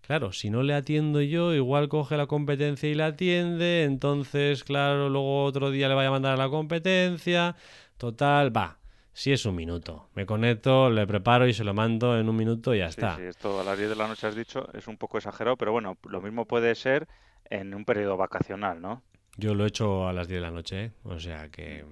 Claro, 0.00 0.32
si 0.32 0.48
no 0.50 0.62
le 0.62 0.74
atiendo 0.74 1.20
yo, 1.20 1.54
igual 1.54 1.88
coge 1.88 2.16
la 2.16 2.26
competencia 2.26 2.88
y 2.88 2.94
la 2.94 3.06
atiende. 3.06 3.84
Entonces, 3.84 4.64
claro, 4.64 5.08
luego 5.08 5.44
otro 5.44 5.70
día 5.70 5.88
le 5.88 5.94
vaya 5.94 6.08
a 6.08 6.12
mandar 6.12 6.34
a 6.34 6.36
la 6.36 6.48
competencia. 6.48 7.56
Total, 7.98 8.56
va, 8.56 8.79
si 9.12 9.32
es 9.32 9.44
un 9.46 9.54
minuto. 9.54 10.08
Me 10.14 10.26
conecto, 10.26 10.90
le 10.90 11.06
preparo 11.06 11.46
y 11.46 11.54
se 11.54 11.64
lo 11.64 11.74
mando 11.74 12.18
en 12.18 12.28
un 12.28 12.36
minuto 12.36 12.74
y 12.74 12.78
ya 12.78 12.86
está. 12.86 13.16
Sí, 13.16 13.22
esto 13.22 13.60
a 13.60 13.64
las 13.64 13.76
10 13.76 13.90
de 13.90 13.96
la 13.96 14.08
noche 14.08 14.26
has 14.26 14.34
dicho 14.34 14.68
es 14.72 14.88
un 14.88 14.96
poco 14.96 15.18
exagerado, 15.18 15.56
pero 15.56 15.72
bueno, 15.72 15.96
lo 16.04 16.20
mismo 16.20 16.46
puede 16.46 16.74
ser 16.74 17.08
en 17.48 17.74
un 17.74 17.84
periodo 17.84 18.16
vacacional, 18.16 18.80
¿no? 18.80 19.02
Yo 19.36 19.54
lo 19.54 19.64
he 19.64 19.68
hecho 19.68 20.08
a 20.08 20.12
las 20.12 20.28
10 20.28 20.38
de 20.38 20.42
la 20.42 20.50
noche, 20.50 20.84
¿eh? 20.84 20.92
o 21.04 21.18
sea 21.18 21.48
que 21.48 21.84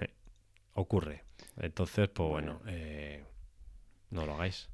eh, 0.00 0.14
ocurre. 0.74 1.24
Entonces, 1.58 2.08
pues 2.08 2.28
bueno, 2.28 2.60
eh, 2.66 3.24
no 4.10 4.26
lo 4.26 4.34
hagáis. 4.34 4.68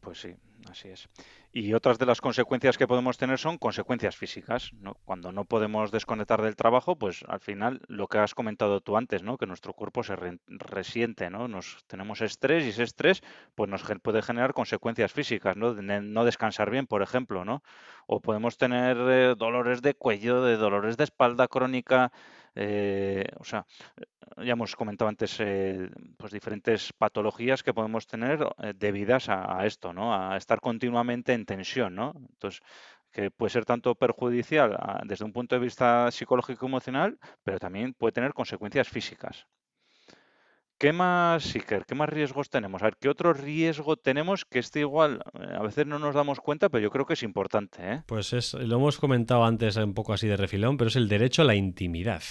Pues 0.00 0.20
sí, 0.20 0.34
así 0.70 0.88
es. 0.88 1.08
Y 1.52 1.72
otras 1.72 1.98
de 1.98 2.06
las 2.06 2.20
consecuencias 2.20 2.76
que 2.76 2.86
podemos 2.86 3.16
tener 3.16 3.38
son 3.38 3.56
consecuencias 3.58 4.16
físicas. 4.16 4.72
¿no? 4.74 4.94
Cuando 5.04 5.32
no 5.32 5.44
podemos 5.44 5.90
desconectar 5.90 6.42
del 6.42 6.56
trabajo, 6.56 6.96
pues 6.96 7.24
al 7.28 7.40
final 7.40 7.80
lo 7.88 8.08
que 8.08 8.18
has 8.18 8.34
comentado 8.34 8.80
tú 8.80 8.96
antes, 8.96 9.22
¿no? 9.22 9.38
que 9.38 9.46
nuestro 9.46 9.72
cuerpo 9.72 10.02
se 10.02 10.16
resiente, 10.46 11.30
¿no? 11.30 11.48
Nos, 11.48 11.84
tenemos 11.86 12.20
estrés 12.20 12.64
y 12.64 12.68
ese 12.70 12.82
estrés 12.82 13.22
pues 13.54 13.70
nos 13.70 13.82
puede 14.02 14.22
generar 14.22 14.52
consecuencias 14.52 15.12
físicas, 15.12 15.56
¿no? 15.56 15.74
De 15.74 16.00
no 16.00 16.24
descansar 16.24 16.70
bien, 16.70 16.86
por 16.86 17.02
ejemplo, 17.02 17.44
¿no? 17.44 17.62
O 18.06 18.20
podemos 18.20 18.58
tener 18.58 18.96
eh, 18.98 19.34
dolores 19.36 19.82
de 19.82 19.94
cuello, 19.94 20.42
de 20.42 20.56
dolores 20.56 20.96
de 20.96 21.04
espalda 21.04 21.48
crónica, 21.48 22.12
eh, 22.56 23.26
o 23.38 23.44
sea, 23.44 23.66
ya 24.38 24.52
hemos 24.52 24.74
comentado 24.74 25.08
antes 25.08 25.36
eh, 25.40 25.90
pues 26.16 26.32
diferentes 26.32 26.92
patologías 26.94 27.62
que 27.62 27.74
podemos 27.74 28.06
tener 28.06 28.48
eh, 28.62 28.72
debidas 28.74 29.28
a, 29.28 29.64
esto, 29.66 29.92
¿no? 29.92 30.14
A 30.14 30.36
estar 30.38 30.60
continuamente 30.60 31.34
en 31.34 31.44
tensión, 31.44 31.94
¿no? 31.94 32.14
Entonces, 32.30 32.62
que 33.12 33.30
puede 33.30 33.50
ser 33.50 33.64
tanto 33.64 33.94
perjudicial 33.94 34.76
desde 35.04 35.24
un 35.24 35.32
punto 35.32 35.54
de 35.54 35.60
vista 35.60 36.10
psicológico 36.10 36.66
y 36.66 36.68
emocional, 36.68 37.18
pero 37.44 37.58
también 37.58 37.94
puede 37.94 38.12
tener 38.12 38.32
consecuencias 38.34 38.88
físicas. 38.88 39.46
¿Qué 40.78 40.92
más, 40.92 41.54
Iker? 41.54 41.86
¿Qué 41.86 41.94
más 41.94 42.10
riesgos 42.10 42.50
tenemos? 42.50 42.82
A 42.82 42.86
ver, 42.86 42.96
¿qué 43.00 43.08
otro 43.08 43.32
riesgo 43.32 43.96
tenemos 43.96 44.44
que 44.44 44.58
este 44.58 44.80
igual 44.80 45.22
a 45.32 45.62
veces 45.62 45.86
no 45.86 45.98
nos 45.98 46.14
damos 46.14 46.40
cuenta, 46.40 46.68
pero 46.68 46.82
yo 46.82 46.90
creo 46.90 47.06
que 47.06 47.14
es 47.14 47.22
importante, 47.22 48.02
Pues 48.06 48.34
es, 48.34 48.52
lo 48.52 48.76
hemos 48.76 48.98
comentado 48.98 49.46
antes 49.46 49.76
un 49.76 49.94
poco 49.94 50.12
así 50.12 50.28
de 50.28 50.36
refilón, 50.36 50.76
pero 50.76 50.88
es 50.88 50.96
el 50.96 51.08
derecho 51.08 51.40
a 51.40 51.46
la 51.46 51.54
intimidad. 51.54 52.22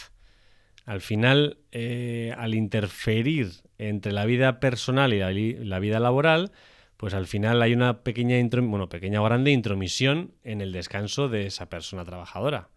Al 0.86 1.02
final, 1.02 1.58
eh, 1.72 2.34
al 2.38 2.54
interferir 2.54 3.52
entre 3.78 4.12
la 4.12 4.26
vida 4.26 4.60
personal 4.60 5.14
y 5.14 5.56
la, 5.66 5.80
vida 5.80 6.00
laboral, 6.00 6.52
pues 6.98 7.14
al 7.14 7.28
final 7.28 7.62
hay 7.62 7.74
una 7.74 8.04
pequeña, 8.04 8.38
bueno, 8.62 8.88
pequeña 8.88 9.22
o 9.22 9.26
grande 9.26 9.52
intromisión 9.52 10.32
en 10.44 10.62
el 10.62 10.72
descanso 10.72 11.28
de 11.28 11.48
esa 11.48 11.68
persona 11.70 12.06
trabajadora. 12.06 12.70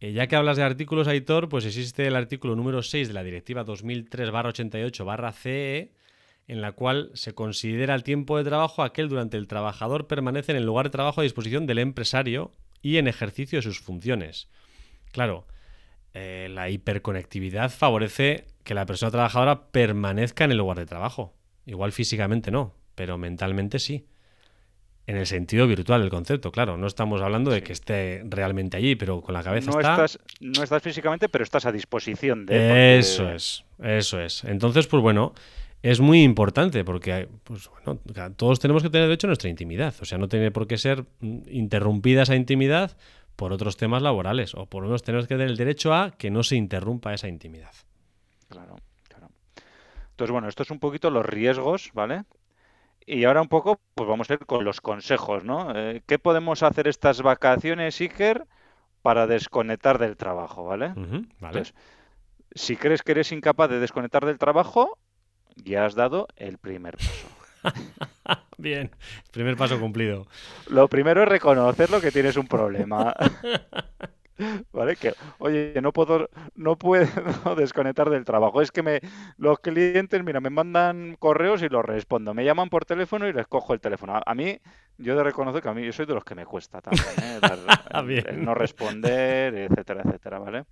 Eh, 0.00 0.12
ya 0.12 0.28
que 0.28 0.36
hablas 0.36 0.56
de 0.56 0.62
artículos, 0.62 1.08
Aitor, 1.08 1.48
pues 1.48 1.64
existe 1.64 2.06
el 2.06 2.14
artículo 2.14 2.54
número 2.54 2.80
6 2.82 3.08
de 3.08 3.14
la 3.14 3.24
Directiva 3.24 3.64
2003-88-CE, 3.64 5.90
en 6.46 6.60
la 6.60 6.70
cual 6.72 7.10
se 7.14 7.34
considera 7.34 7.96
el 7.96 8.04
tiempo 8.04 8.38
de 8.38 8.44
trabajo 8.44 8.84
aquel 8.84 9.08
durante 9.08 9.36
el 9.36 9.48
trabajador 9.48 10.06
permanece 10.06 10.52
en 10.52 10.58
el 10.58 10.64
lugar 10.64 10.86
de 10.86 10.90
trabajo 10.90 11.20
a 11.20 11.24
disposición 11.24 11.66
del 11.66 11.80
empresario 11.80 12.52
y 12.80 12.98
en 12.98 13.08
ejercicio 13.08 13.58
de 13.58 13.62
sus 13.62 13.80
funciones. 13.80 14.48
Claro, 15.10 15.48
eh, 16.20 16.48
la 16.48 16.68
hiperconectividad 16.68 17.70
favorece 17.70 18.46
que 18.64 18.74
la 18.74 18.86
persona 18.86 19.12
trabajadora 19.12 19.68
permanezca 19.70 20.44
en 20.44 20.50
el 20.50 20.58
lugar 20.58 20.76
de 20.76 20.84
trabajo. 20.84 21.32
Igual 21.64 21.92
físicamente 21.92 22.50
no, 22.50 22.74
pero 22.96 23.18
mentalmente 23.18 23.78
sí. 23.78 24.04
En 25.06 25.16
el 25.16 25.26
sentido 25.26 25.68
virtual 25.68 26.00
del 26.00 26.10
concepto, 26.10 26.50
claro. 26.50 26.76
No 26.76 26.88
estamos 26.88 27.22
hablando 27.22 27.52
de 27.52 27.62
que 27.62 27.72
esté 27.72 28.22
realmente 28.26 28.76
allí, 28.76 28.96
pero 28.96 29.20
con 29.20 29.32
la 29.32 29.44
cabeza 29.44 29.70
no 29.70 29.78
está... 29.78 29.92
Estás, 29.92 30.18
no 30.40 30.64
estás 30.64 30.82
físicamente, 30.82 31.28
pero 31.28 31.44
estás 31.44 31.66
a 31.66 31.72
disposición 31.72 32.46
de... 32.46 32.98
Eso 32.98 33.30
es, 33.30 33.64
eso 33.80 34.20
es. 34.20 34.42
Entonces, 34.42 34.88
pues 34.88 35.00
bueno, 35.00 35.34
es 35.82 36.00
muy 36.00 36.24
importante 36.24 36.84
porque 36.84 37.28
pues, 37.44 37.70
bueno, 37.84 38.00
todos 38.34 38.58
tenemos 38.58 38.82
que 38.82 38.90
tener 38.90 39.06
derecho 39.06 39.28
a 39.28 39.30
nuestra 39.30 39.48
intimidad. 39.48 39.94
O 40.00 40.04
sea, 40.04 40.18
no 40.18 40.28
tiene 40.28 40.50
por 40.50 40.66
qué 40.66 40.76
ser 40.78 41.04
mm, 41.20 41.42
interrumpida 41.48 42.22
esa 42.22 42.34
intimidad 42.34 42.96
por 43.38 43.52
otros 43.52 43.76
temas 43.76 44.02
laborales, 44.02 44.56
o 44.56 44.66
por 44.66 44.82
lo 44.82 44.88
menos 44.88 45.04
tenemos 45.04 45.28
que 45.28 45.34
tener 45.34 45.46
el 45.46 45.56
derecho 45.56 45.94
a 45.94 46.10
que 46.10 46.28
no 46.28 46.42
se 46.42 46.56
interrumpa 46.56 47.14
esa 47.14 47.28
intimidad. 47.28 47.70
Claro, 48.48 48.74
claro. 49.08 49.28
Entonces, 50.10 50.32
bueno, 50.32 50.48
esto 50.48 50.64
es 50.64 50.72
un 50.72 50.80
poquito 50.80 51.08
los 51.08 51.24
riesgos, 51.24 51.92
¿vale? 51.94 52.24
Y 53.06 53.22
ahora 53.22 53.40
un 53.40 53.46
poco, 53.46 53.78
pues 53.94 54.08
vamos 54.08 54.28
a 54.28 54.32
ir 54.32 54.44
con 54.44 54.64
los 54.64 54.80
consejos, 54.80 55.44
¿no? 55.44 55.70
Eh, 55.72 56.02
¿Qué 56.04 56.18
podemos 56.18 56.64
hacer 56.64 56.88
estas 56.88 57.22
vacaciones, 57.22 58.00
Iker, 58.00 58.44
para 59.02 59.28
desconectar 59.28 59.98
del 59.98 60.16
trabajo, 60.16 60.64
¿vale? 60.64 60.92
vale. 61.38 61.62
si 62.56 62.76
crees 62.76 63.02
que 63.04 63.12
eres 63.12 63.30
incapaz 63.30 63.70
de 63.70 63.78
desconectar 63.78 64.26
del 64.26 64.38
trabajo, 64.38 64.98
ya 65.54 65.84
has 65.84 65.94
dado 65.94 66.26
el 66.34 66.58
primer 66.58 66.96
paso. 66.96 67.37
Bien, 68.58 68.90
primer 69.30 69.56
paso 69.56 69.78
cumplido. 69.78 70.26
Lo 70.68 70.88
primero 70.88 71.22
es 71.22 71.28
reconocer 71.28 71.90
lo 71.90 72.00
que 72.00 72.10
tienes 72.10 72.36
un 72.36 72.46
problema. 72.46 73.14
¿Vale? 74.72 74.96
Que, 74.96 75.14
oye, 75.38 75.74
no 75.82 75.92
puedo, 75.92 76.28
no 76.54 76.76
puedo 76.76 77.06
desconectar 77.56 78.08
del 78.10 78.24
trabajo. 78.24 78.62
Es 78.62 78.70
que 78.70 78.82
me, 78.82 79.00
los 79.36 79.58
clientes, 79.58 80.22
mira, 80.22 80.40
me 80.40 80.50
mandan 80.50 81.16
correos 81.18 81.62
y 81.62 81.68
los 81.68 81.84
respondo. 81.84 82.34
Me 82.34 82.44
llaman 82.44 82.68
por 82.68 82.84
teléfono 82.84 83.28
y 83.28 83.32
les 83.32 83.46
cojo 83.46 83.74
el 83.74 83.80
teléfono. 83.80 84.20
A, 84.24 84.34
mí, 84.34 84.58
yo 84.96 85.16
de 85.16 85.24
reconocer 85.24 85.62
que 85.62 85.68
a 85.68 85.74
mí 85.74 85.84
yo 85.84 85.92
soy 85.92 86.06
de 86.06 86.14
los 86.14 86.24
que 86.24 86.34
me 86.34 86.46
cuesta 86.46 86.80
también, 86.80 88.24
¿eh? 88.24 88.32
no 88.36 88.54
responder, 88.54 89.54
etcétera, 89.54 90.02
etcétera, 90.04 90.38
¿vale? 90.38 90.64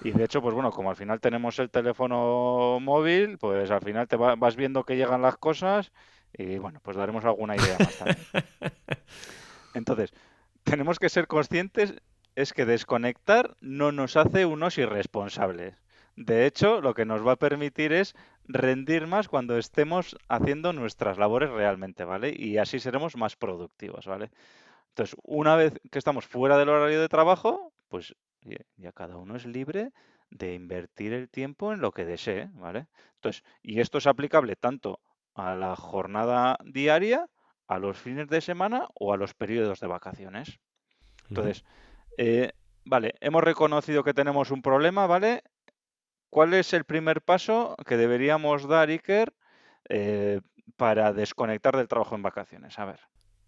Y 0.00 0.12
de 0.12 0.24
hecho, 0.24 0.42
pues 0.42 0.54
bueno, 0.54 0.70
como 0.70 0.90
al 0.90 0.96
final 0.96 1.20
tenemos 1.20 1.58
el 1.58 1.70
teléfono 1.70 2.78
móvil, 2.80 3.38
pues 3.38 3.70
al 3.70 3.80
final 3.80 4.06
te 4.08 4.16
vas 4.16 4.56
viendo 4.56 4.84
que 4.84 4.96
llegan 4.96 5.22
las 5.22 5.36
cosas 5.36 5.92
y 6.32 6.58
bueno, 6.58 6.80
pues 6.82 6.96
daremos 6.96 7.24
alguna 7.24 7.56
idea 7.56 7.78
más 7.78 7.96
también. 7.96 8.18
Entonces, 9.74 10.12
tenemos 10.64 10.98
que 10.98 11.08
ser 11.08 11.26
conscientes 11.26 11.94
es 12.34 12.52
que 12.52 12.66
desconectar 12.66 13.56
no 13.60 13.92
nos 13.92 14.16
hace 14.16 14.44
unos 14.44 14.76
irresponsables. 14.78 15.74
De 16.16 16.46
hecho, 16.46 16.80
lo 16.80 16.94
que 16.94 17.04
nos 17.04 17.26
va 17.26 17.32
a 17.32 17.36
permitir 17.36 17.92
es 17.92 18.14
rendir 18.44 19.06
más 19.06 19.28
cuando 19.28 19.58
estemos 19.58 20.16
haciendo 20.28 20.72
nuestras 20.72 21.18
labores 21.18 21.50
realmente, 21.50 22.04
¿vale? 22.04 22.34
Y 22.36 22.58
así 22.58 22.78
seremos 22.78 23.16
más 23.16 23.36
productivos, 23.36 24.06
¿vale? 24.06 24.30
Entonces, 24.90 25.16
una 25.22 25.56
vez 25.56 25.74
que 25.90 25.98
estamos 25.98 26.26
fuera 26.26 26.56
del 26.56 26.70
horario 26.70 27.00
de 27.00 27.08
trabajo, 27.08 27.72
pues 27.88 28.14
ya 28.76 28.92
cada 28.92 29.16
uno 29.16 29.36
es 29.36 29.46
libre 29.46 29.92
de 30.30 30.54
invertir 30.54 31.12
el 31.12 31.28
tiempo 31.28 31.72
en 31.72 31.80
lo 31.80 31.92
que 31.92 32.04
desee, 32.04 32.48
¿vale? 32.54 32.86
Entonces, 33.14 33.44
y 33.62 33.80
esto 33.80 33.98
es 33.98 34.06
aplicable 34.06 34.56
tanto 34.56 35.00
a 35.34 35.54
la 35.54 35.76
jornada 35.76 36.58
diaria, 36.64 37.26
a 37.68 37.78
los 37.78 37.98
fines 37.98 38.28
de 38.28 38.40
semana 38.40 38.88
o 38.94 39.12
a 39.12 39.16
los 39.16 39.34
periodos 39.34 39.80
de 39.80 39.86
vacaciones. 39.86 40.60
Entonces, 41.28 41.64
eh, 42.16 42.52
vale, 42.84 43.14
hemos 43.20 43.42
reconocido 43.42 44.04
que 44.04 44.14
tenemos 44.14 44.50
un 44.50 44.62
problema, 44.62 45.06
¿vale? 45.06 45.42
¿Cuál 46.30 46.54
es 46.54 46.72
el 46.72 46.84
primer 46.84 47.22
paso 47.22 47.76
que 47.86 47.96
deberíamos 47.96 48.68
dar, 48.68 48.88
Iker, 48.88 49.32
eh, 49.88 50.40
para 50.76 51.12
desconectar 51.12 51.76
del 51.76 51.88
trabajo 51.88 52.14
en 52.14 52.22
vacaciones? 52.22 52.78
A 52.78 52.84
ver. 52.84 53.00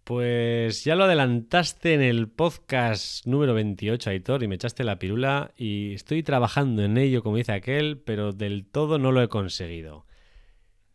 Pues 0.09 0.85
ya 0.85 0.97
lo 0.97 1.05
adelantaste 1.05 1.92
en 1.92 2.01
el 2.01 2.31
podcast 2.31 3.27
número 3.27 3.53
28, 3.53 4.09
Aitor, 4.09 4.42
y 4.42 4.49
me 4.49 4.55
echaste 4.55 4.83
la 4.83 4.99
pirula 4.99 5.53
y 5.55 5.92
estoy 5.92 6.23
trabajando 6.23 6.83
en 6.83 6.97
ello, 6.97 7.23
como 7.23 7.37
dice 7.37 7.53
aquel, 7.53 7.99
pero 7.99 8.33
del 8.33 8.64
todo 8.64 8.99
no 8.99 9.12
lo 9.12 9.23
he 9.23 9.29
conseguido. 9.29 10.07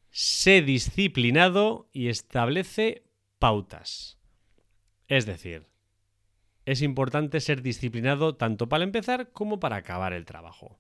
Sé 0.10 0.64
disciplinado 0.64 1.92
y 1.94 2.08
establece 2.08 3.04
pautas. 3.38 4.18
Es 5.08 5.28
decir, 5.28 5.68
es 6.66 6.82
importante 6.82 7.40
ser 7.40 7.62
disciplinado 7.62 8.36
tanto 8.36 8.68
para 8.68 8.84
empezar 8.84 9.30
como 9.32 9.60
para 9.60 9.76
acabar 9.76 10.14
el 10.14 10.26
trabajo. 10.26 10.80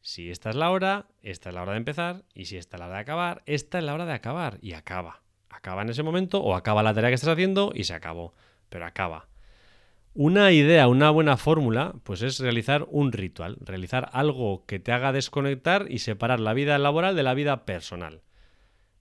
Si 0.00 0.30
esta 0.30 0.48
es 0.48 0.56
la 0.56 0.70
hora, 0.70 1.08
esta 1.20 1.50
es 1.50 1.54
la 1.54 1.60
hora 1.60 1.72
de 1.72 1.78
empezar, 1.78 2.24
y 2.32 2.46
si 2.46 2.56
esta 2.56 2.78
es 2.78 2.80
la 2.80 2.86
hora 2.86 2.94
de 2.94 3.02
acabar, 3.02 3.42
esta 3.44 3.76
es 3.76 3.84
la 3.84 3.92
hora 3.92 4.06
de 4.06 4.14
acabar, 4.14 4.56
y 4.62 4.72
acaba 4.72 5.25
acaba 5.56 5.82
en 5.82 5.90
ese 5.90 6.02
momento 6.02 6.40
o 6.42 6.54
acaba 6.54 6.82
la 6.82 6.94
tarea 6.94 7.10
que 7.10 7.14
estás 7.14 7.30
haciendo 7.30 7.72
y 7.74 7.84
se 7.84 7.94
acabó, 7.94 8.34
pero 8.68 8.84
acaba. 8.86 9.28
Una 10.14 10.50
idea, 10.52 10.88
una 10.88 11.10
buena 11.10 11.36
fórmula, 11.36 11.94
pues 12.02 12.22
es 12.22 12.40
realizar 12.40 12.86
un 12.90 13.12
ritual, 13.12 13.58
realizar 13.60 14.08
algo 14.12 14.64
que 14.66 14.78
te 14.78 14.92
haga 14.92 15.12
desconectar 15.12 15.86
y 15.90 15.98
separar 15.98 16.40
la 16.40 16.54
vida 16.54 16.78
laboral 16.78 17.16
de 17.16 17.22
la 17.22 17.34
vida 17.34 17.66
personal. 17.66 18.22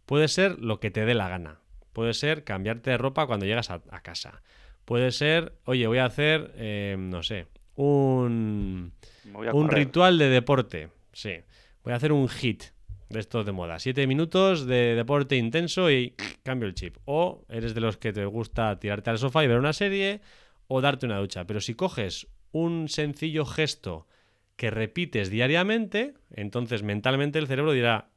Puede 0.06 0.28
ser 0.28 0.60
lo 0.60 0.80
que 0.80 0.92
te 0.92 1.06
dé 1.06 1.14
la 1.14 1.30
gana. 1.30 1.60
Puede 1.94 2.14
ser 2.14 2.44
cambiarte 2.44 2.90
de 2.90 2.98
ropa 2.98 3.28
cuando 3.28 3.46
llegas 3.46 3.70
a, 3.70 3.82
a 3.90 4.02
casa. 4.02 4.42
Puede 4.84 5.12
ser, 5.12 5.54
oye, 5.64 5.88
voy 5.88 6.00
a 6.00 6.06
hacer, 6.06 6.52
eh, 6.58 6.96
no 7.00 7.24
sé, 7.24 7.48
un, 7.76 8.94
correr. 9.34 9.74
ritual 9.74 10.18
de 10.18 10.30
deporte. 10.30 10.90
Sí. 11.14 11.42
Voy 11.84 11.94
a 11.94 11.98
hacer 11.98 12.12
un 12.12 12.28
hit 12.28 12.64
de 13.10 13.20
estos 13.20 13.46
de 13.46 13.52
moda. 13.52 13.80
Siete 13.80 14.08
minutos 14.08 14.66
de 14.66 14.96
deporte 14.96 15.36
intenso 15.36 15.92
y 15.92 16.16
cambio 16.44 16.68
el 16.68 16.76
chip. 16.76 16.98
O 17.06 17.46
eres 17.50 17.76
de 17.76 17.82
los 17.82 17.98
que 17.98 18.14
te 18.14 18.26
gusta 18.26 18.80
tirarte 18.80 19.10
al 19.10 19.18
sofá 19.18 19.44
y 19.44 19.48
ver 19.48 19.60
una 19.60 19.74
serie 19.74 20.22
o 20.68 20.82
darte 20.82 21.06
una 21.06 21.20
ducha. 21.20 21.46
Pero 21.46 21.62
si 21.62 21.76
coges 21.76 22.28
un 22.52 22.90
sencillo 22.90 23.46
gesto 23.46 24.08
que 24.56 24.72
repites 24.72 25.30
diariamente, 25.30 26.14
entonces 26.32 26.84
mentalmente 26.84 27.40
el 27.40 27.48
cerebro 27.48 27.74
dirá, 27.74 28.10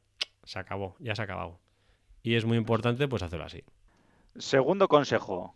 se 0.43 0.59
acabó, 0.59 0.95
ya 0.99 1.15
se 1.15 1.21
ha 1.21 1.25
acabado. 1.25 1.59
Y 2.23 2.35
es 2.35 2.45
muy 2.45 2.57
importante 2.57 3.07
pues 3.07 3.23
hacerlo 3.23 3.45
así. 3.45 3.63
Segundo 4.37 4.87
consejo. 4.87 5.55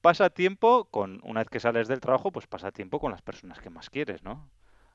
Pasa 0.00 0.30
tiempo 0.30 0.84
con, 0.90 1.20
una 1.24 1.40
vez 1.40 1.48
que 1.48 1.60
sales 1.60 1.88
del 1.88 2.00
trabajo, 2.00 2.30
pues 2.30 2.46
pasa 2.46 2.70
tiempo 2.70 3.00
con 3.00 3.10
las 3.10 3.22
personas 3.22 3.58
que 3.58 3.70
más 3.70 3.90
quieres, 3.90 4.22
¿no? 4.22 4.48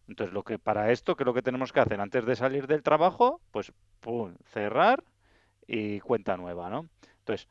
Entonces, 0.07 0.33
lo 0.33 0.43
que 0.43 0.59
para 0.59 0.91
esto, 0.91 1.15
¿qué 1.15 1.23
es 1.23 1.25
lo 1.25 1.33
que 1.33 1.41
tenemos 1.41 1.71
que 1.71 1.79
hacer? 1.79 2.01
Antes 2.01 2.25
de 2.25 2.35
salir 2.35 2.67
del 2.67 2.83
trabajo, 2.83 3.41
pues 3.51 3.71
pum, 3.99 4.35
cerrar 4.45 5.03
y 5.67 5.99
cuenta 6.01 6.37
nueva, 6.37 6.69
¿no? 6.69 6.89
Entonces, 7.19 7.47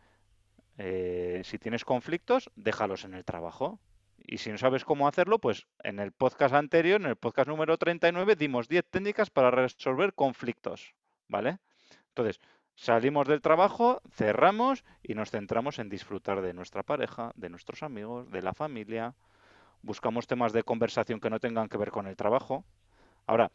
eh, 0.78 1.42
si 1.44 1.58
tienes 1.58 1.84
conflictos, 1.84 2.50
déjalos 2.56 3.04
en 3.04 3.14
el 3.14 3.24
trabajo. 3.24 3.80
Y 4.16 4.38
si 4.38 4.50
no 4.50 4.58
sabes 4.58 4.84
cómo 4.84 5.08
hacerlo, 5.08 5.38
pues 5.38 5.66
en 5.82 5.98
el 5.98 6.12
podcast 6.12 6.54
anterior, 6.54 7.00
en 7.00 7.06
el 7.06 7.16
podcast 7.16 7.48
número 7.48 7.78
39, 7.78 8.36
dimos 8.36 8.68
10 8.68 8.84
técnicas 8.88 9.30
para 9.30 9.50
resolver 9.50 10.14
conflictos, 10.14 10.94
¿vale? 11.28 11.58
Entonces, 12.08 12.40
salimos 12.76 13.28
del 13.28 13.40
trabajo, 13.40 14.00
cerramos 14.12 14.84
y 15.02 15.14
nos 15.14 15.30
centramos 15.30 15.78
en 15.78 15.88
disfrutar 15.88 16.42
de 16.42 16.54
nuestra 16.54 16.82
pareja, 16.82 17.32
de 17.34 17.50
nuestros 17.50 17.82
amigos, 17.82 18.30
de 18.30 18.42
la 18.42 18.54
familia. 18.54 19.14
Buscamos 19.82 20.26
temas 20.26 20.52
de 20.52 20.62
conversación 20.62 21.20
que 21.20 21.30
no 21.30 21.40
tengan 21.40 21.68
que 21.68 21.78
ver 21.78 21.90
con 21.90 22.06
el 22.06 22.16
trabajo. 22.16 22.64
Ahora, 23.26 23.50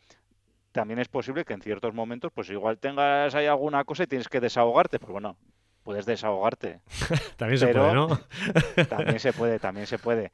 también 0.71 0.99
es 0.99 1.07
posible 1.07 1.45
que 1.45 1.53
en 1.53 1.61
ciertos 1.61 1.93
momentos, 1.93 2.31
pues 2.33 2.49
igual 2.49 2.77
tengas 2.79 3.33
ahí 3.35 3.45
alguna 3.45 3.83
cosa 3.83 4.03
y 4.03 4.07
tienes 4.07 4.27
que 4.27 4.41
desahogarte. 4.41 4.99
Pues 4.99 5.11
bueno, 5.11 5.37
puedes 5.83 6.05
desahogarte. 6.05 6.81
También 7.37 7.59
se 7.59 7.67
puede, 7.67 7.93
¿no? 7.93 8.07
También 8.89 9.19
se 9.19 9.33
puede, 9.33 9.59
también 9.59 9.87
se 9.87 9.99
puede. 9.99 10.31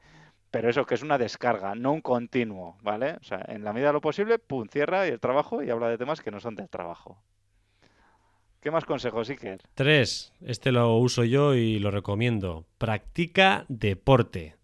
Pero 0.50 0.68
eso 0.68 0.84
que 0.84 0.94
es 0.94 1.02
una 1.02 1.16
descarga, 1.16 1.74
no 1.74 1.92
un 1.92 2.00
continuo, 2.00 2.76
¿vale? 2.82 3.16
O 3.20 3.24
sea, 3.24 3.42
en 3.48 3.64
la 3.64 3.72
medida 3.72 3.88
de 3.88 3.94
lo 3.94 4.00
posible, 4.00 4.38
pum, 4.38 4.68
cierra 4.68 5.06
y 5.06 5.10
el 5.10 5.20
trabajo 5.20 5.62
y 5.62 5.70
habla 5.70 5.88
de 5.88 5.96
temas 5.96 6.20
que 6.20 6.30
no 6.30 6.40
son 6.40 6.56
del 6.56 6.68
trabajo. 6.68 7.22
¿Qué 8.60 8.70
más 8.70 8.84
consejos, 8.84 9.28
Iker? 9.28 9.60
Tres, 9.74 10.32
este 10.40 10.70
lo 10.70 10.96
uso 10.96 11.24
yo 11.24 11.54
y 11.54 11.78
lo 11.78 11.90
recomiendo. 11.90 12.64
Practica 12.78 13.64
deporte 13.68 14.56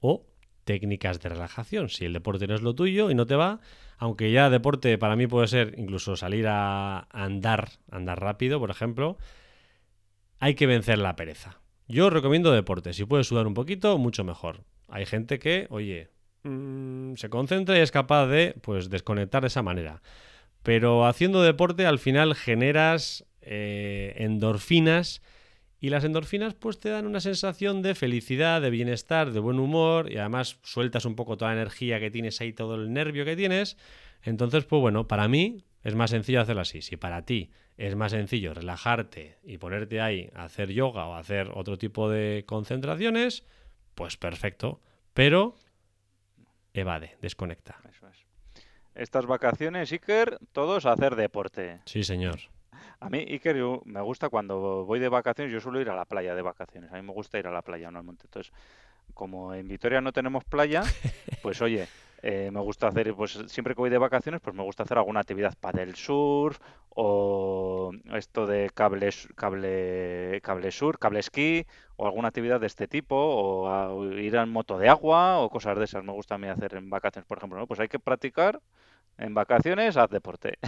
o 0.00 0.24
técnicas 0.64 1.20
de 1.20 1.28
relajación. 1.28 1.88
Si 1.88 2.04
el 2.04 2.12
deporte 2.12 2.46
no 2.46 2.54
es 2.54 2.62
lo 2.62 2.74
tuyo 2.74 3.10
y 3.10 3.14
no 3.14 3.26
te 3.26 3.34
va, 3.34 3.60
aunque 3.98 4.32
ya 4.32 4.50
deporte 4.50 4.98
para 4.98 5.16
mí 5.16 5.26
puede 5.26 5.48
ser 5.48 5.74
incluso 5.78 6.16
salir 6.16 6.46
a 6.48 7.06
andar, 7.10 7.70
andar 7.90 8.20
rápido, 8.20 8.58
por 8.58 8.70
ejemplo, 8.70 9.18
hay 10.38 10.54
que 10.54 10.66
vencer 10.66 10.98
la 10.98 11.16
pereza. 11.16 11.60
Yo 11.88 12.10
recomiendo 12.10 12.52
deporte. 12.52 12.92
Si 12.92 13.04
puedes 13.04 13.26
sudar 13.26 13.46
un 13.46 13.54
poquito, 13.54 13.98
mucho 13.98 14.24
mejor. 14.24 14.64
Hay 14.88 15.06
gente 15.06 15.38
que, 15.38 15.66
oye, 15.70 16.10
mm, 16.42 17.14
se 17.14 17.28
concentra 17.28 17.78
y 17.78 17.80
es 17.80 17.90
capaz 17.90 18.26
de, 18.26 18.54
pues, 18.62 18.90
desconectar 18.90 19.42
de 19.42 19.48
esa 19.48 19.62
manera. 19.62 20.02
Pero 20.62 21.06
haciendo 21.06 21.42
deporte 21.42 21.86
al 21.86 21.98
final 21.98 22.34
generas 22.34 23.24
eh, 23.40 24.14
endorfinas 24.18 25.22
y 25.82 25.90
las 25.90 26.04
endorfinas 26.04 26.54
pues 26.54 26.78
te 26.78 26.90
dan 26.90 27.08
una 27.08 27.18
sensación 27.18 27.82
de 27.82 27.96
felicidad, 27.96 28.62
de 28.62 28.70
bienestar, 28.70 29.32
de 29.32 29.40
buen 29.40 29.58
humor 29.58 30.12
y 30.12 30.16
además 30.16 30.60
sueltas 30.62 31.04
un 31.06 31.16
poco 31.16 31.36
toda 31.36 31.50
la 31.50 31.60
energía 31.60 31.98
que 31.98 32.08
tienes 32.08 32.40
ahí, 32.40 32.52
todo 32.52 32.76
el 32.76 32.92
nervio 32.92 33.24
que 33.24 33.34
tienes. 33.34 33.76
Entonces, 34.22 34.64
pues 34.64 34.80
bueno, 34.80 35.08
para 35.08 35.26
mí 35.26 35.64
es 35.82 35.96
más 35.96 36.10
sencillo 36.10 36.40
hacerlo 36.40 36.62
así. 36.62 36.82
Si 36.82 36.96
para 36.96 37.22
ti 37.22 37.50
es 37.76 37.96
más 37.96 38.12
sencillo 38.12 38.54
relajarte 38.54 39.38
y 39.42 39.58
ponerte 39.58 40.00
ahí 40.00 40.30
a 40.36 40.44
hacer 40.44 40.70
yoga 40.70 41.06
o 41.06 41.14
a 41.14 41.18
hacer 41.18 41.50
otro 41.52 41.76
tipo 41.76 42.08
de 42.08 42.44
concentraciones, 42.46 43.42
pues 43.96 44.16
perfecto. 44.16 44.80
Pero 45.14 45.56
evade, 46.74 47.16
desconecta. 47.20 47.80
Eso 47.90 48.06
es. 48.06 48.24
Estas 48.94 49.26
vacaciones, 49.26 49.90
Iker, 49.90 50.38
todos 50.52 50.86
a 50.86 50.92
hacer 50.92 51.16
deporte. 51.16 51.80
Sí, 51.86 52.04
señor. 52.04 52.38
A 53.02 53.08
mí, 53.10 53.18
Iker, 53.28 53.56
yo- 53.56 53.82
me 53.84 54.00
gusta 54.00 54.28
cuando 54.28 54.84
voy 54.84 55.00
de 55.00 55.08
vacaciones, 55.08 55.52
yo 55.52 55.60
suelo 55.60 55.80
ir 55.80 55.90
a 55.90 55.96
la 55.96 56.04
playa 56.04 56.36
de 56.36 56.42
vacaciones. 56.42 56.92
A 56.92 56.96
mí 56.96 57.02
me 57.02 57.12
gusta 57.12 57.36
ir 57.38 57.48
a 57.48 57.50
la 57.50 57.62
playa, 57.62 57.90
no 57.90 57.98
al 57.98 58.04
monte. 58.04 58.26
Entonces, 58.26 58.52
como 59.12 59.52
en 59.54 59.66
Vitoria 59.66 60.00
no 60.00 60.12
tenemos 60.12 60.44
playa, 60.44 60.82
pues 61.42 61.60
oye, 61.62 61.88
eh, 62.22 62.50
me 62.52 62.60
gusta 62.60 62.86
hacer, 62.86 63.12
pues 63.14 63.32
siempre 63.48 63.74
que 63.74 63.80
voy 63.80 63.90
de 63.90 63.98
vacaciones, 63.98 64.40
pues 64.40 64.54
me 64.54 64.62
gusta 64.62 64.84
hacer 64.84 64.98
alguna 64.98 65.18
actividad 65.18 65.54
para 65.60 65.82
el 65.82 65.96
surf 65.96 66.60
o 66.90 67.90
esto 68.14 68.46
de 68.46 68.70
cable, 68.72 69.10
cable, 69.34 70.40
cable 70.40 70.70
sur, 70.70 71.00
cable 71.00 71.18
esquí 71.18 71.66
o 71.96 72.06
alguna 72.06 72.28
actividad 72.28 72.60
de 72.60 72.68
este 72.68 72.86
tipo 72.86 73.16
o, 73.16 73.66
a- 73.68 73.92
ir 74.20 74.36
en 74.36 74.48
moto 74.48 74.78
de 74.78 74.88
agua 74.88 75.40
o 75.40 75.50
cosas 75.50 75.76
de 75.76 75.84
esas. 75.84 76.04
Me 76.04 76.12
gusta 76.12 76.36
a 76.36 76.38
mí 76.38 76.46
hacer 76.46 76.74
en 76.76 76.88
vacaciones, 76.88 77.26
por 77.26 77.38
ejemplo, 77.38 77.58
¿no? 77.58 77.66
Pues 77.66 77.80
hay 77.80 77.88
que 77.88 77.98
practicar 77.98 78.60
en 79.18 79.34
vacaciones, 79.34 79.96
haz 79.96 80.08
deporte. 80.10 80.58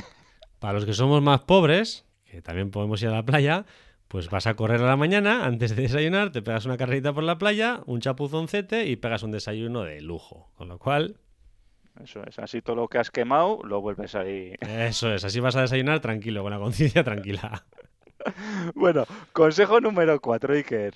Para 0.59 0.73
los 0.75 0.87
que 0.87 0.95
somos 0.95 1.23
más 1.23 1.41
pobres, 1.43 2.05
que 2.35 2.43
también 2.43 2.71
podemos 2.71 3.01
ir 3.03 3.09
a 3.09 3.13
la 3.13 3.23
playa, 3.25 3.65
pues 4.09 4.29
vas 4.29 4.47
a 4.47 4.55
correr 4.55 4.81
a 4.81 4.87
la 4.87 4.97
mañana 4.97 5.47
antes 5.47 5.75
de 5.77 5.83
desayunar, 5.83 6.33
te 6.33 6.43
pegas 6.43 6.67
una 6.67 6.77
carrerita 6.77 7.13
por 7.13 7.23
la 7.23 7.39
playa, 7.39 7.81
un 7.87 8.01
chapuzoncete 8.01 8.87
y 8.87 8.97
pegas 8.97 9.23
un 9.23 9.31
desayuno 9.31 9.83
de 9.85 10.01
lujo. 10.01 10.51
Con 10.57 10.69
lo 10.69 10.79
cual, 10.79 11.17
Eso 12.03 12.25
es, 12.27 12.39
así 12.41 12.61
todo 12.61 12.75
lo 12.75 12.89
que 12.89 12.99
has 12.99 13.11
quemado 13.13 13.61
lo 13.63 13.81
vuelves 13.81 14.17
ahí. 14.17 14.55
eso 14.61 15.15
es, 15.15 15.25
así 15.25 15.39
vas 15.39 15.55
a 15.55 15.61
desayunar 15.61 16.01
tranquilo, 16.01 16.43
con 16.43 16.51
la 16.51 16.59
conciencia 16.59 17.05
tranquila. 17.05 17.65
Bueno, 18.75 19.05
consejo 19.33 19.81
número 19.81 20.19
cuatro, 20.19 20.55
Iker. 20.55 20.95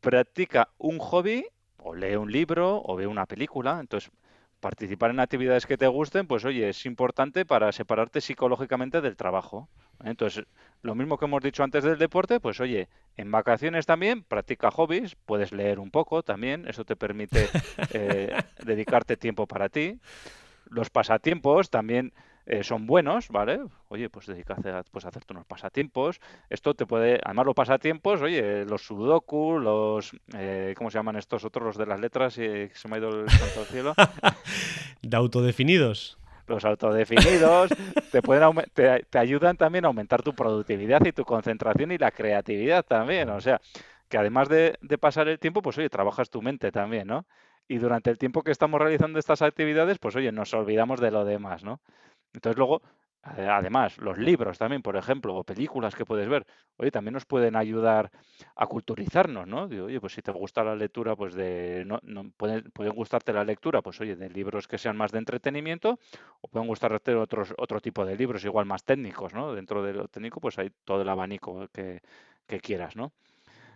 Practica 0.00 0.70
un 0.78 0.98
hobby 0.98 1.44
o 1.76 1.94
lee 1.94 2.16
un 2.16 2.32
libro 2.32 2.82
o 2.82 2.96
ve 2.96 3.06
una 3.06 3.26
película. 3.26 3.78
Entonces, 3.78 4.10
participar 4.62 5.10
en 5.10 5.18
actividades 5.18 5.66
que 5.66 5.76
te 5.76 5.88
gusten, 5.88 6.28
pues 6.28 6.44
oye, 6.44 6.68
es 6.68 6.86
importante 6.86 7.44
para 7.44 7.72
separarte 7.72 8.20
psicológicamente 8.20 9.00
del 9.00 9.16
trabajo. 9.16 9.68
¿eh? 10.04 10.10
Entonces, 10.10 10.46
lo 10.82 10.94
mismo 10.94 11.18
que 11.18 11.24
hemos 11.24 11.42
dicho 11.42 11.64
antes 11.64 11.82
del 11.82 11.98
deporte, 11.98 12.38
pues 12.38 12.60
oye, 12.60 12.88
en 13.16 13.30
vacaciones 13.32 13.86
también 13.86 14.22
practica 14.22 14.70
hobbies, 14.70 15.16
puedes 15.26 15.50
leer 15.50 15.80
un 15.80 15.90
poco 15.90 16.22
también, 16.22 16.66
eso 16.68 16.84
te 16.84 16.94
permite 16.94 17.48
eh, 17.92 18.32
dedicarte 18.64 19.16
tiempo 19.16 19.48
para 19.48 19.68
ti. 19.68 19.98
Los 20.66 20.90
pasatiempos 20.90 21.68
también 21.68 22.12
eh, 22.46 22.64
son 22.64 22.86
buenos, 22.86 23.28
¿vale? 23.28 23.60
Oye, 23.88 24.10
pues 24.10 24.26
dedícate 24.26 24.70
a, 24.70 24.82
pues, 24.82 25.04
hacerte 25.04 25.32
unos 25.32 25.46
pasatiempos. 25.46 26.20
Esto 26.50 26.74
te 26.74 26.86
puede, 26.86 27.20
además 27.24 27.46
los 27.46 27.54
pasatiempos, 27.54 28.20
oye, 28.20 28.64
los 28.64 28.82
sudoku, 28.82 29.58
los, 29.58 30.12
eh, 30.34 30.74
¿cómo 30.76 30.90
se 30.90 30.98
llaman 30.98 31.16
estos 31.16 31.44
otros, 31.44 31.64
los 31.64 31.76
de 31.76 31.86
las 31.86 32.00
letras? 32.00 32.36
Eh, 32.38 32.70
que 32.72 32.78
se 32.78 32.88
me 32.88 32.96
ha 32.96 32.98
ido 32.98 33.22
el 33.22 33.30
santo 33.30 33.60
al 33.60 33.66
cielo. 33.66 33.94
De 35.02 35.16
autodefinidos. 35.16 36.18
Los 36.46 36.64
autodefinidos 36.64 37.70
te 38.10 38.20
pueden 38.20 38.52
te, 38.74 39.04
te 39.08 39.18
ayudan 39.18 39.56
también 39.56 39.84
a 39.84 39.88
aumentar 39.88 40.22
tu 40.22 40.34
productividad 40.34 41.04
y 41.04 41.12
tu 41.12 41.24
concentración 41.24 41.92
y 41.92 41.98
la 41.98 42.10
creatividad 42.10 42.84
también. 42.84 43.30
O 43.30 43.40
sea, 43.40 43.60
que 44.08 44.18
además 44.18 44.48
de, 44.48 44.76
de 44.80 44.98
pasar 44.98 45.28
el 45.28 45.38
tiempo, 45.38 45.62
pues 45.62 45.78
oye, 45.78 45.88
trabajas 45.88 46.30
tu 46.30 46.42
mente 46.42 46.72
también, 46.72 47.06
¿no? 47.06 47.26
Y 47.68 47.78
durante 47.78 48.10
el 48.10 48.18
tiempo 48.18 48.42
que 48.42 48.50
estamos 48.50 48.80
realizando 48.80 49.18
estas 49.18 49.40
actividades, 49.40 49.98
pues 49.98 50.16
oye, 50.16 50.32
nos 50.32 50.52
olvidamos 50.52 51.00
de 51.00 51.10
lo 51.10 51.24
demás, 51.24 51.64
¿no? 51.64 51.80
Entonces 52.34 52.56
luego, 52.58 52.82
ade- 53.22 53.48
además, 53.48 53.98
los 53.98 54.18
libros 54.18 54.58
también, 54.58 54.82
por 54.82 54.96
ejemplo, 54.96 55.34
o 55.36 55.44
películas 55.44 55.94
que 55.94 56.04
puedes 56.04 56.28
ver, 56.28 56.46
oye, 56.76 56.90
también 56.90 57.14
nos 57.14 57.24
pueden 57.26 57.56
ayudar 57.56 58.10
a 58.56 58.66
culturizarnos, 58.66 59.46
¿no? 59.46 59.68
Digo, 59.68 59.86
oye, 59.86 60.00
pues 60.00 60.14
si 60.14 60.22
te 60.22 60.32
gusta 60.32 60.64
la 60.64 60.74
lectura, 60.76 61.16
pues 61.16 61.34
de, 61.34 61.84
no, 61.86 61.98
no, 62.02 62.30
puede, 62.36 62.62
puede 62.70 62.90
gustarte 62.90 63.32
la 63.32 63.44
lectura, 63.44 63.82
pues 63.82 64.00
oye, 64.00 64.16
de 64.16 64.28
libros 64.30 64.66
que 64.68 64.78
sean 64.78 64.96
más 64.96 65.12
de 65.12 65.18
entretenimiento, 65.18 65.98
o 66.40 66.48
pueden 66.48 66.68
gustarte 66.68 67.14
otros, 67.14 67.54
otro 67.58 67.80
tipo 67.80 68.04
de 68.04 68.16
libros, 68.16 68.44
igual 68.44 68.66
más 68.66 68.84
técnicos, 68.84 69.32
¿no? 69.34 69.54
Dentro 69.54 69.82
de 69.82 69.92
lo 69.94 70.08
técnico, 70.08 70.40
pues 70.40 70.58
hay 70.58 70.70
todo 70.84 71.02
el 71.02 71.08
abanico 71.08 71.68
que, 71.72 72.00
que 72.46 72.60
quieras, 72.60 72.96
¿no? 72.96 73.12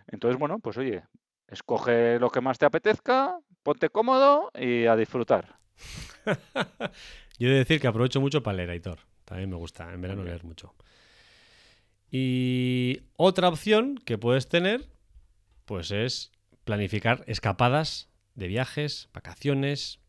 Entonces, 0.07 0.39
bueno, 0.39 0.59
pues 0.59 0.77
oye, 0.77 1.03
escoge 1.47 2.19
lo 2.19 2.29
que 2.29 2.41
más 2.41 2.57
te 2.57 2.65
apetezca, 2.65 3.39
ponte 3.63 3.89
cómodo 3.89 4.51
y 4.55 4.85
a 4.85 4.95
disfrutar. 4.95 5.59
Yo 7.39 7.47
he 7.47 7.51
de 7.51 7.57
decir 7.57 7.79
que 7.79 7.87
aprovecho 7.87 8.21
mucho 8.21 8.43
para 8.43 8.57
leer, 8.57 8.71
Aitor. 8.71 8.99
También 9.25 9.49
me 9.49 9.55
gusta 9.55 9.93
en 9.93 10.01
verano 10.01 10.23
leer 10.23 10.43
mucho. 10.43 10.73
Y 12.09 13.01
otra 13.17 13.49
opción 13.49 13.99
que 14.05 14.17
puedes 14.17 14.47
tener, 14.47 14.87
pues 15.65 15.91
es 15.91 16.31
planificar 16.63 17.23
escapadas 17.27 18.09
de 18.35 18.47
viajes, 18.47 19.09
vacaciones 19.13 19.99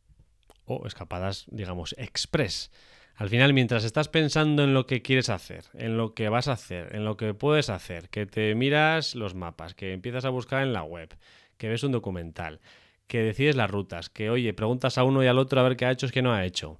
o 0.64 0.86
escapadas, 0.86 1.46
digamos, 1.48 1.94
express. 1.98 2.70
Al 3.16 3.28
final, 3.28 3.52
mientras 3.52 3.82
estás 3.82 4.08
pensando 4.08 4.62
en 4.62 4.74
lo 4.74 4.86
que 4.86 5.02
quieres 5.02 5.28
hacer, 5.28 5.64
en 5.74 5.96
lo 5.96 6.14
que 6.14 6.28
vas 6.28 6.46
a 6.46 6.52
hacer, 6.52 6.94
en 6.94 7.04
lo 7.04 7.16
que 7.16 7.34
puedes 7.34 7.68
hacer, 7.68 8.10
que 8.10 8.26
te 8.26 8.54
miras 8.54 9.16
los 9.16 9.34
mapas, 9.34 9.74
que 9.74 9.92
empiezas 9.92 10.24
a 10.24 10.30
buscar 10.30 10.62
en 10.62 10.72
la 10.72 10.84
web, 10.84 11.16
que 11.56 11.68
ves 11.68 11.82
un 11.82 11.90
documental, 11.90 12.60
que 13.08 13.22
decides 13.22 13.56
las 13.56 13.70
rutas, 13.70 14.10
que 14.10 14.30
oye, 14.30 14.54
preguntas 14.54 14.98
a 14.98 15.04
uno 15.04 15.24
y 15.24 15.26
al 15.26 15.38
otro 15.38 15.58
a 15.60 15.64
ver 15.64 15.76
qué 15.76 15.86
ha 15.86 15.90
hecho, 15.90 16.06
es 16.06 16.12
que 16.12 16.22
no 16.22 16.32
ha 16.32 16.44
hecho. 16.44 16.78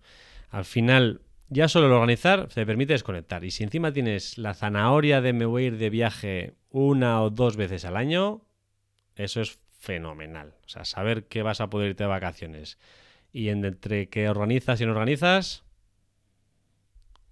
Al 0.51 0.65
final, 0.65 1.23
ya 1.49 1.69
solo 1.69 1.87
el 1.87 1.93
organizar 1.93 2.49
te 2.49 2.65
permite 2.65 2.93
desconectar. 2.93 3.45
Y 3.45 3.51
si 3.51 3.65
encima 3.65 3.93
tienes 3.93 4.39
la 4.39 4.55
zanahoria 4.55 5.21
de 5.21 5.33
me 5.33 5.47
voy 5.47 5.65
a 5.65 5.67
ir 5.67 5.79
de 5.79 5.91
viaje 5.91 6.55
una 6.71 7.23
o 7.23 7.31
dos 7.31 7.57
veces 7.57 7.85
al 7.85 7.97
año, 7.97 8.43
eso 9.17 9.41
es 9.41 9.59
fenomenal. 9.71 10.55
O 10.65 10.69
sea, 10.69 10.85
saber 10.85 11.27
que 11.27 11.43
vas 11.43 11.61
a 11.61 11.71
poder 11.71 11.91
irte 11.91 12.05
de 12.05 12.09
vacaciones 12.09 12.79
y 13.33 13.49
entre 13.49 14.09
que 14.09 14.29
organizas 14.29 14.81
y 14.81 14.87
no 14.87 14.93
organizas, 14.93 15.65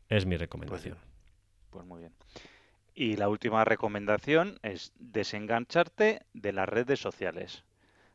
es 0.09 0.25
mi 0.27 0.37
recomendación. 0.37 0.97
Pues, 0.97 1.71
pues, 1.71 1.87
muy 1.87 2.01
bien. 2.01 2.13
Y 2.95 3.17
la 3.17 3.29
última 3.29 3.65
recomendación 3.65 4.59
es 4.63 4.93
desengancharte 4.99 6.23
de 6.33 6.53
las 6.53 6.69
redes 6.69 7.01
sociales. 7.01 7.65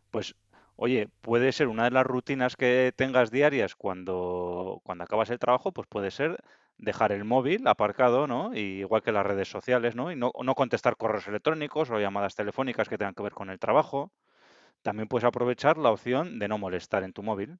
Pues, 0.09 0.35
oye, 0.81 1.09
puede 1.21 1.51
ser 1.51 1.67
una 1.67 1.83
de 1.83 1.91
las 1.91 2.07
rutinas 2.07 2.55
que 2.55 2.91
tengas 2.95 3.29
diarias 3.29 3.75
cuando, 3.75 4.81
cuando 4.83 5.03
acabas 5.03 5.29
el 5.29 5.37
trabajo, 5.37 5.71
pues 5.71 5.87
puede 5.87 6.09
ser 6.09 6.43
dejar 6.79 7.11
el 7.11 7.23
móvil 7.23 7.67
aparcado, 7.67 8.25
¿no? 8.25 8.55
igual 8.55 9.03
que 9.03 9.11
las 9.11 9.23
redes 9.23 9.47
sociales, 9.47 9.95
¿no? 9.95 10.11
Y 10.11 10.15
no, 10.15 10.31
no 10.43 10.55
contestar 10.55 10.97
correos 10.97 11.27
electrónicos 11.27 11.91
o 11.91 11.99
llamadas 11.99 12.33
telefónicas 12.33 12.89
que 12.89 12.97
tengan 12.97 13.13
que 13.13 13.21
ver 13.21 13.33
con 13.33 13.51
el 13.51 13.59
trabajo. 13.59 14.11
También 14.81 15.07
puedes 15.07 15.23
aprovechar 15.23 15.77
la 15.77 15.91
opción 15.91 16.39
de 16.39 16.47
no 16.47 16.57
molestar 16.57 17.03
en 17.03 17.13
tu 17.13 17.21
móvil. 17.21 17.59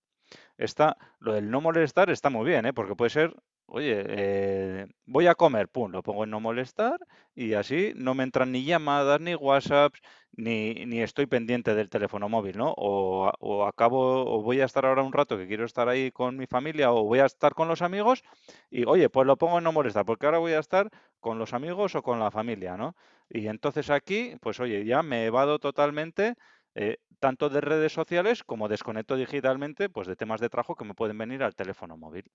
Está, 0.57 0.97
lo 1.19 1.34
del 1.34 1.51
no 1.51 1.62
molestar 1.62 2.10
está 2.10 2.31
muy 2.31 2.47
bien, 2.49 2.65
¿eh? 2.65 2.73
porque 2.73 2.95
puede 2.95 3.12
ser, 3.12 3.36
oye, 3.71 4.03
eh, 4.07 4.86
voy 5.05 5.27
a 5.27 5.36
comer, 5.36 5.69
pum, 5.69 5.91
lo 5.91 6.03
pongo 6.03 6.23
en 6.25 6.29
no 6.29 6.39
molestar 6.39 6.99
y 7.36 7.53
así 7.53 7.93
no 7.95 8.13
me 8.15 8.23
entran 8.23 8.51
ni 8.51 8.63
llamadas, 8.65 9.21
ni 9.21 9.36
WhatsApps, 9.36 9.99
ni, 10.34 10.73
ni 10.86 11.01
estoy 11.01 11.25
pendiente 11.27 11.73
del 11.75 11.89
teléfono 11.89 12.29
móvil, 12.29 12.57
¿no? 12.57 12.73
O, 12.77 13.31
o 13.39 13.65
acabo, 13.65 14.25
o 14.25 14.41
voy 14.41 14.62
a 14.62 14.65
estar 14.65 14.86
ahora 14.86 15.03
un 15.03 15.13
rato 15.13 15.38
que 15.38 15.47
quiero 15.47 15.65
estar 15.65 15.88
ahí 15.89 16.12
con 16.12 16.38
mi 16.38 16.47
familia 16.47 16.91
o 16.91 17.03
voy 17.05 17.19
a 17.19 17.25
estar 17.25 17.53
con 17.53 17.67
los 17.67 17.81
amigos 17.81 18.23
y, 18.69 18.86
oye, 18.86 19.10
pues 19.10 19.25
lo 19.27 19.38
pongo 19.38 19.57
en 19.57 19.63
no 19.63 19.71
molestar, 19.71 20.05
porque 20.05 20.25
ahora 20.25 20.39
voy 20.39 20.53
a 20.53 20.60
estar 20.60 20.89
con 21.19 21.39
los 21.39 21.53
amigos 21.53 21.95
o 21.95 22.01
con 22.03 22.19
la 22.19 22.31
familia, 22.31 22.77
¿no? 22.77 22.95
Y 23.29 23.47
entonces 23.47 23.89
aquí, 23.89 24.36
pues 24.41 24.60
oye, 24.60 24.86
ya 24.86 25.03
me 25.03 25.25
evado 25.25 25.60
totalmente 25.60 26.36
eh, 26.75 26.97
tanto 27.19 27.49
de 27.49 27.62
redes 27.62 27.93
sociales 27.93 28.43
como 28.43 28.67
desconecto 28.67 29.15
digitalmente 29.15 29.89
pues 29.89 30.07
de 30.07 30.15
temas 30.15 30.41
de 30.41 30.49
trabajo 30.49 30.75
que 30.75 30.86
me 30.86 30.93
pueden 30.93 31.17
venir 31.17 31.43
al 31.43 31.55
teléfono 31.55 31.97
móvil. 31.97 32.25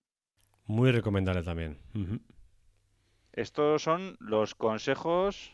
Muy 0.67 0.91
recomendable 0.91 1.43
también. 1.43 1.79
Estos 3.33 3.83
son 3.83 4.17
los 4.21 4.55
consejos 4.55 5.53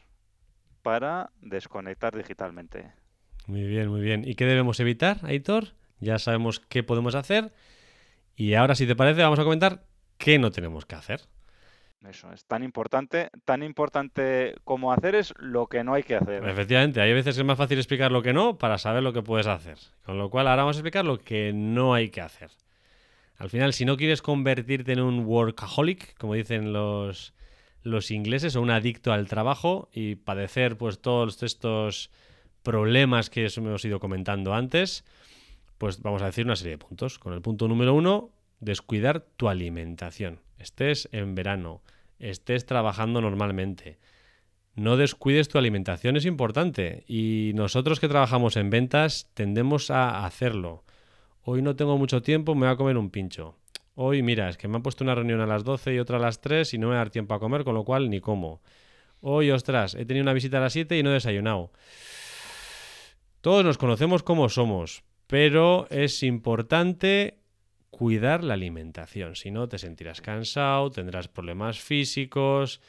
para 0.83 1.31
desconectar 1.41 2.17
digitalmente. 2.17 2.93
Muy 3.47 3.65
bien, 3.65 3.89
muy 3.89 4.01
bien. 4.01 4.23
¿Y 4.27 4.35
qué 4.35 4.47
debemos 4.47 4.81
evitar, 4.81 5.19
Aitor? 5.25 5.75
Ya 6.01 6.19
sabemos 6.19 6.61
qué 6.61 6.83
podemos 6.83 7.15
hacer. 7.15 7.53
Y 8.37 8.55
ahora, 8.55 8.75
si 8.75 8.87
te 8.87 8.97
parece, 8.97 9.23
vamos 9.23 9.39
a 9.39 9.45
comentar 9.45 9.85
qué 10.17 10.39
no 10.39 10.51
tenemos 10.51 10.87
que 10.87 10.95
hacer. 10.95 11.21
Eso 12.09 12.33
es 12.33 12.45
tan 12.47 12.65
importante, 12.65 13.31
tan 13.45 13.63
importante 13.63 14.57
como 14.65 14.93
hacer 14.93 15.15
es 15.15 15.35
lo 15.39 15.69
que 15.69 15.85
no 15.85 15.95
hay 15.95 16.03
que 16.03 16.17
hacer. 16.17 16.49
Efectivamente, 16.49 17.01
hay 17.01 17.13
veces 17.13 17.37
que 17.37 17.43
es 17.43 17.47
más 17.47 17.59
fácil 17.59 17.79
explicar 17.79 18.11
lo 18.11 18.23
que 18.23 18.33
no 18.33 18.59
para 18.59 18.79
saber 18.79 19.03
lo 19.03 19.13
que 19.13 19.23
puedes 19.23 19.47
hacer. 19.47 19.79
Con 20.05 20.19
lo 20.19 20.29
cual, 20.31 20.49
ahora 20.49 20.63
vamos 20.63 20.77
a 20.77 20.81
explicar 20.81 21.05
lo 21.05 21.19
que 21.19 21.53
no 21.53 21.95
hay 21.95 22.11
que 22.11 22.21
hacer. 22.21 22.51
Al 23.37 23.51
final, 23.51 23.73
si 23.73 23.85
no 23.85 23.97
quieres 23.97 24.23
convertirte 24.23 24.93
en 24.93 25.01
un 25.01 25.25
workaholic, 25.27 26.17
como 26.19 26.35
dicen 26.35 26.73
los, 26.73 27.35
los 27.83 28.11
ingleses, 28.11 28.57
o 28.57 28.63
un 28.63 28.71
adicto 28.71 29.13
al 29.13 29.27
trabajo 29.27 29.89
y 29.93 30.17
padecer 30.17 30.77
pues 30.77 31.01
todos 31.01 31.43
estos 31.43 32.11
problemas 32.63 33.31
que 33.31 33.49
hemos 33.57 33.85
ido 33.85 34.01
comentando 34.01 34.55
antes, 34.55 35.05
pues 35.79 36.01
vamos 36.01 36.23
a 36.23 36.27
decir 36.27 36.45
una 36.45 36.57
serie 36.57 36.73
de 36.73 36.79
puntos. 36.79 37.19
Con 37.19 37.33
el 37.33 37.43
punto 37.43 37.67
número 37.67 37.95
uno, 37.95 38.31
descuidar 38.61 39.21
tu 39.37 39.49
alimentación. 39.49 40.41
Estés 40.59 41.09
en 41.11 41.35
verano, 41.35 41.83
estés 42.21 42.67
trabajando 42.67 43.21
normalmente. 43.21 43.99
No 44.75 44.97
descuides 44.97 45.49
tu 45.49 45.59
alimentación, 45.59 46.17
es 46.17 46.25
importante. 46.25 47.05
Y 47.09 47.53
nosotros 47.55 48.01
que 48.01 48.09
trabajamos 48.09 48.57
en 48.57 48.71
ventas 48.71 49.29
tendemos 49.35 49.91
a 49.91 50.25
hacerlo. 50.25 50.85
Hoy 51.45 51.61
no 51.61 51.75
tengo 51.75 51.99
mucho 51.99 52.23
tiempo, 52.23 52.55
me 52.55 52.67
voy 52.67 52.75
a 52.75 52.77
comer 52.77 52.97
un 52.97 53.11
pincho. 53.11 53.57
Hoy, 53.95 54.23
mira, 54.23 54.49
es 54.49 54.57
que 54.57 54.69
me 54.69 54.77
han 54.77 54.83
puesto 54.83 55.03
una 55.03 55.15
reunión 55.15 55.41
a 55.41 55.47
las 55.47 55.65
12 55.65 55.95
y 55.95 55.99
otra 55.99 56.19
a 56.19 56.21
las 56.21 56.41
3 56.41 56.73
y 56.75 56.79
no 56.79 56.87
me 56.87 56.95
va 56.95 57.01
a 57.01 57.05
dar 57.05 57.11
tiempo 57.11 57.35
a 57.35 57.41
comer, 57.41 57.65
con 57.65 57.75
lo 57.75 57.85
cual 57.85 58.11
ni 58.11 58.21
como. 58.21 58.63
Hoy, 59.21 59.51
ostras, 59.51 59.95
he 59.95 60.07
tenido 60.07 60.23
una 60.23 60.33
visita 60.33 60.59
a 60.59 60.61
las 60.61 60.73
7 60.73 60.97
y 60.97 61.03
no 61.03 61.11
he 61.11 61.15
desayunado. 61.15 61.73
Todos 63.41 63.65
nos 63.65 63.77
conocemos 63.77 64.23
como 64.23 64.49
somos, 64.49 65.03
pero 65.27 65.89
es 65.91 66.23
importante 66.23 67.39
cuidar 67.91 68.45
la 68.45 68.55
alimentación. 68.55 69.35
Si 69.35 69.51
no, 69.51 69.69
te 69.69 69.79
sentirás 69.79 70.21
cansado, 70.21 70.91
tendrás 70.91 71.27
problemas 71.27 71.81
físicos, 71.81 72.81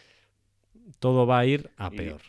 todo 0.99 1.25
va 1.25 1.39
a 1.39 1.45
ir 1.45 1.71
a 1.77 1.89
peor. 1.89 2.21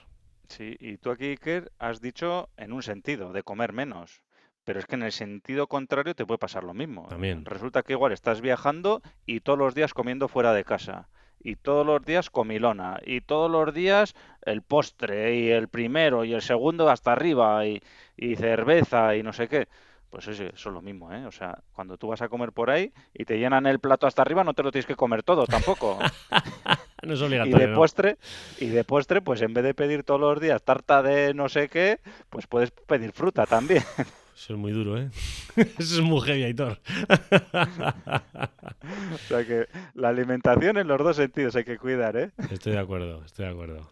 Sí, 0.49 0.75
y 0.81 0.97
tú 0.97 1.11
aquí, 1.11 1.27
Iker, 1.27 1.71
has 1.79 2.01
dicho 2.01 2.49
en 2.57 2.73
un 2.73 2.83
sentido, 2.83 3.33
de 3.33 3.43
comer 3.43 3.75
menos. 3.75 4.24
Pero 4.65 4.81
es 4.81 4.87
que 4.87 4.95
en 4.95 5.03
el 5.03 5.13
sentido 5.13 5.67
contrario 5.67 6.15
te 6.15 6.25
puede 6.25 6.39
pasar 6.39 6.65
lo 6.65 6.75
mismo. 6.75 7.07
También. 7.09 7.45
Resulta 7.45 7.83
que 7.83 7.93
igual 7.93 8.13
estás 8.13 8.41
viajando 8.41 9.03
y 9.27 9.41
todos 9.41 9.59
los 9.59 9.75
días 9.75 9.95
comiendo 9.95 10.29
fuera 10.29 10.53
de 10.53 10.65
casa. 10.65 11.09
Y 11.39 11.57
todos 11.57 11.85
los 11.87 12.03
días 12.05 12.31
comilona. 12.31 12.99
Y 13.05 13.21
todos 13.21 13.51
los 13.51 13.75
días 13.75 14.15
el 14.43 14.63
postre. 14.63 15.37
Y 15.37 15.51
el 15.51 15.69
primero 15.69 16.25
y 16.25 16.33
el 16.33 16.41
segundo 16.41 16.89
hasta 16.89 17.13
arriba. 17.13 17.67
Y, 17.67 17.83
y 18.17 18.37
cerveza 18.37 19.15
y 19.17 19.23
no 19.23 19.35
sé 19.35 19.49
qué. 19.49 19.69
Pues 20.15 20.29
eso, 20.29 20.45
es 20.45 20.65
lo 20.67 20.81
mismo, 20.81 21.13
¿eh? 21.13 21.27
O 21.27 21.33
sea, 21.33 21.59
cuando 21.73 21.99
tú 21.99 22.07
vas 22.07 22.23
a 22.23 22.29
comer 22.29 22.53
por 22.53 22.71
ahí 22.71 22.93
y 23.13 23.25
te 23.25 23.37
llenan 23.37 23.67
el 23.67 23.81
plato 23.81 24.07
hasta 24.07 24.23
arriba, 24.23 24.45
no 24.45 24.55
te 24.55 24.63
lo 24.63 24.71
tienes 24.71 24.87
que 24.87 24.95
comer 24.95 25.25
todo 25.25 25.45
tampoco. 25.45 25.99
no 27.03 27.15
es 27.15 27.21
obligatorio. 27.21 27.67
Y 27.67 27.69
de 27.69 27.75
postre, 27.75 28.17
y 28.61 28.69
de 28.69 28.85
postre, 28.85 29.23
pues 29.23 29.43
en 29.43 29.53
vez 29.53 29.65
de 29.65 29.75
pedir 29.75 30.05
todos 30.05 30.21
los 30.21 30.41
días 30.41 30.63
tarta 30.63 31.03
de 31.03 31.35
no 31.35 31.49
sé 31.49 31.69
qué, 31.69 31.99
pues 32.31 32.47
puedes 32.47 32.71
pedir 32.71 33.11
fruta 33.11 33.45
también. 33.45 33.83
Eso 34.35 34.55
es 34.55 34.59
muy 34.59 34.73
duro, 34.73 34.99
¿eh? 34.99 35.11
Eso 35.57 35.97
es 35.97 36.01
muy 36.01 36.21
heavy, 36.23 36.45
Aitor. 36.45 36.81
o 39.15 39.19
sea 39.29 39.47
que 39.47 39.69
la 39.95 40.09
alimentación 40.09 40.79
en 40.79 40.89
los 40.89 40.99
dos 40.99 41.17
sentidos 41.17 41.55
hay 41.57 41.65
que 41.65 41.79
cuidar, 41.79 42.17
¿eh? 42.17 42.33
Estoy 42.51 42.73
de 42.73 42.81
acuerdo, 42.81 43.25
estoy 43.25 43.47
de 43.47 43.53
acuerdo. 43.53 43.91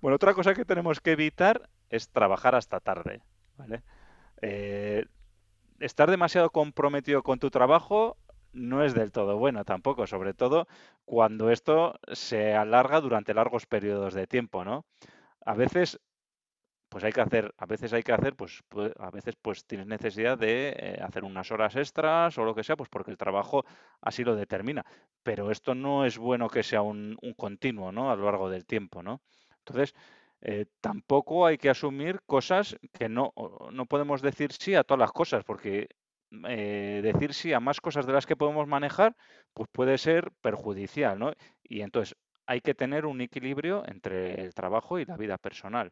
Bueno, 0.00 0.16
otra 0.16 0.34
cosa 0.34 0.54
que 0.54 0.64
tenemos 0.64 1.00
que 1.00 1.12
evitar 1.12 1.68
es 1.90 2.08
trabajar 2.08 2.54
hasta 2.54 2.80
tarde, 2.80 3.20
¿vale? 3.58 3.82
Eh, 4.40 5.04
estar 5.80 6.10
demasiado 6.10 6.50
comprometido 6.50 7.22
con 7.22 7.38
tu 7.38 7.50
trabajo 7.50 8.16
no 8.52 8.84
es 8.84 8.94
del 8.94 9.12
todo 9.12 9.38
bueno 9.38 9.64
tampoco, 9.64 10.06
sobre 10.06 10.34
todo 10.34 10.66
cuando 11.04 11.50
esto 11.50 11.98
se 12.12 12.54
alarga 12.54 13.00
durante 13.00 13.34
largos 13.34 13.66
periodos 13.66 14.14
de 14.14 14.26
tiempo, 14.26 14.64
¿no? 14.64 14.84
A 15.44 15.54
veces 15.54 16.00
pues 16.92 17.04
hay 17.04 17.12
que 17.12 17.22
hacer, 17.22 17.54
a 17.56 17.64
veces 17.64 17.90
hay 17.94 18.02
que 18.02 18.12
hacer, 18.12 18.36
pues, 18.36 18.62
a 18.98 19.10
veces 19.10 19.34
pues 19.40 19.64
tienes 19.64 19.86
necesidad 19.86 20.36
de 20.36 20.74
eh, 20.78 20.98
hacer 21.02 21.24
unas 21.24 21.50
horas 21.50 21.74
extras 21.74 22.36
o 22.36 22.44
lo 22.44 22.54
que 22.54 22.62
sea, 22.64 22.76
pues 22.76 22.90
porque 22.90 23.10
el 23.10 23.16
trabajo 23.16 23.64
así 24.02 24.24
lo 24.24 24.36
determina. 24.36 24.84
Pero 25.22 25.50
esto 25.50 25.74
no 25.74 26.04
es 26.04 26.18
bueno 26.18 26.50
que 26.50 26.62
sea 26.62 26.82
un, 26.82 27.16
un 27.22 27.32
continuo, 27.32 27.92
¿no? 27.92 28.10
A 28.10 28.16
lo 28.16 28.26
largo 28.26 28.50
del 28.50 28.66
tiempo, 28.66 29.02
¿no? 29.02 29.22
Entonces, 29.60 29.94
eh, 30.42 30.66
tampoco 30.82 31.46
hay 31.46 31.56
que 31.56 31.70
asumir 31.70 32.20
cosas 32.26 32.76
que 32.92 33.08
no, 33.08 33.32
no 33.72 33.86
podemos 33.86 34.20
decir 34.20 34.52
sí 34.52 34.74
a 34.74 34.84
todas 34.84 35.00
las 35.00 35.12
cosas, 35.12 35.44
porque 35.44 35.88
eh, 36.46 37.00
decir 37.02 37.32
sí 37.32 37.54
a 37.54 37.60
más 37.60 37.80
cosas 37.80 38.06
de 38.06 38.12
las 38.12 38.26
que 38.26 38.36
podemos 38.36 38.66
manejar, 38.68 39.16
pues 39.54 39.66
puede 39.72 39.96
ser 39.96 40.30
perjudicial, 40.42 41.18
¿no? 41.18 41.32
Y 41.62 41.80
entonces 41.80 42.16
hay 42.46 42.60
que 42.60 42.74
tener 42.74 43.06
un 43.06 43.22
equilibrio 43.22 43.82
entre 43.86 44.42
el 44.44 44.52
trabajo 44.52 44.98
y 44.98 45.06
la 45.06 45.16
vida 45.16 45.38
personal. 45.38 45.90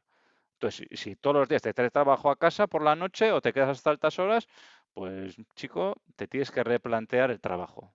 Entonces, 0.61 0.86
si, 0.92 1.16
todos 1.16 1.36
los 1.36 1.48
días 1.48 1.62
te 1.62 1.72
traes 1.72 1.90
trabajo 1.90 2.30
a 2.30 2.36
casa 2.36 2.66
por 2.66 2.82
la 2.82 2.94
noche 2.94 3.32
o 3.32 3.40
te 3.40 3.54
quedas 3.54 3.70
hasta 3.70 3.88
altas 3.88 4.18
horas, 4.18 4.46
pues 4.92 5.34
chico, 5.54 5.94
te 6.16 6.28
tienes 6.28 6.50
que 6.50 6.62
replantear 6.62 7.30
el 7.30 7.40
trabajo. 7.40 7.94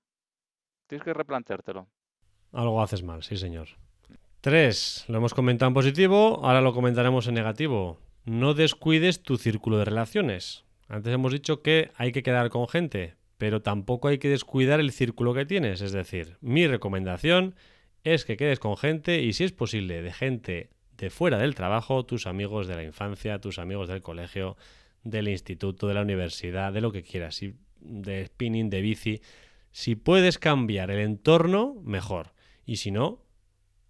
Tienes 0.87 1.05
que 1.05 1.13
replanteártelo. 1.13 1.87
Algo 2.53 2.81
haces 2.81 3.03
mal, 3.03 3.21
sí, 3.21 3.37
señor. 3.37 3.67
Tres, 4.41 5.05
lo 5.07 5.19
hemos 5.19 5.35
comentado 5.35 5.67
en 5.67 5.75
positivo, 5.75 6.39
ahora 6.43 6.61
lo 6.61 6.73
comentaremos 6.73 7.27
en 7.27 7.35
negativo. 7.35 7.99
No 8.23 8.55
descuides 8.55 9.21
tu 9.21 9.37
círculo 9.37 9.77
de 9.77 9.85
relaciones. 9.85 10.65
Antes 10.87 11.13
hemos 11.13 11.33
dicho 11.33 11.61
que 11.61 11.91
hay 11.97 12.11
que 12.11 12.23
quedar 12.23 12.49
con 12.49 12.67
gente, 12.67 13.13
pero 13.37 13.61
tampoco 13.61 14.07
hay 14.07 14.17
que 14.17 14.29
descuidar 14.29 14.79
el 14.79 14.91
círculo 14.91 15.35
que 15.35 15.45
tienes. 15.45 15.81
Es 15.81 15.91
decir, 15.91 16.37
mi 16.41 16.65
recomendación 16.65 17.53
es 18.03 18.25
que 18.25 18.37
quedes 18.37 18.59
con 18.59 18.75
gente 18.75 19.21
y 19.21 19.33
si 19.33 19.43
es 19.43 19.51
posible 19.51 20.01
de 20.01 20.13
gente 20.13 20.74
de 20.97 21.09
fuera 21.09 21.37
del 21.37 21.55
trabajo, 21.55 22.05
tus 22.05 22.27
amigos 22.27 22.67
de 22.67 22.75
la 22.75 22.83
infancia, 22.83 23.39
tus 23.39 23.59
amigos 23.59 23.87
del 23.87 24.01
colegio, 24.01 24.57
del 25.03 25.27
instituto, 25.27 25.87
de 25.87 25.93
la 25.93 26.01
universidad, 26.01 26.73
de 26.73 26.81
lo 26.81 26.91
que 26.91 27.03
quieras, 27.03 27.39
de 27.79 28.25
spinning, 28.25 28.69
de 28.69 28.81
bici. 28.81 29.21
Si 29.71 29.95
puedes 29.95 30.39
cambiar 30.39 30.91
el 30.91 30.99
entorno, 30.99 31.75
mejor. 31.83 32.33
Y 32.65 32.77
si 32.77 32.91
no, 32.91 33.21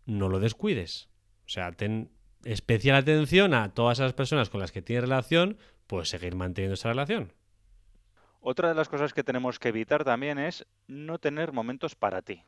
no 0.05 0.29
lo 0.29 0.39
descuides. 0.39 1.09
O 1.45 1.49
sea, 1.49 1.71
ten 1.71 2.11
especial 2.43 2.95
atención 2.95 3.53
a 3.53 3.73
todas 3.73 3.99
esas 3.99 4.13
personas 4.13 4.49
con 4.49 4.59
las 4.59 4.71
que 4.71 4.81
tienes 4.81 5.03
relación, 5.03 5.57
pues 5.87 6.09
seguir 6.09 6.35
manteniendo 6.35 6.73
esa 6.73 6.89
relación. 6.89 7.33
Otra 8.39 8.69
de 8.69 8.75
las 8.75 8.89
cosas 8.89 9.13
que 9.13 9.23
tenemos 9.23 9.57
que 9.57 9.69
evitar 9.69 10.03
también 10.03 10.37
es 10.37 10.67
no 10.87 11.17
tener 11.17 11.51
momentos 11.51 11.95
para 11.95 12.21
ti. 12.21 12.43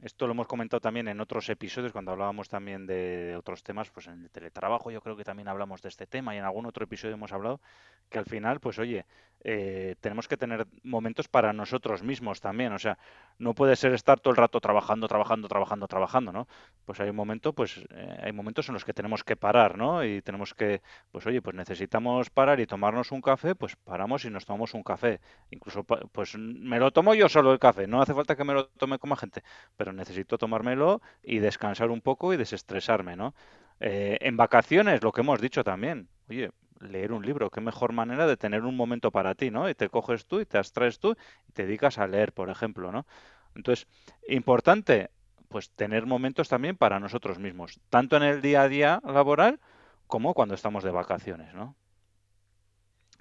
Esto 0.00 0.28
lo 0.28 0.32
hemos 0.32 0.46
comentado 0.46 0.80
también 0.80 1.08
en 1.08 1.20
otros 1.20 1.48
episodios 1.48 1.90
cuando 1.90 2.12
hablábamos 2.12 2.48
también 2.48 2.86
de 2.86 3.34
otros 3.36 3.64
temas, 3.64 3.90
pues 3.90 4.06
en 4.06 4.22
el 4.22 4.30
teletrabajo 4.30 4.92
yo 4.92 5.00
creo 5.00 5.16
que 5.16 5.24
también 5.24 5.48
hablamos 5.48 5.82
de 5.82 5.88
este 5.88 6.06
tema 6.06 6.36
y 6.36 6.38
en 6.38 6.44
algún 6.44 6.66
otro 6.66 6.84
episodio 6.84 7.14
hemos 7.14 7.32
hablado 7.32 7.60
que 8.08 8.18
al 8.20 8.24
final, 8.24 8.60
pues 8.60 8.78
oye, 8.78 9.06
eh, 9.44 9.94
tenemos 10.00 10.26
que 10.28 10.36
tener 10.36 10.66
momentos 10.82 11.28
para 11.28 11.52
nosotros 11.52 12.02
mismos 12.02 12.40
también, 12.40 12.72
o 12.72 12.78
sea, 12.78 12.98
no 13.38 13.54
puede 13.54 13.76
ser 13.76 13.92
estar 13.94 14.18
todo 14.20 14.32
el 14.32 14.36
rato 14.36 14.60
trabajando, 14.60 15.06
trabajando, 15.06 15.48
trabajando, 15.48 15.86
trabajando, 15.86 16.32
¿no? 16.32 16.48
Pues 16.84 17.00
hay 17.00 17.10
un 17.10 17.16
momento, 17.16 17.52
pues 17.52 17.84
eh, 17.90 18.18
hay 18.22 18.32
momentos 18.32 18.68
en 18.68 18.74
los 18.74 18.84
que 18.84 18.92
tenemos 18.92 19.22
que 19.22 19.36
parar, 19.36 19.78
¿no? 19.78 20.04
Y 20.04 20.22
tenemos 20.22 20.54
que, 20.54 20.82
pues 21.12 21.26
oye, 21.26 21.40
pues 21.40 21.54
necesitamos 21.54 22.30
parar 22.30 22.60
y 22.60 22.66
tomarnos 22.66 23.12
un 23.12 23.20
café, 23.20 23.54
pues 23.54 23.76
paramos 23.76 24.24
y 24.24 24.30
nos 24.30 24.44
tomamos 24.44 24.74
un 24.74 24.82
café. 24.82 25.20
Incluso, 25.50 25.84
pues 25.84 26.36
me 26.36 26.78
lo 26.78 26.90
tomo 26.90 27.14
yo 27.14 27.28
solo 27.28 27.52
el 27.52 27.58
café, 27.58 27.86
no 27.86 28.02
hace 28.02 28.14
falta 28.14 28.36
que 28.36 28.44
me 28.44 28.54
lo 28.54 28.68
tome 28.68 28.98
como 28.98 29.16
gente, 29.16 29.42
pero 29.76 29.92
necesito 29.92 30.38
tomármelo 30.38 31.00
y 31.22 31.38
descansar 31.38 31.90
un 31.90 32.00
poco 32.00 32.32
y 32.32 32.36
desestresarme, 32.36 33.16
¿no? 33.16 33.34
Eh, 33.80 34.18
en 34.20 34.36
vacaciones, 34.36 35.02
lo 35.02 35.12
que 35.12 35.20
hemos 35.20 35.40
dicho 35.40 35.62
también, 35.62 36.08
oye, 36.28 36.50
leer 36.80 37.12
un 37.12 37.24
libro, 37.24 37.50
qué 37.50 37.60
mejor 37.60 37.92
manera 37.92 38.26
de 38.26 38.36
tener 38.36 38.62
un 38.62 38.76
momento 38.76 39.10
para 39.10 39.34
ti, 39.34 39.50
¿no? 39.50 39.68
Y 39.68 39.74
te 39.74 39.88
coges 39.88 40.26
tú 40.26 40.40
y 40.40 40.46
te 40.46 40.58
abstraes 40.58 40.98
tú 40.98 41.16
y 41.48 41.52
te 41.52 41.64
dedicas 41.64 41.98
a 41.98 42.06
leer, 42.06 42.32
por 42.32 42.50
ejemplo, 42.50 42.92
¿no? 42.92 43.06
Entonces, 43.54 43.86
importante, 44.28 45.10
pues 45.48 45.70
tener 45.70 46.06
momentos 46.06 46.48
también 46.48 46.76
para 46.76 47.00
nosotros 47.00 47.38
mismos, 47.38 47.80
tanto 47.88 48.16
en 48.16 48.22
el 48.22 48.40
día 48.40 48.62
a 48.62 48.68
día 48.68 49.00
laboral 49.04 49.60
como 50.06 50.34
cuando 50.34 50.54
estamos 50.54 50.84
de 50.84 50.90
vacaciones, 50.90 51.54
¿no? 51.54 51.76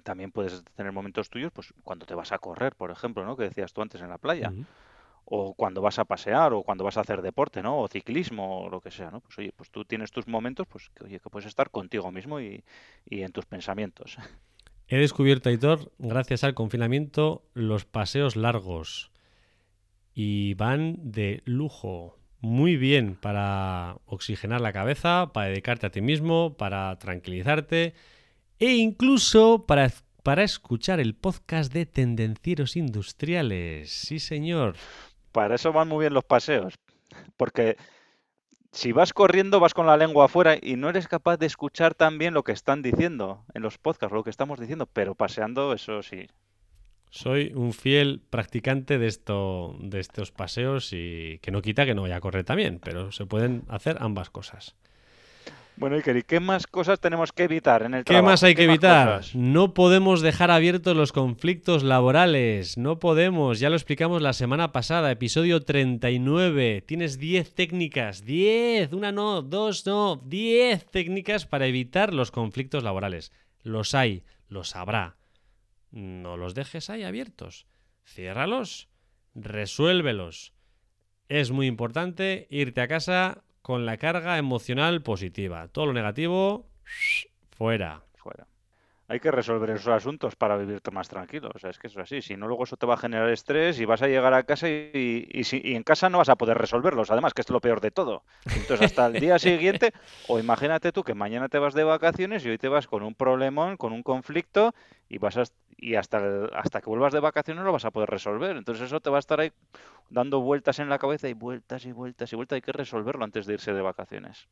También 0.04 0.32
puedes 0.32 0.64
tener 0.76 0.92
momentos 0.92 1.30
tuyos, 1.30 1.52
pues 1.52 1.74
cuando 1.84 2.06
te 2.06 2.16
vas 2.16 2.32
a 2.32 2.40
correr, 2.40 2.76
por 2.76 2.92
ejemplo, 2.92 3.26
¿no? 3.26 3.36
Que 3.36 3.44
decías 3.44 3.74
tú 3.74 3.82
antes 3.82 4.02
en 4.02 4.10
la 4.10 4.18
playa 4.18 4.54
o 5.30 5.54
cuando 5.54 5.82
vas 5.82 6.00
a 6.00 6.06
pasear 6.06 6.54
o 6.54 6.64
cuando 6.64 6.86
vas 6.86 6.96
a 6.96 7.02
hacer 7.02 7.22
deporte, 7.22 7.62
¿no? 7.62 7.82
O 7.82 7.88
ciclismo 7.90 8.62
o 8.62 8.70
lo 8.70 8.80
que 8.80 8.92
sea, 8.92 9.12
¿no? 9.12 9.20
Pues 9.20 9.38
oye, 9.38 9.52
pues 9.54 9.70
tú 9.70 9.84
tienes 9.84 10.12
tus 10.12 10.26
momentos, 10.26 10.66
pues 10.68 10.90
que, 10.90 11.04
oye, 11.04 11.20
que 11.20 11.30
puedes 11.30 11.48
estar 11.48 11.70
contigo 11.70 12.12
mismo 12.12 12.40
y, 12.40 12.64
y 13.06 13.24
en 13.24 13.32
tus 13.34 13.46
pensamientos. 13.46 14.18
He 14.88 14.98
descubierto, 14.98 15.50
Aitor, 15.50 15.92
gracias 15.98 16.46
al 16.46 16.54
confinamiento, 16.54 17.44
los 17.54 17.84
paseos 17.84 18.38
largos. 18.38 19.12
Y 20.14 20.54
van 20.54 21.12
de 21.12 21.42
lujo. 21.44 22.18
Muy 22.40 22.78
bien 22.78 23.16
para 23.16 23.98
oxigenar 24.06 24.62
la 24.62 24.72
cabeza, 24.72 25.32
para 25.34 25.50
dedicarte 25.50 25.88
a 25.88 25.92
ti 25.92 26.00
mismo, 26.00 26.56
para 26.56 26.98
tranquilizarte 27.00 27.96
e 28.60 28.76
incluso 28.76 29.66
para, 29.66 29.92
para 30.24 30.44
escuchar 30.44 31.02
el 31.02 31.16
podcast 31.16 31.74
de 31.74 31.86
Tendencieros 31.86 32.78
Industriales. 32.78 33.92
Sí, 33.92 34.20
señor. 34.20 34.76
Para 35.38 35.54
eso 35.54 35.72
van 35.72 35.88
muy 35.88 36.02
bien 36.02 36.16
los 36.16 36.24
paseos. 36.24 36.80
Porque 37.38 37.78
si 38.72 38.92
vas 38.92 39.14
corriendo, 39.14 39.60
vas 39.60 39.76
con 39.76 39.86
la 39.86 39.96
lengua 39.96 40.26
afuera 40.26 40.56
y 40.60 40.78
no 40.78 40.90
eres 40.90 41.08
capaz 41.08 41.38
de 41.38 41.46
escuchar 41.46 41.94
tan 41.94 42.18
bien 42.18 42.34
lo 42.34 42.44
que 42.44 42.54
están 42.54 42.82
diciendo 42.82 43.46
en 43.54 43.62
los 43.62 43.78
podcasts, 43.78 44.16
lo 44.16 44.24
que 44.24 44.32
estamos 44.32 44.60
diciendo, 44.60 44.88
pero 44.92 45.14
paseando, 45.14 45.74
eso 45.74 46.02
sí. 46.02 46.26
Soy 47.12 47.52
un 47.54 47.74
fiel 47.74 48.20
practicante 48.32 48.98
de, 48.98 49.06
esto, 49.06 49.76
de 49.80 50.00
estos 50.00 50.32
paseos 50.32 50.90
y 50.92 51.38
que 51.44 51.52
no 51.52 51.62
quita 51.62 51.86
que 51.86 51.94
no 51.94 52.02
vaya 52.02 52.16
a 52.16 52.22
correr 52.22 52.44
también, 52.44 52.80
pero 52.80 53.12
se 53.12 53.28
pueden 53.28 53.62
hacer 53.68 53.98
ambas 54.00 54.32
cosas. 54.32 54.76
Bueno, 55.78 55.96
Iker, 55.96 56.18
¿y 56.18 56.24
qué 56.24 56.40
más 56.40 56.66
cosas 56.66 57.00
tenemos 57.00 57.32
que 57.32 57.44
evitar 57.44 57.84
en 57.84 57.94
el 57.94 58.04
trabajo? 58.04 58.26
¿Qué 58.26 58.32
más 58.32 58.42
hay 58.42 58.56
que 58.56 58.64
evitar? 58.64 59.22
No 59.36 59.76
podemos 59.76 60.22
dejar 60.22 60.50
abiertos 60.50 60.98
los 60.98 61.12
conflictos 61.12 61.84
laborales. 61.84 62.80
No 62.80 62.98
podemos. 62.98 63.60
Ya 63.60 63.70
lo 63.70 63.76
explicamos 63.76 64.24
la 64.24 64.34
semana 64.34 64.72
pasada, 64.72 65.12
episodio 65.12 65.62
39. 65.62 66.82
Tienes 66.82 67.20
10 67.20 67.54
técnicas. 67.54 68.26
10. 68.26 68.92
Una 68.94 69.12
no, 69.12 69.44
dos 69.44 69.86
no. 69.86 70.20
10 70.26 70.88
técnicas 70.90 71.46
para 71.46 71.68
evitar 71.68 72.12
los 72.12 72.32
conflictos 72.32 72.84
laborales. 72.84 73.32
Los 73.62 73.94
hay, 73.94 74.24
los 74.50 74.76
habrá. 74.76 75.18
No 75.92 76.38
los 76.38 76.56
dejes 76.56 76.90
ahí 76.90 77.04
abiertos. 77.04 77.68
Ciérralos. 78.04 78.90
Resuélvelos. 79.36 80.54
Es 81.30 81.52
muy 81.52 81.68
importante 81.68 82.48
irte 82.50 82.82
a 82.82 82.88
casa 82.88 83.44
con 83.68 83.86
la 83.86 83.98
carga 83.98 84.38
emocional 84.38 85.02
positiva. 85.02 85.68
Todo 85.68 85.88
lo 85.88 85.94
negativo, 85.94 86.70
fuera. 87.52 88.02
Fuera. 88.16 88.48
Hay 89.10 89.20
que 89.20 89.30
resolver 89.30 89.72
esos 89.72 89.90
asuntos 89.90 90.38
para 90.38 90.56
vivirte 90.56 90.90
más 90.90 91.10
tranquilo. 91.10 91.52
O 91.54 91.60
sea, 91.60 91.72
es 91.72 91.78
que 91.78 91.88
eso 91.88 92.00
es 92.00 92.04
así. 92.04 92.22
Si 92.22 92.38
no, 92.38 92.48
luego 92.48 92.64
eso 92.64 92.78
te 92.78 92.86
va 92.86 92.94
a 92.94 92.98
generar 92.98 93.30
estrés 93.30 93.78
y 93.82 93.84
vas 93.84 94.02
a 94.02 94.08
llegar 94.08 94.34
a 94.34 94.44
casa 94.44 94.70
y, 94.70 95.28
y, 95.30 95.76
en 95.76 95.84
casa 95.84 96.10
no 96.10 96.20
vas 96.20 96.30
a 96.30 96.38
poder 96.38 96.58
resolverlos. 96.58 97.12
Además, 97.12 97.34
que 97.34 97.42
es 97.42 97.50
lo 97.50 97.60
peor 97.60 97.82
de 97.82 97.92
todo. 97.92 98.24
Entonces, 98.56 98.86
hasta 98.86 99.08
el 99.08 99.20
día 99.20 99.38
siguiente, 99.38 99.92
o 100.30 100.40
imagínate 100.40 100.94
tú 100.94 101.04
que 101.04 101.14
mañana 101.14 101.50
te 101.50 101.60
vas 101.60 101.74
de 101.74 101.84
vacaciones 101.84 102.46
y 102.46 102.50
hoy 102.50 102.58
te 102.58 102.70
vas 102.70 102.88
con 102.88 103.04
un 103.04 103.16
problemón, 103.16 103.76
con 103.76 103.92
un 103.92 104.02
conflicto 104.02 104.74
y 105.10 105.18
vas 105.18 105.36
a, 105.36 105.44
y 105.78 105.96
hasta, 105.96 106.46
hasta 106.54 106.82
que 106.82 106.90
vuelvas 106.90 107.14
de 107.14 107.20
vacaciones 107.20 107.62
no 107.62 107.68
lo 107.68 107.74
vas 107.74 107.86
a 107.86 107.92
poder 107.92 108.10
resolver. 108.10 108.58
Entonces 108.58 108.88
eso 108.88 109.00
te 109.00 109.10
va 109.10 109.18
a 109.18 109.20
estar 109.20 109.40
ahí 109.40 109.52
dando 110.10 110.42
vueltas 110.42 110.80
en 110.80 110.90
la 110.90 110.98
cabeza 110.98 111.30
y 111.30 111.34
vueltas 111.34 111.86
y 111.86 111.92
vueltas 111.92 112.34
y 112.34 112.36
vueltas. 112.36 112.56
Hay 112.56 112.62
que 112.62 112.72
resolverlo 112.72 113.24
antes 113.24 113.46
de 113.46 113.54
irse 113.54 113.74
de 113.74 113.82
vacaciones. 113.82 114.48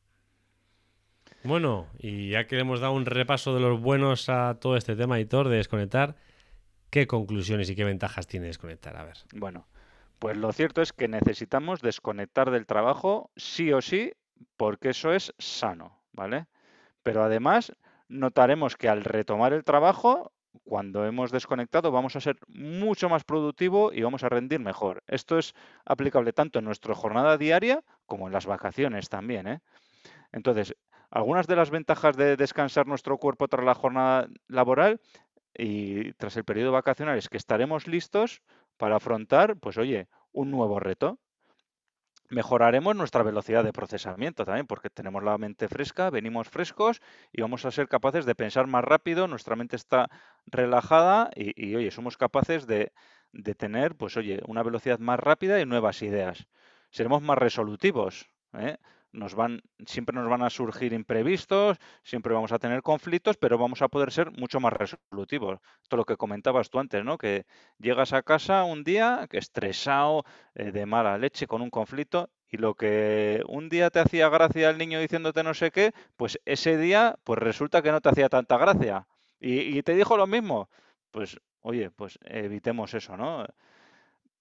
Bueno, 1.43 1.87
y 1.97 2.29
ya 2.29 2.47
que 2.47 2.59
hemos 2.59 2.79
dado 2.79 2.93
un 2.93 3.05
repaso 3.05 3.53
de 3.53 3.59
los 3.59 3.81
buenos 3.81 4.29
a 4.29 4.57
todo 4.59 4.77
este 4.77 4.95
tema, 4.95 5.19
Hitor, 5.19 5.49
de 5.49 5.57
desconectar, 5.57 6.15
¿qué 6.89 7.07
conclusiones 7.07 7.69
y 7.69 7.75
qué 7.75 7.83
ventajas 7.83 8.27
tiene 8.27 8.47
desconectar? 8.47 8.95
A 8.97 9.03
ver. 9.03 9.17
Bueno, 9.33 9.67
pues 10.19 10.37
lo 10.37 10.51
cierto 10.53 10.81
es 10.81 10.93
que 10.93 11.07
necesitamos 11.07 11.81
desconectar 11.81 12.51
del 12.51 12.65
trabajo 12.65 13.31
sí 13.35 13.71
o 13.73 13.81
sí, 13.81 14.13
porque 14.57 14.89
eso 14.89 15.13
es 15.13 15.33
sano, 15.37 15.99
¿vale? 16.13 16.45
Pero 17.03 17.23
además 17.23 17.73
notaremos 18.07 18.75
que 18.75 18.89
al 18.89 19.03
retomar 19.03 19.53
el 19.53 19.63
trabajo 19.63 20.31
cuando 20.63 21.05
hemos 21.05 21.31
desconectado 21.31 21.91
vamos 21.91 22.15
a 22.15 22.21
ser 22.21 22.37
mucho 22.47 23.09
más 23.09 23.23
productivo 23.23 23.91
y 23.93 24.01
vamos 24.01 24.23
a 24.23 24.29
rendir 24.29 24.59
mejor. 24.59 25.03
Esto 25.07 25.37
es 25.37 25.53
aplicable 25.85 26.33
tanto 26.33 26.59
en 26.59 26.65
nuestra 26.65 26.95
jornada 26.95 27.37
diaria 27.37 27.83
como 28.05 28.27
en 28.27 28.33
las 28.33 28.45
vacaciones 28.45 29.09
también. 29.09 29.47
¿eh? 29.47 29.59
Entonces, 30.31 30.75
algunas 31.11 31.47
de 31.47 31.55
las 31.55 31.69
ventajas 31.69 32.17
de 32.17 32.35
descansar 32.35 32.87
nuestro 32.87 33.17
cuerpo 33.17 33.47
tras 33.47 33.65
la 33.65 33.75
jornada 33.75 34.27
laboral 34.47 34.99
y 35.53 36.13
tras 36.13 36.35
el 36.37 36.43
periodo 36.43 36.71
vacacional 36.71 37.17
es 37.17 37.29
que 37.29 37.37
estaremos 37.37 37.87
listos 37.87 38.41
para 38.77 38.97
afrontar, 38.97 39.57
pues 39.57 39.77
oye, 39.77 40.07
un 40.31 40.51
nuevo 40.51 40.79
reto 40.79 41.19
mejoraremos 42.29 42.95
nuestra 42.95 43.23
velocidad 43.23 43.63
de 43.63 43.73
procesamiento 43.73 44.45
también, 44.45 44.67
porque 44.67 44.89
tenemos 44.89 45.23
la 45.23 45.37
mente 45.37 45.67
fresca, 45.67 46.09
venimos 46.09 46.49
frescos 46.49 47.01
y 47.31 47.41
vamos 47.41 47.65
a 47.65 47.71
ser 47.71 47.87
capaces 47.87 48.25
de 48.25 48.35
pensar 48.35 48.67
más 48.67 48.83
rápido, 48.83 49.27
nuestra 49.27 49.55
mente 49.55 49.75
está 49.75 50.09
relajada 50.45 51.29
y, 51.35 51.75
oye, 51.75 51.91
somos 51.91 52.17
capaces 52.17 52.67
de, 52.67 52.91
de, 53.31 53.55
tener, 53.55 53.95
pues 53.95 54.17
oye, 54.17 54.41
una 54.47 54.63
velocidad 54.63 54.99
más 54.99 55.19
rápida 55.19 55.59
y 55.59 55.65
nuevas 55.65 56.01
ideas. 56.01 56.47
Seremos 56.89 57.21
más 57.21 57.37
resolutivos. 57.37 58.29
¿eh? 58.53 58.77
Nos 59.15 59.35
van, 59.35 59.61
siempre 59.85 60.15
nos 60.15 60.29
van 60.29 60.43
a 60.43 60.49
surgir 60.49 60.93
imprevistos, 60.93 61.77
siempre 62.03 62.33
vamos 62.33 62.51
a 62.51 62.59
tener 62.59 62.81
conflictos, 62.81 63.37
pero 63.37 63.57
vamos 63.57 63.81
a 63.81 63.87
poder 63.87 64.11
ser 64.11 64.31
mucho 64.31 64.59
más 64.59 64.73
resolutivos. 64.73 65.59
Esto 65.83 65.95
es 65.95 65.97
lo 65.97 66.05
que 66.05 66.17
comentabas 66.17 66.69
tú 66.69 66.79
antes, 66.79 67.03
¿no? 67.03 67.17
Que 67.17 67.45
llegas 67.79 68.13
a 68.13 68.23
casa 68.23 68.63
un 68.63 68.83
día 68.83 69.27
estresado, 69.31 70.23
eh, 70.55 70.71
de 70.71 70.85
mala 70.85 71.17
leche, 71.17 71.47
con 71.47 71.61
un 71.61 71.69
conflicto, 71.69 72.29
y 72.49 72.57
lo 72.57 72.75
que 72.75 73.43
un 73.47 73.69
día 73.69 73.89
te 73.89 73.99
hacía 73.99 74.29
gracia 74.29 74.69
el 74.69 74.77
niño 74.77 74.99
diciéndote 74.99 75.43
no 75.43 75.53
sé 75.53 75.71
qué, 75.71 75.93
pues 76.17 76.39
ese 76.45 76.77
día, 76.77 77.15
pues 77.23 77.39
resulta 77.39 77.81
que 77.81 77.91
no 77.91 78.01
te 78.01 78.09
hacía 78.09 78.29
tanta 78.29 78.57
gracia. 78.57 79.07
Y 79.39 79.83
te 79.83 79.95
dijo 79.95 80.17
lo 80.17 80.27
mismo. 80.27 80.69
Pues, 81.11 81.37
oye, 81.61 81.91
pues 81.91 82.17
evitemos 82.25 82.93
eso, 82.93 83.17
¿no? 83.17 83.45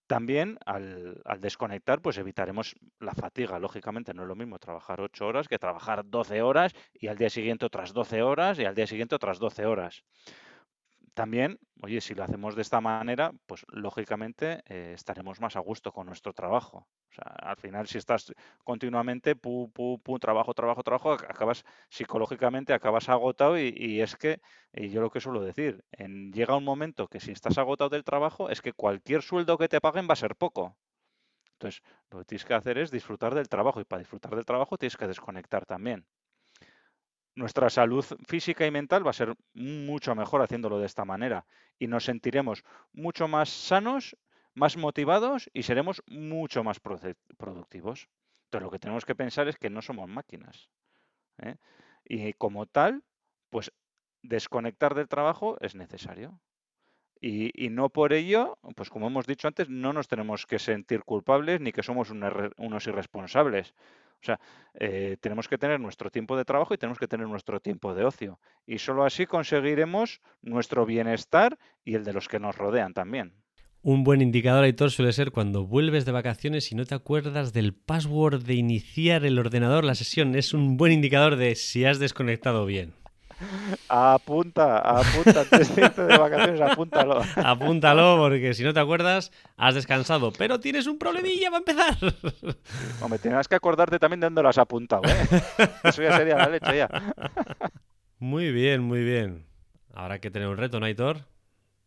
También 0.07 0.59
al, 0.67 1.23
desconectar, 1.41 2.03
pues 2.03 2.19
evitaremos 2.19 2.77
la 3.01 3.15
fatiga. 3.15 3.59
Lógicamente, 3.59 4.13
no 4.13 4.23
es 4.23 4.29
lo 4.29 4.37
mismo 4.37 4.59
trabajar 4.59 5.01
8 5.01 5.27
horas 5.27 5.49
que 5.49 5.59
trabajar 5.59 6.05
12 6.05 6.43
horas 6.43 6.73
y 6.93 7.07
al 7.09 7.17
día 7.17 7.31
siguiente 7.31 7.65
otras 7.65 7.93
12 7.95 8.23
horas 8.23 8.59
y 8.59 8.67
al 8.67 8.75
día 8.75 8.87
siguiente 8.87 9.15
otras 9.15 9.39
12 9.39 9.65
horas. 9.65 10.05
También, 11.15 11.59
oye, 11.83 12.01
si 12.01 12.15
lo 12.15 12.25
hacemos 12.25 12.57
de 12.57 12.63
esta 12.63 12.81
manera, 12.81 13.33
pues 13.47 13.65
lógicamente 13.69 14.63
eh, 14.69 14.93
estaremos 14.95 15.41
más 15.41 15.57
a 15.57 15.61
gusto 15.61 15.93
con 15.93 16.07
nuestro 16.07 16.33
trabajo. 16.33 16.89
O 17.11 17.15
sea, 17.15 17.25
al 17.25 17.57
final, 17.57 17.87
si 17.87 17.99
estás 17.99 18.35
continuamente, 18.65 19.37
pu, 19.37 19.71
pu, 19.73 20.01
pu, 20.03 20.19
trabajo, 20.19 20.55
trabajo, 20.55 20.83
trabajo, 20.83 21.13
acabas 21.13 21.65
psicológicamente, 21.89 22.73
acabas 22.75 23.09
agotado 23.09 23.59
y, 23.59 24.01
es 24.01 24.17
que, 24.17 24.41
y 24.73 24.91
yo 24.91 25.01
lo 25.01 25.11
que 25.11 25.21
suelo 25.21 25.41
decir, 25.41 25.85
en, 25.93 26.33
llega 26.33 26.57
un 26.57 26.65
momento 26.65 27.09
que 27.09 27.21
si 27.21 27.33
estás 27.33 27.59
agotado 27.59 27.91
del 27.91 28.05
trabajo, 28.05 28.51
es 28.51 28.61
que 28.61 28.73
cualquier 28.73 29.23
sueldo 29.23 29.57
que 29.59 29.69
te 29.69 29.81
paguen 29.81 30.09
va 30.09 30.15
a 30.15 30.17
ser 30.17 30.37
poco. 30.37 30.77
Entonces, 31.53 31.83
lo 32.11 32.19
que 32.19 32.25
tienes 32.27 32.45
que 32.45 32.55
hacer 32.55 32.79
es 32.79 32.91
disfrutar 32.91 33.35
del 33.35 33.49
trabajo 33.49 33.81
y 33.81 33.85
para 33.85 34.01
disfrutar 34.01 34.35
del 34.35 34.45
trabajo 34.45 34.77
tienes 34.77 34.97
que 34.97 35.07
desconectar 35.07 35.65
también 35.67 36.07
nuestra 37.35 37.71
salud 37.71 38.05
física 38.27 38.67
y 38.67 38.71
mental 38.71 39.07
va 39.07 39.11
a 39.11 39.15
ser 39.15 39.35
mucho 39.55 40.15
mejor 40.15 40.43
haciéndolo 40.43 40.79
de 40.79 40.87
esta 40.87 41.05
manera 41.05 41.47
y 41.79 41.87
nos 41.87 42.05
sentiremos 42.05 42.65
mucho 42.93 43.29
más 43.29 43.49
sanos, 43.49 44.17
más 44.55 44.77
motivados 44.77 45.51
y 45.53 45.65
seremos 45.65 46.03
mucho 46.07 46.63
más 46.63 46.81
productivos. 46.81 48.09
Entonces 48.45 48.63
lo 48.63 48.71
que 48.71 48.79
tenemos 48.79 49.05
que 49.05 49.15
pensar 49.15 49.49
es 49.49 49.57
que 49.57 49.71
no 49.71 49.83
somos 49.83 50.09
máquinas. 50.09 50.69
¿eh? 51.39 51.57
Y 52.05 52.33
como 52.35 52.67
tal, 52.67 53.03
pues 53.51 53.73
desconectar 54.23 54.95
del 54.95 55.09
trabajo 55.09 55.57
es 55.61 55.75
necesario. 55.75 56.41
Y, 57.21 57.71
no 57.71 57.89
por 57.89 58.13
ello, 58.13 58.59
pues 58.77 58.91
como 58.91 59.07
hemos 59.07 59.27
dicho 59.27 59.49
antes, 59.49 59.71
no 59.71 59.95
nos 59.95 60.09
tenemos 60.09 60.45
que 60.45 60.59
sentir 60.59 61.05
culpables 61.05 61.59
ni 61.59 61.73
que 61.73 61.83
somos 61.83 62.11
unos 62.11 62.87
irresponsables. 62.87 63.75
O 64.23 64.25
sea, 64.25 64.41
eh, 64.75 65.17
tenemos 65.21 65.49
que 65.49 65.59
tener 65.59 65.81
nuestro 65.81 66.11
tiempo 66.11 66.37
de 66.37 66.45
trabajo 66.45 66.75
y 66.75 66.79
tenemos 66.79 66.99
que 66.99 67.09
tener 67.09 67.29
nuestro 67.29 67.61
tiempo 67.61 67.95
de 67.95 68.05
ocio. 68.05 68.39
Y 68.67 68.79
solo 68.79 69.05
así 69.05 69.27
conseguiremos 69.27 70.21
nuestro 70.43 70.87
bienestar 70.87 71.59
y 71.85 71.95
el 71.95 72.05
de 72.05 72.13
los 72.13 72.29
que 72.29 72.41
nos 72.41 72.57
rodean 72.57 72.95
también. 72.95 73.35
Un 73.83 74.03
buen 74.03 74.23
indicador, 74.23 74.65
Aitor, 74.65 74.91
suele 74.91 75.13
ser 75.13 75.31
cuando 75.31 75.67
vuelves 75.67 76.07
de 76.07 76.13
vacaciones 76.13 76.73
y 76.73 76.75
no 76.75 76.87
te 76.87 76.95
acuerdas 76.95 77.53
del 77.53 77.75
password 77.75 78.43
de 78.43 78.55
iniciar 78.55 79.27
el 79.27 79.39
ordenador, 79.39 79.85
la 79.85 79.95
sesión. 79.95 80.35
Es 80.37 80.55
un 80.55 80.79
buen 80.79 80.91
indicador 80.91 81.37
de 81.37 81.55
si 81.55 81.85
has 81.85 81.99
desconectado 81.99 82.65
bien. 82.65 82.95
Apunta, 83.89 84.79
apunta, 84.79 85.41
antes 85.41 85.77
de 85.77 86.19
vacaciones, 86.19 86.61
apúntalo. 86.61 87.21
Apúntalo, 87.37 88.17
porque 88.19 88.55
si 88.55 88.65
no 88.65 88.73
te 88.73 88.81
acuerdas, 88.81 89.33
has 89.57 89.75
descansado. 89.75 90.33
Pero 90.33 90.61
tienes 90.61 90.87
un 90.87 90.99
problemilla 90.99 91.51
para 91.51 91.59
empezar. 91.59 92.15
Hombre, 93.01 93.19
tendrás 93.19 93.49
que 93.49 93.55
acordarte 93.55 93.99
también 93.99 94.21
de 94.21 94.27
dónde 94.27 94.43
lo 94.43 94.49
has 94.49 94.59
apuntado, 94.59 95.03
¿eh? 95.05 95.69
Eso 95.85 96.03
ya 96.03 96.17
sería 96.17 96.37
la 96.37 96.49
leche 96.49 96.77
ya. 96.77 96.89
Muy 98.19 98.53
bien, 98.53 98.83
muy 98.83 99.05
bien. 99.05 99.47
Ahora 99.93 100.15
hay 100.15 100.21
que 100.21 100.31
tener 100.31 100.49
un 100.49 100.57
reto, 100.57 100.81
¿no, 100.81 100.87
Aitor? 100.87 101.27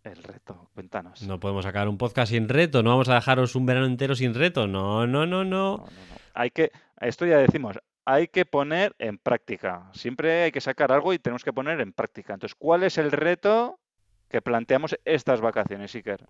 El 0.04 0.24
reto, 0.24 0.70
cuéntanos. 0.74 1.22
No 1.24 1.39
podemos 1.39 1.66
sacar 1.66 1.89
un 1.89 1.98
podcast 1.98 2.32
sin 2.32 2.48
reto, 2.48 2.82
no 2.82 2.91
vamos 2.91 3.10
a 3.10 3.16
dejaros 3.16 3.56
un 3.56 3.66
verano 3.66 3.86
entero 3.86 4.16
sin 4.16 4.34
reto. 4.34 4.68
No, 4.68 5.06
no, 5.06 5.26
no, 5.26 5.43
no. 5.43 5.43
no, 5.43 5.78
no, 5.78 5.86
no. 5.86 5.88
Hay 6.34 6.52
que, 6.52 6.72
esto 7.02 7.26
ya 7.26 7.38
decimos, 7.38 7.78
hay 8.08 8.30
que 8.30 8.45
poner 8.45 8.95
en 8.99 9.18
práctica. 9.18 9.91
Siempre 9.93 10.43
hay 10.43 10.51
que 10.53 10.62
sacar 10.62 10.93
algo 10.93 11.12
y 11.12 11.20
tenemos 11.20 11.43
que 11.43 11.51
poner 11.51 11.82
en 11.82 11.91
práctica. 11.91 12.34
Entonces, 12.34 12.55
¿cuál 12.55 12.84
es 12.84 12.97
el 12.97 13.12
reto 13.12 13.82
que 14.30 14.41
planteamos 14.41 14.97
estas 15.03 15.41
vacaciones, 15.41 15.93
Iker? 15.93 16.26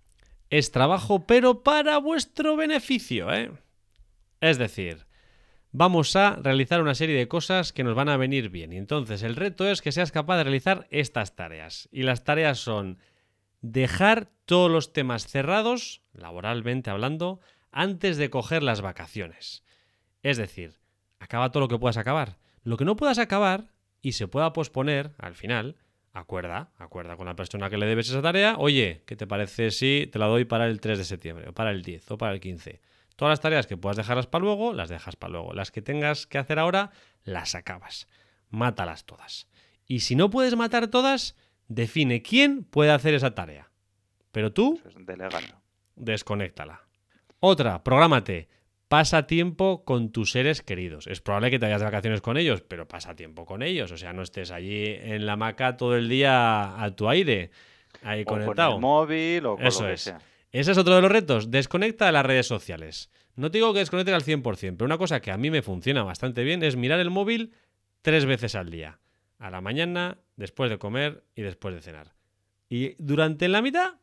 Es 0.49 0.71
trabajo, 0.71 1.27
pero 1.27 1.61
para 1.61 1.99
vuestro 1.99 2.55
beneficio, 2.55 3.31
¿eh? 3.31 3.51
Es 4.41 4.57
decir, 4.57 5.05
vamos 5.71 6.15
a 6.15 6.37
realizar 6.37 6.81
una 6.81 6.95
serie 6.95 7.15
de 7.15 7.27
cosas 7.27 7.73
que 7.73 7.83
nos 7.83 7.93
van 7.93 8.09
a 8.09 8.17
venir 8.17 8.49
bien. 8.49 8.73
Y 8.73 8.77
entonces, 8.77 9.21
el 9.21 9.35
reto 9.35 9.69
es 9.69 9.83
que 9.83 9.91
seas 9.91 10.11
capaz 10.11 10.37
de 10.37 10.45
realizar 10.45 10.87
estas 10.89 11.35
tareas. 11.35 11.89
Y 11.91 12.01
las 12.01 12.23
tareas 12.23 12.57
son 12.57 12.97
dejar 13.61 14.31
todos 14.45 14.71
los 14.71 14.93
temas 14.93 15.27
cerrados, 15.27 16.01
laboralmente 16.11 16.89
hablando, 16.89 17.39
antes 17.71 18.17
de 18.17 18.31
coger 18.31 18.63
las 18.63 18.81
vacaciones. 18.81 19.63
Es 20.23 20.37
decir, 20.37 20.79
acaba 21.19 21.51
todo 21.51 21.61
lo 21.61 21.67
que 21.67 21.77
puedas 21.77 21.97
acabar. 21.97 22.37
Lo 22.63 22.77
que 22.77 22.85
no 22.85 22.95
puedas 22.95 23.17
acabar 23.19 23.69
y 24.01 24.13
se 24.13 24.27
pueda 24.27 24.53
posponer 24.53 25.13
al 25.17 25.35
final, 25.35 25.75
acuerda, 26.13 26.71
acuerda 26.77 27.17
con 27.17 27.25
la 27.27 27.35
persona 27.35 27.69
que 27.69 27.77
le 27.77 27.85
debes 27.85 28.09
esa 28.09 28.21
tarea, 28.21 28.55
oye, 28.57 29.03
¿qué 29.05 29.15
te 29.15 29.27
parece 29.27 29.71
si 29.71 30.09
te 30.11 30.19
la 30.19 30.27
doy 30.27 30.45
para 30.45 30.67
el 30.67 30.81
3 30.81 30.97
de 30.97 31.03
septiembre, 31.03 31.49
o 31.49 31.53
para 31.53 31.71
el 31.71 31.81
10, 31.81 32.11
o 32.11 32.17
para 32.17 32.33
el 32.33 32.39
15? 32.39 32.81
Todas 33.15 33.31
las 33.31 33.41
tareas 33.41 33.65
que 33.67 33.77
puedas 33.77 33.97
dejarlas 33.97 34.27
para 34.27 34.43
luego, 34.43 34.73
las 34.73 34.89
dejas 34.89 35.15
para 35.15 35.33
luego. 35.33 35.53
Las 35.53 35.71
que 35.71 35.81
tengas 35.81 36.27
que 36.27 36.37
hacer 36.37 36.59
ahora, 36.59 36.91
las 37.23 37.55
acabas. 37.55 38.07
Mátalas 38.49 39.05
todas. 39.05 39.47
Y 39.87 40.01
si 40.01 40.15
no 40.15 40.29
puedes 40.29 40.55
matar 40.55 40.87
todas, 40.87 41.35
define 41.67 42.21
quién 42.21 42.63
puede 42.63 42.91
hacer 42.91 43.13
esa 43.15 43.33
tarea. 43.33 43.71
Pero 44.31 44.53
tú, 44.53 44.79
desconéctala. 45.95 46.83
Otra, 47.39 47.83
prográmate 47.83 48.49
pasa 48.87 49.27
tiempo 49.27 49.83
con 49.83 50.11
tus 50.11 50.31
seres 50.31 50.61
queridos. 50.61 51.07
Es 51.07 51.21
probable 51.21 51.51
que 51.51 51.59
te 51.59 51.65
vayas 51.65 51.81
de 51.81 51.85
vacaciones 51.85 52.21
con 52.21 52.37
ellos, 52.37 52.61
pero 52.61 52.87
pasa 52.87 53.15
tiempo 53.15 53.45
con 53.45 53.61
ellos. 53.61 53.91
O 53.91 53.97
sea, 53.97 54.13
no 54.13 54.21
estés 54.21 54.51
allí 54.51 54.85
en 54.85 55.25
la 55.25 55.33
hamaca 55.33 55.77
todo 55.77 55.95
el 55.95 56.09
día 56.09 56.81
a 56.81 56.95
tu 56.95 57.09
aire, 57.09 57.51
ahí 58.01 58.23
conectado. 58.23 58.71
Con 58.71 58.77
el 58.77 58.81
móvil 58.81 59.45
o 59.45 59.55
con 59.57 59.65
Eso 59.65 59.81
lo 59.83 59.87
que 59.87 59.93
es. 59.93 60.01
sea. 60.01 60.19
Ese 60.51 60.71
es 60.71 60.77
otro 60.77 60.95
de 60.95 61.01
los 61.01 61.11
retos. 61.11 61.51
Desconecta 61.51 62.05
de 62.05 62.13
las 62.13 62.25
redes 62.25 62.47
sociales. 62.47 63.11
No 63.35 63.51
te 63.51 63.57
digo 63.59 63.73
que 63.73 63.79
desconectes 63.79 64.15
al 64.15 64.23
100%, 64.23 64.77
pero 64.77 64.85
una 64.85 64.97
cosa 64.97 65.19
que 65.19 65.31
a 65.31 65.37
mí 65.37 65.51
me 65.51 65.61
funciona 65.61 66.03
bastante 66.03 66.43
bien 66.43 66.63
es 66.63 66.75
mirar 66.75 66.99
el 66.99 67.11
móvil 67.11 67.53
tres 68.01 68.25
veces 68.25 68.55
al 68.55 68.69
día. 68.71 68.99
A 69.37 69.51
la 69.51 69.61
mañana, 69.61 70.17
después 70.35 70.71
de 70.71 70.79
comer 70.79 71.23
y 71.35 71.43
después 71.43 71.75
de 71.75 71.81
cenar. 71.81 72.13
Y 72.69 72.95
durante 72.97 73.47
la 73.47 73.61
mitad 73.61 73.95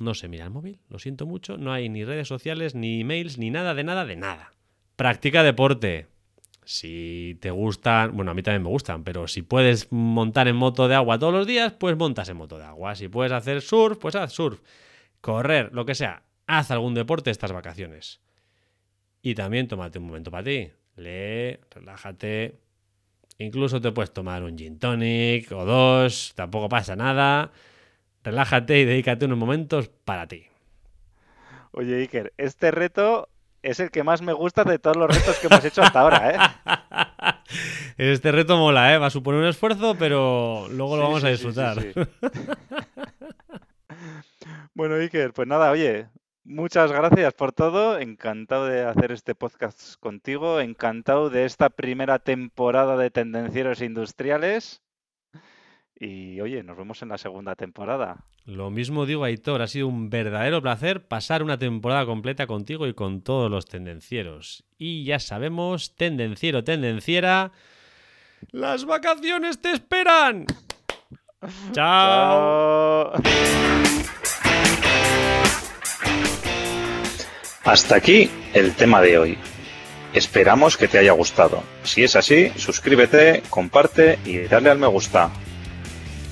no 0.00 0.14
se 0.14 0.28
mira 0.28 0.44
el 0.44 0.50
móvil, 0.50 0.80
lo 0.88 0.98
siento 0.98 1.26
mucho, 1.26 1.58
no 1.58 1.72
hay 1.72 1.88
ni 1.88 2.04
redes 2.04 2.26
sociales, 2.26 2.74
ni 2.74 3.02
emails, 3.02 3.38
ni 3.38 3.50
nada 3.50 3.74
de 3.74 3.84
nada 3.84 4.04
de 4.06 4.16
nada. 4.16 4.52
Practica 4.96 5.42
deporte. 5.42 6.06
Si 6.64 7.36
te 7.40 7.50
gustan, 7.50 8.16
bueno, 8.16 8.30
a 8.30 8.34
mí 8.34 8.42
también 8.42 8.62
me 8.62 8.68
gustan, 8.68 9.04
pero 9.04 9.26
si 9.28 9.42
puedes 9.42 9.90
montar 9.90 10.48
en 10.48 10.56
moto 10.56 10.88
de 10.88 10.94
agua 10.94 11.18
todos 11.18 11.32
los 11.32 11.46
días, 11.46 11.72
pues 11.72 11.96
montas 11.96 12.28
en 12.28 12.36
moto 12.36 12.58
de 12.58 12.64
agua. 12.64 12.94
Si 12.94 13.08
puedes 13.08 13.32
hacer 13.32 13.60
surf, 13.60 13.98
pues 13.98 14.14
haz 14.14 14.32
surf. 14.32 14.60
Correr, 15.20 15.70
lo 15.72 15.84
que 15.84 15.94
sea. 15.94 16.22
Haz 16.46 16.70
algún 16.70 16.94
deporte 16.94 17.30
estas 17.30 17.52
vacaciones. 17.52 18.20
Y 19.22 19.34
también 19.34 19.68
tómate 19.68 19.98
un 19.98 20.06
momento 20.06 20.30
para 20.30 20.44
ti. 20.44 20.70
Lee, 20.96 21.58
relájate. 21.70 22.60
Incluso 23.38 23.80
te 23.80 23.92
puedes 23.92 24.12
tomar 24.12 24.42
un 24.42 24.56
gin 24.56 24.78
tonic 24.78 25.50
o 25.52 25.64
dos, 25.64 26.32
tampoco 26.34 26.68
pasa 26.68 26.94
nada 26.94 27.52
relájate 28.22 28.80
y 28.80 28.84
dedícate 28.84 29.26
unos 29.26 29.38
momentos 29.38 29.90
para 30.04 30.26
ti. 30.26 30.46
Oye, 31.72 31.96
Iker, 31.96 32.32
este 32.36 32.70
reto 32.70 33.28
es 33.62 33.80
el 33.80 33.90
que 33.90 34.02
más 34.02 34.22
me 34.22 34.32
gusta 34.32 34.64
de 34.64 34.78
todos 34.78 34.96
los 34.96 35.14
retos 35.14 35.38
que 35.38 35.46
hemos 35.46 35.64
hecho 35.64 35.82
hasta 35.82 36.00
ahora, 36.00 36.30
¿eh? 36.30 36.38
Este 37.96 38.32
reto 38.32 38.56
mola, 38.56 38.94
¿eh? 38.94 38.98
Va 38.98 39.06
a 39.06 39.10
suponer 39.10 39.40
un 39.40 39.48
esfuerzo, 39.48 39.96
pero 39.98 40.68
luego 40.70 40.96
lo 40.96 41.02
vamos 41.02 41.24
a 41.24 41.28
disfrutar. 41.28 41.76
bueno, 44.74 44.94
Iker, 44.94 45.32
pues 45.32 45.46
nada, 45.46 45.70
oye, 45.70 46.08
muchas 46.44 46.92
gracias 46.92 47.34
por 47.34 47.52
todo. 47.52 47.98
Encantado 47.98 48.66
de 48.66 48.84
hacer 48.84 49.12
este 49.12 49.34
podcast 49.34 49.96
contigo. 50.00 50.60
Encantado 50.60 51.28
de 51.28 51.44
esta 51.44 51.68
primera 51.68 52.20
temporada 52.20 52.96
de 52.96 53.10
Tendencieros 53.10 53.82
Industriales. 53.82 54.82
Y 56.02 56.40
oye, 56.40 56.62
nos 56.62 56.78
vemos 56.78 57.02
en 57.02 57.10
la 57.10 57.18
segunda 57.18 57.54
temporada. 57.54 58.24
Lo 58.46 58.70
mismo 58.70 59.04
digo, 59.04 59.24
Aitor, 59.24 59.60
ha 59.60 59.66
sido 59.66 59.86
un 59.86 60.08
verdadero 60.08 60.62
placer 60.62 61.06
pasar 61.06 61.42
una 61.42 61.58
temporada 61.58 62.06
completa 62.06 62.46
contigo 62.46 62.86
y 62.86 62.94
con 62.94 63.20
todos 63.20 63.50
los 63.50 63.66
tendencieros. 63.66 64.64
Y 64.78 65.04
ya 65.04 65.18
sabemos, 65.18 65.94
tendenciero, 65.96 66.64
tendenciera, 66.64 67.52
las 68.50 68.86
vacaciones 68.86 69.60
te 69.60 69.72
esperan. 69.72 70.46
Chao. 71.72 73.12
Hasta 77.64 77.96
aquí 77.96 78.30
el 78.54 78.74
tema 78.74 79.02
de 79.02 79.18
hoy. 79.18 79.38
Esperamos 80.14 80.78
que 80.78 80.88
te 80.88 80.98
haya 80.98 81.12
gustado. 81.12 81.62
Si 81.82 82.02
es 82.02 82.16
así, 82.16 82.48
suscríbete, 82.56 83.42
comparte 83.50 84.18
y 84.24 84.38
dale 84.38 84.70
al 84.70 84.78
me 84.78 84.86
gusta. 84.86 85.30